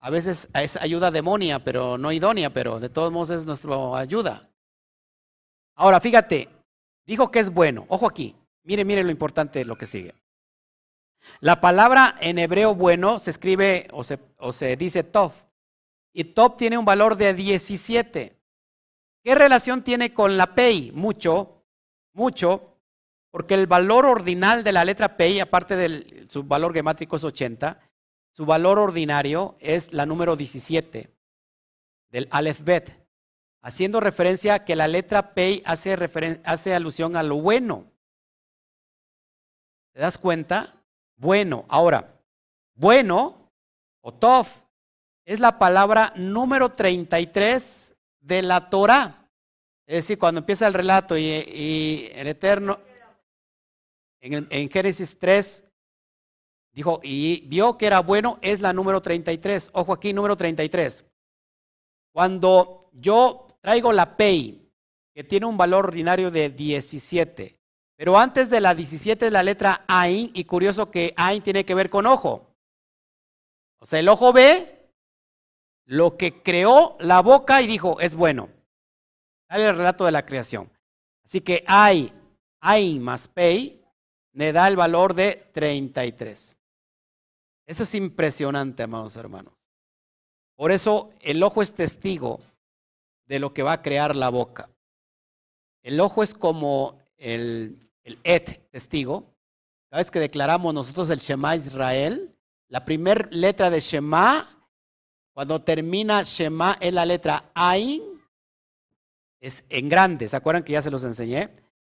A 0.00 0.10
veces 0.10 0.50
es 0.52 0.76
ayuda 0.76 1.10
demonia, 1.10 1.64
pero 1.64 1.96
no 1.96 2.12
idónea, 2.12 2.52
pero 2.52 2.78
de 2.78 2.90
todos 2.90 3.10
modos 3.10 3.30
es 3.30 3.46
nuestra 3.46 3.96
ayuda. 3.96 4.50
Ahora, 5.74 5.98
fíjate, 5.98 6.50
dijo 7.06 7.30
que 7.30 7.38
es 7.38 7.48
bueno. 7.48 7.86
Ojo 7.88 8.06
aquí. 8.06 8.36
Mire, 8.64 8.84
mire 8.84 9.02
lo 9.02 9.10
importante 9.10 9.60
de 9.60 9.64
lo 9.64 9.78
que 9.78 9.86
sigue. 9.86 10.14
La 11.40 11.62
palabra 11.62 12.16
en 12.20 12.38
hebreo 12.38 12.74
bueno 12.74 13.18
se 13.18 13.30
escribe 13.30 13.88
o 13.92 14.04
se, 14.04 14.18
o 14.36 14.52
se 14.52 14.76
dice 14.76 15.04
tov. 15.04 15.32
Y 16.12 16.24
tov 16.24 16.56
tiene 16.56 16.78
un 16.78 16.84
valor 16.84 17.16
de 17.16 17.34
17. 17.34 18.38
¿Qué 19.22 19.34
relación 19.34 19.82
tiene 19.82 20.12
con 20.12 20.36
la 20.36 20.54
pei? 20.54 20.92
Mucho, 20.92 21.64
mucho, 22.12 22.76
porque 23.30 23.54
el 23.54 23.66
valor 23.66 24.04
ordinal 24.04 24.62
de 24.62 24.72
la 24.72 24.84
letra 24.84 25.16
P, 25.16 25.40
aparte 25.40 25.76
de 25.76 26.26
su 26.28 26.42
valor 26.44 26.74
gemátrico 26.74 27.16
es 27.16 27.24
80, 27.24 27.80
su 28.32 28.44
valor 28.44 28.78
ordinario 28.78 29.56
es 29.60 29.92
la 29.92 30.06
número 30.06 30.36
17 30.36 31.10
del 32.10 32.28
Aleph 32.30 32.62
Bet, 32.62 33.06
haciendo 33.62 34.00
referencia 34.00 34.54
a 34.54 34.64
que 34.64 34.76
la 34.76 34.86
letra 34.86 35.32
P 35.34 35.62
hace, 35.64 36.74
alusión 36.74 37.16
a 37.16 37.22
lo 37.22 37.36
bueno. 37.36 37.90
¿Te 39.94 40.00
das 40.00 40.18
cuenta? 40.18 40.74
Bueno. 41.16 41.64
Ahora, 41.68 42.20
bueno 42.74 43.50
o 44.00 44.12
Tov 44.12 44.46
es 45.24 45.40
la 45.40 45.58
palabra 45.58 46.12
número 46.16 46.70
33 46.70 47.94
de 48.20 48.42
la 48.42 48.68
Torah. 48.70 49.28
Es 49.86 49.96
decir, 49.96 50.18
cuando 50.18 50.40
empieza 50.40 50.66
el 50.66 50.74
relato 50.74 51.16
y, 51.16 52.10
el 52.14 52.26
Eterno, 52.26 52.80
en, 54.20 54.46
en, 54.50 54.70
Génesis 54.70 55.18
3, 55.18 55.64
dijo, 56.72 57.00
y 57.02 57.42
vio 57.48 57.76
que 57.76 57.86
era 57.86 58.00
bueno, 58.00 58.38
es 58.40 58.60
la 58.60 58.72
número 58.72 59.00
33. 59.00 59.70
Ojo 59.72 59.92
aquí, 59.92 60.12
número 60.12 60.36
33. 60.36 61.04
Cuando 62.12 62.88
yo 62.92 63.46
traigo 63.60 63.92
la 63.92 64.16
PEI, 64.16 64.70
que 65.14 65.24
tiene 65.24 65.46
un 65.46 65.56
valor 65.56 65.86
ordinario 65.86 66.30
de 66.30 66.48
17, 66.48 67.58
pero 67.96 68.18
antes 68.18 68.48
de 68.48 68.60
la 68.60 68.74
17 68.74 69.26
es 69.26 69.32
la 69.32 69.42
letra 69.42 69.84
AIN, 69.86 70.30
y 70.34 70.44
curioso 70.44 70.90
que 70.90 71.12
AIN 71.16 71.42
tiene 71.42 71.64
que 71.64 71.74
ver 71.74 71.90
con 71.90 72.06
ojo. 72.06 72.54
O 73.78 73.86
sea, 73.86 73.98
el 73.98 74.08
ojo 74.08 74.32
ve 74.32 74.81
lo 75.84 76.16
que 76.16 76.42
creó 76.42 76.96
la 77.00 77.20
boca 77.20 77.62
y 77.62 77.66
dijo, 77.66 78.00
es 78.00 78.14
bueno 78.14 78.48
el 79.48 79.76
relato 79.76 80.04
de 80.04 80.12
la 80.12 80.24
creación. 80.24 80.70
Así 81.24 81.40
que 81.40 81.64
hay, 81.66 82.12
hay 82.60 82.98
más 82.98 83.28
pay, 83.28 83.82
me 84.32 84.52
da 84.52 84.68
el 84.68 84.76
valor 84.76 85.14
de 85.14 85.48
33. 85.52 86.56
Eso 87.66 87.82
es 87.82 87.94
impresionante, 87.94 88.82
amados 88.82 89.16
hermanos. 89.16 89.54
Por 90.56 90.72
eso 90.72 91.10
el 91.20 91.42
ojo 91.42 91.62
es 91.62 91.74
testigo 91.74 92.40
de 93.26 93.38
lo 93.38 93.52
que 93.52 93.62
va 93.62 93.72
a 93.72 93.82
crear 93.82 94.16
la 94.16 94.28
boca. 94.28 94.68
El 95.82 96.00
ojo 96.00 96.22
es 96.22 96.34
como 96.34 96.98
el, 97.16 97.90
el 98.04 98.18
et, 98.24 98.68
testigo. 98.70 99.26
Cada 99.90 100.00
vez 100.00 100.10
que 100.10 100.20
declaramos 100.20 100.72
nosotros 100.72 101.10
el 101.10 101.18
Shema 101.18 101.56
Israel, 101.56 102.34
la 102.68 102.84
primera 102.84 103.28
letra 103.30 103.70
de 103.70 103.80
Shema, 103.80 104.61
cuando 105.32 105.60
termina 105.60 106.22
Shema 106.22 106.76
es 106.80 106.92
la 106.92 107.04
letra 107.04 107.50
Ain, 107.54 108.02
es 109.40 109.64
en 109.68 109.88
grande, 109.88 110.28
¿se 110.28 110.36
acuerdan 110.36 110.62
que 110.62 110.72
ya 110.72 110.82
se 110.82 110.90
los 110.90 111.02
enseñé? 111.04 111.50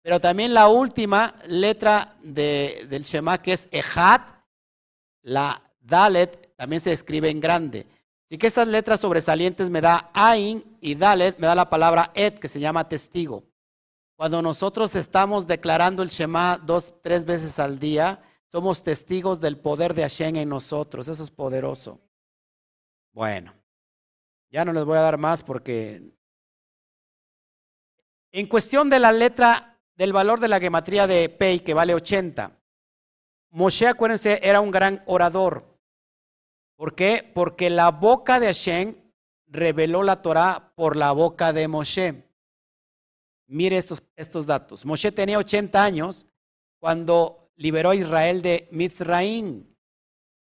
Pero 0.02 0.20
también 0.20 0.52
la 0.52 0.68
última 0.68 1.34
letra 1.46 2.16
de, 2.22 2.86
del 2.88 3.04
Shema, 3.04 3.38
que 3.38 3.52
es 3.52 3.68
Ejat, 3.70 4.22
la 5.22 5.62
Dalet, 5.80 6.54
también 6.56 6.80
se 6.80 6.92
escribe 6.92 7.30
en 7.30 7.40
grande. 7.40 7.86
Así 8.26 8.38
que 8.38 8.46
estas 8.46 8.68
letras 8.68 9.00
sobresalientes 9.00 9.70
me 9.70 9.80
da 9.80 10.10
Ain 10.12 10.64
y 10.80 10.94
Dalet 10.94 11.38
me 11.38 11.46
da 11.46 11.54
la 11.54 11.70
palabra 11.70 12.10
Et, 12.14 12.38
que 12.38 12.48
se 12.48 12.60
llama 12.60 12.88
testigo. 12.88 13.44
Cuando 14.16 14.42
nosotros 14.42 14.94
estamos 14.94 15.46
declarando 15.46 16.02
el 16.02 16.08
Shema 16.08 16.60
dos, 16.64 16.94
tres 17.02 17.24
veces 17.24 17.58
al 17.58 17.78
día, 17.78 18.22
somos 18.46 18.82
testigos 18.82 19.40
del 19.40 19.56
poder 19.56 19.94
de 19.94 20.02
Hashem 20.02 20.36
en 20.36 20.48
nosotros. 20.48 21.08
Eso 21.08 21.22
es 21.24 21.30
poderoso. 21.30 22.00
Bueno, 23.12 23.54
ya 24.50 24.64
no 24.64 24.72
les 24.72 24.84
voy 24.84 24.98
a 24.98 25.02
dar 25.02 25.18
más 25.18 25.42
porque 25.42 26.02
en 28.32 28.46
cuestión 28.46 28.88
de 28.88 28.98
la 28.98 29.12
letra 29.12 29.78
del 29.94 30.12
valor 30.12 30.40
de 30.40 30.48
la 30.48 30.58
gematría 30.58 31.06
de 31.06 31.28
Pei, 31.28 31.60
que 31.60 31.74
vale 31.74 31.94
80, 31.94 32.58
Moshe, 33.50 33.86
acuérdense, 33.86 34.40
era 34.42 34.62
un 34.62 34.70
gran 34.70 35.02
orador. 35.06 35.78
¿Por 36.76 36.94
qué? 36.94 37.30
Porque 37.34 37.68
la 37.68 37.90
boca 37.90 38.40
de 38.40 38.46
Hashem 38.46 38.96
reveló 39.46 40.02
la 40.02 40.16
Torah 40.16 40.72
por 40.74 40.96
la 40.96 41.12
boca 41.12 41.52
de 41.52 41.68
Moshe. 41.68 42.24
Mire 43.46 43.76
estos, 43.76 44.02
estos 44.16 44.46
datos. 44.46 44.86
Moshe 44.86 45.12
tenía 45.12 45.36
80 45.36 45.84
años 45.84 46.26
cuando 46.78 47.52
liberó 47.56 47.90
a 47.90 47.94
Israel 47.94 48.40
de 48.40 48.68
Mitzraim. 48.72 49.66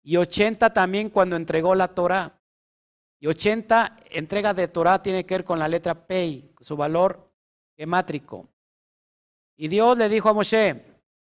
Y 0.03 0.17
80 0.17 0.75
también 0.75 1.09
cuando 1.09 1.37
entregó 1.37 1.77
la 1.77 1.95
Torah. 1.95 2.41
Y 3.21 3.27
80 3.27 3.97
entrega 4.11 4.53
de 4.53 4.69
Torah 4.69 5.03
tiene 5.03 5.25
que 5.25 5.35
ver 5.35 5.45
con 5.45 5.59
la 5.59 5.69
letra 5.69 6.07
Pei, 6.07 6.53
su 6.61 6.77
valor 6.77 7.31
gemátrico. 7.77 8.49
Y 9.57 9.69
Dios 9.69 9.97
le 9.97 10.09
dijo 10.09 10.29
a 10.29 10.35
Moshe, 10.35 10.85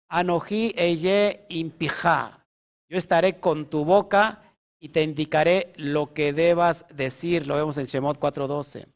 Anoji 0.09 0.73
eye 0.77 1.45
impija, 1.49 2.45
yo 2.89 2.97
estaré 2.97 3.39
con 3.39 3.69
tu 3.69 3.83
boca 3.83 4.41
y 4.79 4.89
te 4.89 5.03
indicaré 5.03 5.73
lo 5.75 6.13
que 6.13 6.33
debas 6.33 6.85
decir. 6.93 7.47
Lo 7.47 7.55
vemos 7.55 7.77
en 7.77 7.85
Shemot 7.85 8.19
4:12. 8.19 8.87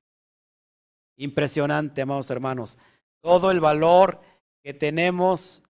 Impresionante, 1.17 2.01
amados 2.01 2.29
hermanos. 2.29 2.77
Todo 3.21 3.51
el 3.51 3.59
valor 3.59 4.21
que 4.63 4.73
tenemos, 4.73 5.63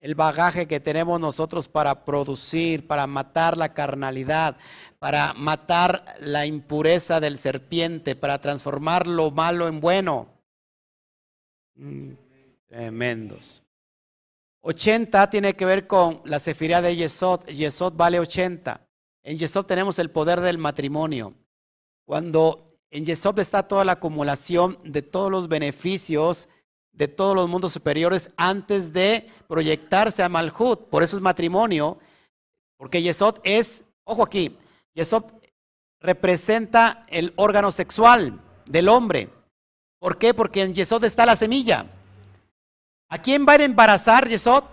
el 0.00 0.14
bagaje 0.14 0.68
que 0.68 0.80
tenemos 0.80 1.18
nosotros 1.18 1.68
para 1.68 2.04
producir, 2.04 2.86
para 2.86 3.06
matar 3.06 3.56
la 3.56 3.74
carnalidad, 3.74 4.56
para 4.98 5.34
matar 5.34 6.04
la 6.20 6.46
impureza 6.46 7.20
del 7.20 7.38
serpiente, 7.38 8.14
para 8.14 8.40
transformar 8.40 9.06
lo 9.06 9.30
malo 9.30 9.66
en 9.66 9.80
bueno. 9.80 10.28
Mm, 11.74 12.12
tremendos. 12.68 13.62
80 14.60 15.30
tiene 15.30 15.54
que 15.54 15.64
ver 15.64 15.86
con 15.86 16.20
la 16.24 16.38
sefiría 16.38 16.80
de 16.82 16.94
Yesod. 16.94 17.46
Yesod 17.46 17.94
vale 17.94 18.20
80. 18.20 18.80
En 19.22 19.38
Yesod 19.38 19.66
tenemos 19.66 19.98
el 19.98 20.10
poder 20.10 20.40
del 20.40 20.58
matrimonio. 20.58 21.34
Cuando 22.04 22.78
en 22.90 23.04
Yesod 23.04 23.38
está 23.38 23.66
toda 23.66 23.84
la 23.84 23.92
acumulación 23.92 24.78
de 24.84 25.02
todos 25.02 25.30
los 25.30 25.48
beneficios 25.48 26.48
de 26.98 27.06
todos 27.06 27.36
los 27.36 27.48
mundos 27.48 27.72
superiores 27.72 28.32
antes 28.36 28.92
de 28.92 29.30
proyectarse 29.46 30.20
a 30.20 30.28
Malhut. 30.28 30.88
Por 30.88 31.04
eso 31.04 31.14
es 31.14 31.22
matrimonio, 31.22 31.96
porque 32.76 33.00
Yesod 33.00 33.36
es, 33.44 33.84
ojo 34.02 34.24
aquí, 34.24 34.58
Yesod 34.94 35.22
representa 36.00 37.06
el 37.06 37.32
órgano 37.36 37.70
sexual 37.70 38.40
del 38.66 38.88
hombre. 38.88 39.30
¿Por 40.00 40.18
qué? 40.18 40.34
Porque 40.34 40.62
en 40.62 40.74
Yesod 40.74 41.04
está 41.04 41.24
la 41.24 41.36
semilla. 41.36 41.86
¿A 43.08 43.18
quién 43.18 43.46
va 43.48 43.52
a 43.52 43.62
embarazar 43.62 44.28
Yesod? 44.28 44.64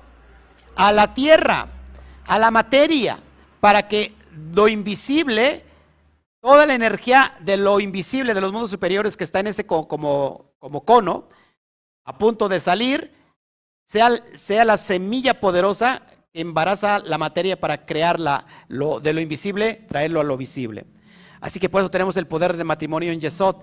A 0.76 0.92
la 0.92 1.14
tierra, 1.14 1.68
a 2.26 2.40
la 2.40 2.50
materia, 2.50 3.20
para 3.60 3.88
que 3.88 4.16
lo 4.52 4.68
invisible, 4.68 5.64
toda 6.42 6.66
la 6.66 6.74
energía 6.74 7.36
de 7.42 7.58
lo 7.58 7.80
invisible 7.80 8.34
de 8.34 8.42
los 8.42 8.52
mundos 8.52 8.72
superiores 8.72 9.16
que 9.16 9.24
está 9.24 9.42
en 9.42 9.48
ese 9.48 9.68
como, 9.68 10.54
como 10.58 10.84
cono, 10.84 11.30
a 12.06 12.18
punto 12.18 12.48
de 12.48 12.60
salir, 12.60 13.12
sea, 13.88 14.10
sea 14.38 14.64
la 14.64 14.78
semilla 14.78 15.40
poderosa 15.40 16.04
que 16.32 16.42
embaraza 16.42 17.00
la 17.00 17.18
materia 17.18 17.60
para 17.60 17.86
crear 17.86 18.20
lo, 18.68 19.00
de 19.00 19.14
lo 19.14 19.22
invisible, 19.22 19.86
traerlo 19.88 20.22
a 20.22 20.24
lo 20.24 20.38
visible. 20.38 20.86
Así 21.42 21.60
que 21.60 21.70
por 21.70 21.82
eso 21.82 21.92
tenemos 21.92 22.16
el 22.18 22.28
poder 22.28 22.56
de 22.56 22.64
matrimonio 22.64 23.12
en 23.12 23.20
Yesod. 23.20 23.58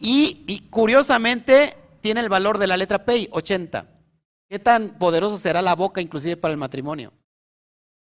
Y, 0.00 0.68
curiosamente 0.70 1.76
tiene 2.00 2.20
el 2.20 2.28
valor 2.28 2.58
de 2.58 2.66
la 2.66 2.76
letra 2.76 3.04
Pei, 3.04 3.28
80. 3.32 3.86
¿Qué 4.48 4.58
tan 4.58 4.98
poderoso 4.98 5.36
será 5.36 5.60
la 5.60 5.74
boca 5.74 6.00
inclusive 6.00 6.36
para 6.36 6.52
el 6.52 6.58
matrimonio? 6.58 7.12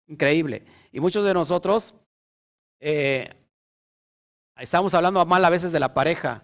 Increíble. 0.07 0.65
Y 0.91 0.99
muchos 0.99 1.25
de 1.25 1.33
nosotros 1.33 1.95
eh, 2.79 3.29
estamos 4.57 4.93
hablando 4.93 5.25
mal 5.25 5.43
a 5.43 5.49
veces 5.49 5.71
de 5.71 5.79
la 5.79 5.93
pareja, 5.93 6.43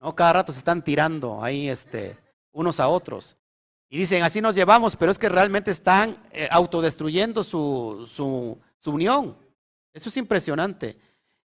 ¿no? 0.00 0.14
Cada 0.14 0.32
rato 0.32 0.52
se 0.52 0.58
están 0.58 0.82
tirando 0.82 1.42
ahí 1.44 1.68
este, 1.68 2.16
unos 2.56 2.80
a 2.80 2.88
otros. 2.88 3.36
Y 3.88 3.98
dicen, 3.98 4.22
así 4.22 4.40
nos 4.40 4.54
llevamos, 4.54 4.96
pero 4.96 5.12
es 5.12 5.18
que 5.18 5.28
realmente 5.28 5.70
están 5.70 6.20
eh, 6.32 6.48
autodestruyendo 6.50 7.44
su, 7.44 8.08
su, 8.10 8.58
su, 8.78 8.90
unión. 8.90 9.36
Eso 9.92 10.08
es 10.08 10.16
impresionante. 10.16 10.98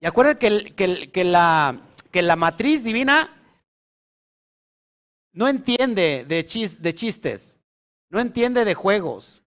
Y 0.01 0.07
acuérdense 0.07 0.39
que, 0.39 0.75
que, 0.75 1.11
que, 1.11 1.25
la, 1.25 1.81
que 2.11 2.23
la 2.23 2.37
matriz 2.37 2.83
divina 2.83 3.33
no 5.33 5.49
entiende 5.49 6.25
de, 6.29 6.45
chis, 6.45 6.83
de 6.83 6.93
chistes 6.93 7.59
no 8.11 8.21
entiende 8.21 8.65
de 8.65 8.75
juegos. 8.75 9.43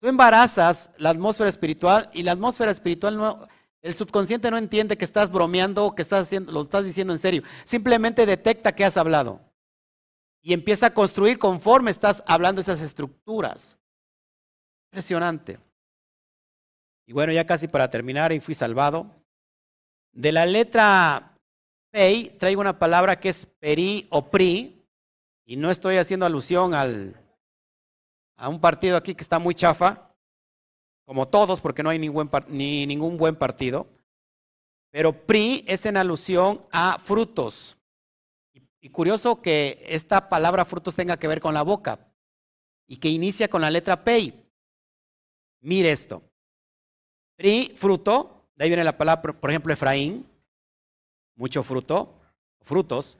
Tú 0.00 0.08
embarazas 0.08 0.90
la 0.98 1.10
atmósfera 1.10 1.50
espiritual 1.50 2.10
y 2.12 2.22
la 2.22 2.32
atmósfera 2.32 2.70
espiritual 2.70 3.16
no, 3.16 3.48
el 3.82 3.94
subconsciente 3.94 4.50
no 4.50 4.58
entiende 4.58 4.96
que 4.96 5.04
estás 5.04 5.30
bromeando 5.30 5.84
o 5.84 5.94
que 5.94 6.02
estás 6.02 6.26
haciendo, 6.26 6.52
lo 6.52 6.62
estás 6.62 6.84
diciendo 6.84 7.12
en 7.12 7.18
serio. 7.18 7.42
Simplemente 7.64 8.26
detecta 8.26 8.74
que 8.74 8.84
has 8.84 8.96
hablado 8.96 9.40
y 10.46 10.52
empieza 10.52 10.88
a 10.88 10.94
construir 10.94 11.38
conforme 11.38 11.90
estás 11.90 12.22
hablando 12.26 12.60
esas 12.60 12.82
estructuras. 12.82 13.78
Impresionante. 14.90 15.58
Y 17.06 17.14
bueno, 17.14 17.32
ya 17.32 17.46
casi 17.46 17.66
para 17.66 17.90
terminar, 17.90 18.30
y 18.30 18.40
fui 18.40 18.54
salvado. 18.54 19.10
De 20.12 20.32
la 20.32 20.44
letra 20.44 21.34
Pei 21.90 22.28
traigo 22.38 22.60
una 22.60 22.78
palabra 22.78 23.18
que 23.18 23.30
es 23.30 23.46
peri 23.46 24.06
o 24.10 24.30
pri, 24.30 24.86
y 25.46 25.56
no 25.56 25.70
estoy 25.70 25.96
haciendo 25.96 26.26
alusión 26.26 26.74
al, 26.74 27.16
a 28.36 28.50
un 28.50 28.60
partido 28.60 28.98
aquí 28.98 29.14
que 29.14 29.22
está 29.22 29.38
muy 29.38 29.54
chafa, 29.54 30.14
como 31.06 31.26
todos, 31.26 31.62
porque 31.62 31.82
no 31.82 31.88
hay 31.88 31.98
ningún, 31.98 32.30
ni 32.48 32.86
ningún 32.86 33.16
buen 33.16 33.36
partido. 33.36 33.86
Pero 34.90 35.24
PRI 35.26 35.64
es 35.66 35.86
en 35.86 35.96
alusión 35.96 36.66
a 36.70 36.98
frutos. 36.98 37.78
Y 38.84 38.90
curioso 38.90 39.40
que 39.40 39.82
esta 39.88 40.28
palabra 40.28 40.66
frutos 40.66 40.94
tenga 40.94 41.16
que 41.16 41.26
ver 41.26 41.40
con 41.40 41.54
la 41.54 41.62
boca 41.62 42.06
y 42.86 42.98
que 42.98 43.08
inicia 43.08 43.48
con 43.48 43.62
la 43.62 43.70
letra 43.70 44.04
PEI. 44.04 44.46
Mire 45.62 45.90
esto. 45.90 46.22
PRI, 47.34 47.72
fruto, 47.74 48.50
de 48.54 48.64
ahí 48.64 48.68
viene 48.68 48.84
la 48.84 48.98
palabra, 48.98 49.32
por 49.40 49.48
ejemplo, 49.48 49.72
Efraín, 49.72 50.28
mucho 51.34 51.62
fruto, 51.62 52.20
frutos. 52.60 53.16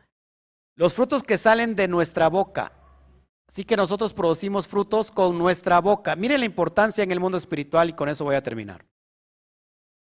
Los 0.75 0.93
frutos 0.93 1.23
que 1.23 1.39
salen 1.39 1.75
de 1.75 1.89
nuestra 1.89 2.29
boca 2.29 2.73
Así 3.49 3.65
que 3.65 3.77
nosotros 3.77 4.13
producimos 4.13 4.69
frutos 4.69 5.11
con 5.11 5.39
nuestra 5.39 5.81
boca. 5.81 6.15
Mire 6.15 6.37
la 6.37 6.45
importancia 6.45 7.05
en 7.05 7.11
el 7.11 7.21
mundo 7.21 7.39
espiritual 7.39 7.89
y 7.89 7.93
con 7.95 8.11
eso 8.11 8.25
voy 8.25 8.35
a 8.35 8.43
terminar. 8.43 8.85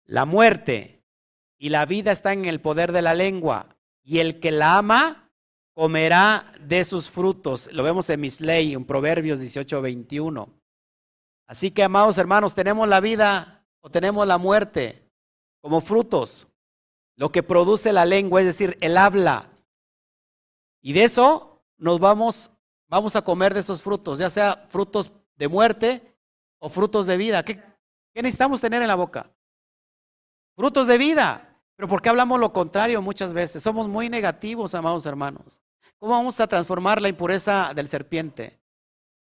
La 0.03 0.25
muerte 0.25 1.05
y 1.57 1.69
la 1.69 1.85
vida 1.85 2.11
están 2.11 2.39
en 2.39 2.45
el 2.45 2.59
poder 2.59 2.91
de 2.91 3.01
la 3.01 3.13
lengua 3.13 3.77
y 4.03 4.19
el 4.19 4.41
que 4.41 4.51
la 4.51 4.79
ama 4.79 5.24
comerá 5.75 6.51
de 6.59 6.83
sus 6.83 7.07
frutos. 7.07 7.69
Lo 7.71 7.83
vemos 7.83 8.09
en 8.09 8.21
Misley, 8.21 8.73
en 8.73 8.85
Proverbios 8.85 9.39
18, 9.39 9.79
21. 9.83 10.49
Así 11.45 11.69
que, 11.69 11.83
amados 11.83 12.17
hermanos, 12.17 12.55
tenemos 12.55 12.89
la 12.89 12.99
vida 12.99 13.63
o 13.81 13.91
tenemos 13.91 14.25
la 14.25 14.39
muerte 14.39 15.07
como 15.61 15.81
frutos. 15.81 16.47
Lo 17.15 17.31
que 17.31 17.43
produce 17.43 17.93
la 17.93 18.05
lengua, 18.05 18.41
es 18.41 18.47
decir, 18.47 18.77
el 18.81 18.97
habla. 18.97 19.51
Y 20.81 20.93
de 20.93 21.03
eso 21.03 21.61
nos 21.77 21.99
vamos 21.99 22.49
vamos 22.87 23.15
a 23.15 23.21
comer 23.21 23.53
de 23.53 23.59
esos 23.59 23.81
frutos, 23.81 24.19
ya 24.19 24.29
sea 24.29 24.65
frutos 24.69 25.11
de 25.35 25.47
muerte 25.47 26.15
o 26.59 26.69
frutos 26.69 27.05
de 27.05 27.17
vida. 27.17 27.43
¿Qué, 27.43 27.61
necesitamos 28.13 28.61
tener 28.61 28.81
en 28.81 28.87
la 28.87 28.95
boca? 28.95 29.29
Frutos 30.55 30.87
de 30.87 30.97
vida. 30.97 31.59
Pero 31.75 31.89
¿por 31.89 32.01
qué 32.01 32.09
hablamos 32.09 32.39
lo 32.39 32.53
contrario 32.53 33.01
muchas 33.01 33.33
veces? 33.33 33.61
Somos 33.61 33.87
muy 33.89 34.09
negativos, 34.09 34.73
amados 34.75 35.05
hermanos. 35.05 35.61
¿Cómo 35.99 36.13
vamos 36.13 36.39
a 36.39 36.47
transformar 36.47 37.01
la 37.01 37.09
impureza 37.09 37.71
del 37.73 37.87
serpiente? 37.87 38.59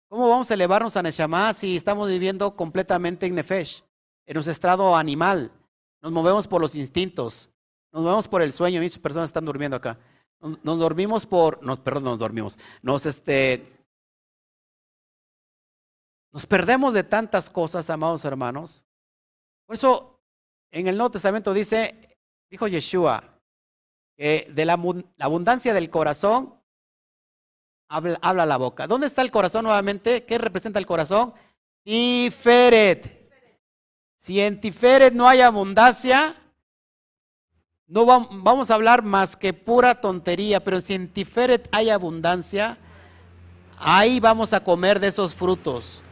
¿Cómo 0.09 0.29
vamos 0.29 0.51
a 0.51 0.53
elevarnos 0.53 0.97
a 0.97 1.03
Neshama 1.03 1.53
si 1.53 1.75
estamos 1.75 2.07
viviendo 2.09 2.55
completamente 2.55 3.25
en 3.25 3.35
Nefesh, 3.35 3.83
en 4.25 4.33
nuestro 4.33 4.51
estado 4.51 4.95
animal? 4.95 5.51
Nos 6.01 6.11
movemos 6.11 6.47
por 6.47 6.61
los 6.61 6.75
instintos, 6.75 7.49
nos 7.91 8.03
movemos 8.03 8.27
por 8.27 8.41
el 8.41 8.53
sueño. 8.53 8.81
Muchas 8.81 8.99
personas 8.99 9.29
están 9.29 9.45
durmiendo 9.45 9.77
acá. 9.77 9.97
Nos 10.39 10.79
dormimos 10.79 11.25
por, 11.25 11.61
nos, 11.61 11.79
perdón, 11.79 12.03
nos 12.03 12.19
dormimos. 12.19 12.57
Nos, 12.81 13.05
este, 13.05 13.71
nos 16.31 16.45
perdemos 16.45 16.93
de 16.93 17.03
tantas 17.03 17.49
cosas, 17.49 17.89
amados 17.89 18.25
hermanos. 18.25 18.83
Por 19.67 19.75
eso, 19.75 20.19
en 20.71 20.87
el 20.87 20.97
Nuevo 20.97 21.11
Testamento 21.11 21.53
dice, 21.53 22.17
dijo 22.49 22.67
Yeshua, 22.67 23.39
que 24.17 24.49
de 24.51 24.65
la, 24.65 24.79
abundancia 25.19 25.73
del 25.73 25.89
corazón 25.89 26.60
habla, 27.91 28.17
habla, 28.21 28.45
la 28.45 28.57
boca. 28.57 28.87
¿Dónde 28.87 29.07
está 29.07 29.21
el 29.21 29.31
corazón 29.31 29.65
nuevamente? 29.65 30.23
¿Qué 30.23 30.37
representa 30.37 30.79
el 30.79 30.85
corazón? 30.85 31.33
Tiferet. 31.83 33.29
Si 34.17 34.39
en 34.39 34.59
Tiferet 34.61 35.13
no 35.13 35.27
hay 35.27 35.41
abundancia, 35.41 36.35
no 37.87 38.05
vamos 38.05 38.71
a 38.71 38.75
hablar 38.75 39.03
más 39.03 39.35
que 39.35 39.53
pura 39.53 39.99
tontería, 39.99 40.63
pero 40.63 40.79
si 40.79 40.93
en 40.93 41.11
Tiferet 41.11 41.67
hay 41.71 41.89
abundancia, 41.89 42.77
ahí 43.77 44.19
vamos 44.19 44.53
a 44.53 44.63
comer 44.63 44.99
de 44.99 45.07
esos 45.07 45.33
frutos. 45.33 46.03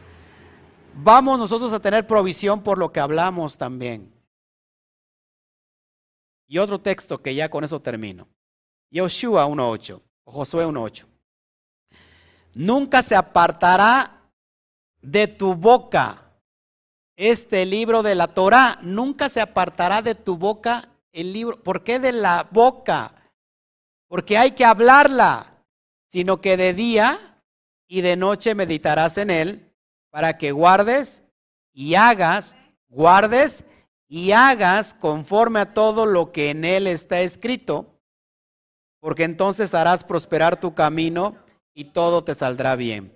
Vamos 0.92 1.38
nosotros 1.38 1.72
a 1.72 1.80
tener 1.80 2.06
provisión 2.06 2.62
por 2.62 2.78
lo 2.78 2.92
que 2.92 3.00
hablamos 3.00 3.56
también. 3.56 4.12
Y 6.48 6.58
otro 6.58 6.80
texto 6.80 7.22
que 7.22 7.34
ya 7.34 7.48
con 7.48 7.62
eso 7.62 7.80
termino. 7.80 8.28
Yoshua 8.90 9.46
1.8, 9.46 10.02
Josué 10.24 10.66
1.8. 10.66 11.09
Nunca 12.54 13.02
se 13.02 13.14
apartará 13.14 14.30
de 15.00 15.26
tu 15.26 15.54
boca 15.54 16.30
este 17.16 17.66
libro 17.66 18.02
de 18.02 18.14
la 18.14 18.28
Torah, 18.28 18.78
nunca 18.80 19.28
se 19.28 19.42
apartará 19.42 20.00
de 20.00 20.14
tu 20.14 20.38
boca 20.38 20.88
el 21.12 21.34
libro. 21.34 21.62
¿Por 21.62 21.84
qué 21.84 21.98
de 21.98 22.12
la 22.12 22.48
boca? 22.50 23.14
Porque 24.08 24.38
hay 24.38 24.52
que 24.52 24.64
hablarla, 24.64 25.64
sino 26.08 26.40
que 26.40 26.56
de 26.56 26.72
día 26.72 27.38
y 27.86 28.00
de 28.00 28.16
noche 28.16 28.54
meditarás 28.54 29.18
en 29.18 29.30
él 29.30 29.70
para 30.10 30.38
que 30.38 30.52
guardes 30.52 31.22
y 31.74 31.94
hagas, 31.94 32.56
guardes 32.88 33.64
y 34.08 34.32
hagas 34.32 34.94
conforme 34.94 35.60
a 35.60 35.74
todo 35.74 36.06
lo 36.06 36.32
que 36.32 36.50
en 36.50 36.64
él 36.64 36.86
está 36.86 37.20
escrito, 37.20 38.00
porque 38.98 39.24
entonces 39.24 39.74
harás 39.74 40.04
prosperar 40.04 40.58
tu 40.58 40.74
camino 40.74 41.36
y 41.74 41.84
todo 41.84 42.24
te 42.24 42.34
saldrá 42.34 42.76
bien. 42.76 43.12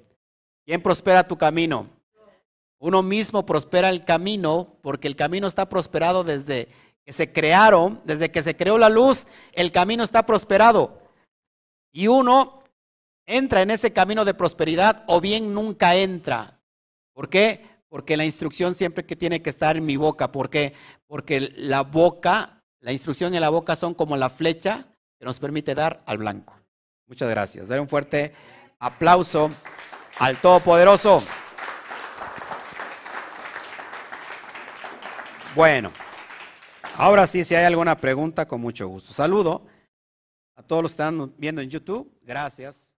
¿Quién 0.65 0.83
prospera 0.83 1.27
tu 1.27 1.37
camino? 1.37 1.89
Uno 2.79 3.03
mismo 3.03 3.47
prospera 3.47 3.91
el 3.91 4.05
camino 4.05 4.77
porque 4.83 5.09
el 5.09 5.17
camino 5.17 5.47
está 5.47 5.69
prosperado 5.69 6.25
desde 6.25 6.69
que 7.05 7.13
se 7.13 7.33
crearon, 7.33 8.01
desde 8.05 8.31
que 8.31 8.43
se 8.43 8.57
creó 8.57 8.79
la 8.79 8.89
luz, 8.89 9.27
el 9.53 9.73
camino 9.73 10.03
está 10.03 10.25
prosperado. 10.27 10.99
Y 11.93 12.09
uno 12.09 12.61
entra 13.27 13.63
en 13.63 13.71
ese 13.71 13.93
camino 13.93 14.25
de 14.25 14.35
prosperidad 14.35 15.05
o 15.07 15.21
bien 15.21 15.55
nunca 15.55 15.97
entra. 15.97 16.61
¿Por 17.13 17.29
qué? 17.29 17.65
Porque 17.89 18.17
la 18.17 18.25
instrucción 18.25 18.75
siempre 18.75 19.07
que 19.07 19.17
tiene 19.17 19.43
que 19.43 19.51
estar 19.51 19.77
en 19.77 19.85
mi 19.85 19.97
boca. 19.97 20.33
¿Por 20.33 20.51
qué? 20.51 20.75
Porque 21.07 21.53
la 21.57 21.83
boca, 21.83 22.63
la 22.81 22.93
instrucción 22.93 23.35
en 23.35 23.41
la 23.41 23.51
boca 23.51 23.77
son 23.77 23.95
como 23.95 24.17
la 24.17 24.31
flecha 24.31 24.89
que 25.19 25.25
nos 25.25 25.39
permite 25.39 25.75
dar 25.75 26.03
al 26.07 26.19
blanco. 26.19 26.64
Muchas 27.07 27.29
gracias. 27.29 27.69
Dar 27.69 27.81
un 27.81 27.89
fuerte 27.89 28.33
aplauso 28.79 29.51
al 30.19 30.41
Todopoderoso. 30.41 31.23
Bueno, 35.55 35.93
ahora 36.97 37.27
sí, 37.27 37.45
si 37.45 37.55
hay 37.55 37.65
alguna 37.65 37.97
pregunta, 37.97 38.47
con 38.47 38.61
mucho 38.61 38.89
gusto. 38.89 39.13
Saludo 39.13 39.67
a 40.57 40.63
todos 40.63 40.83
los 40.83 40.93
que 40.93 40.95
están 40.95 41.35
viendo 41.37 41.61
en 41.61 41.71
YouTube. 41.71 42.19
Gracias. 42.23 42.94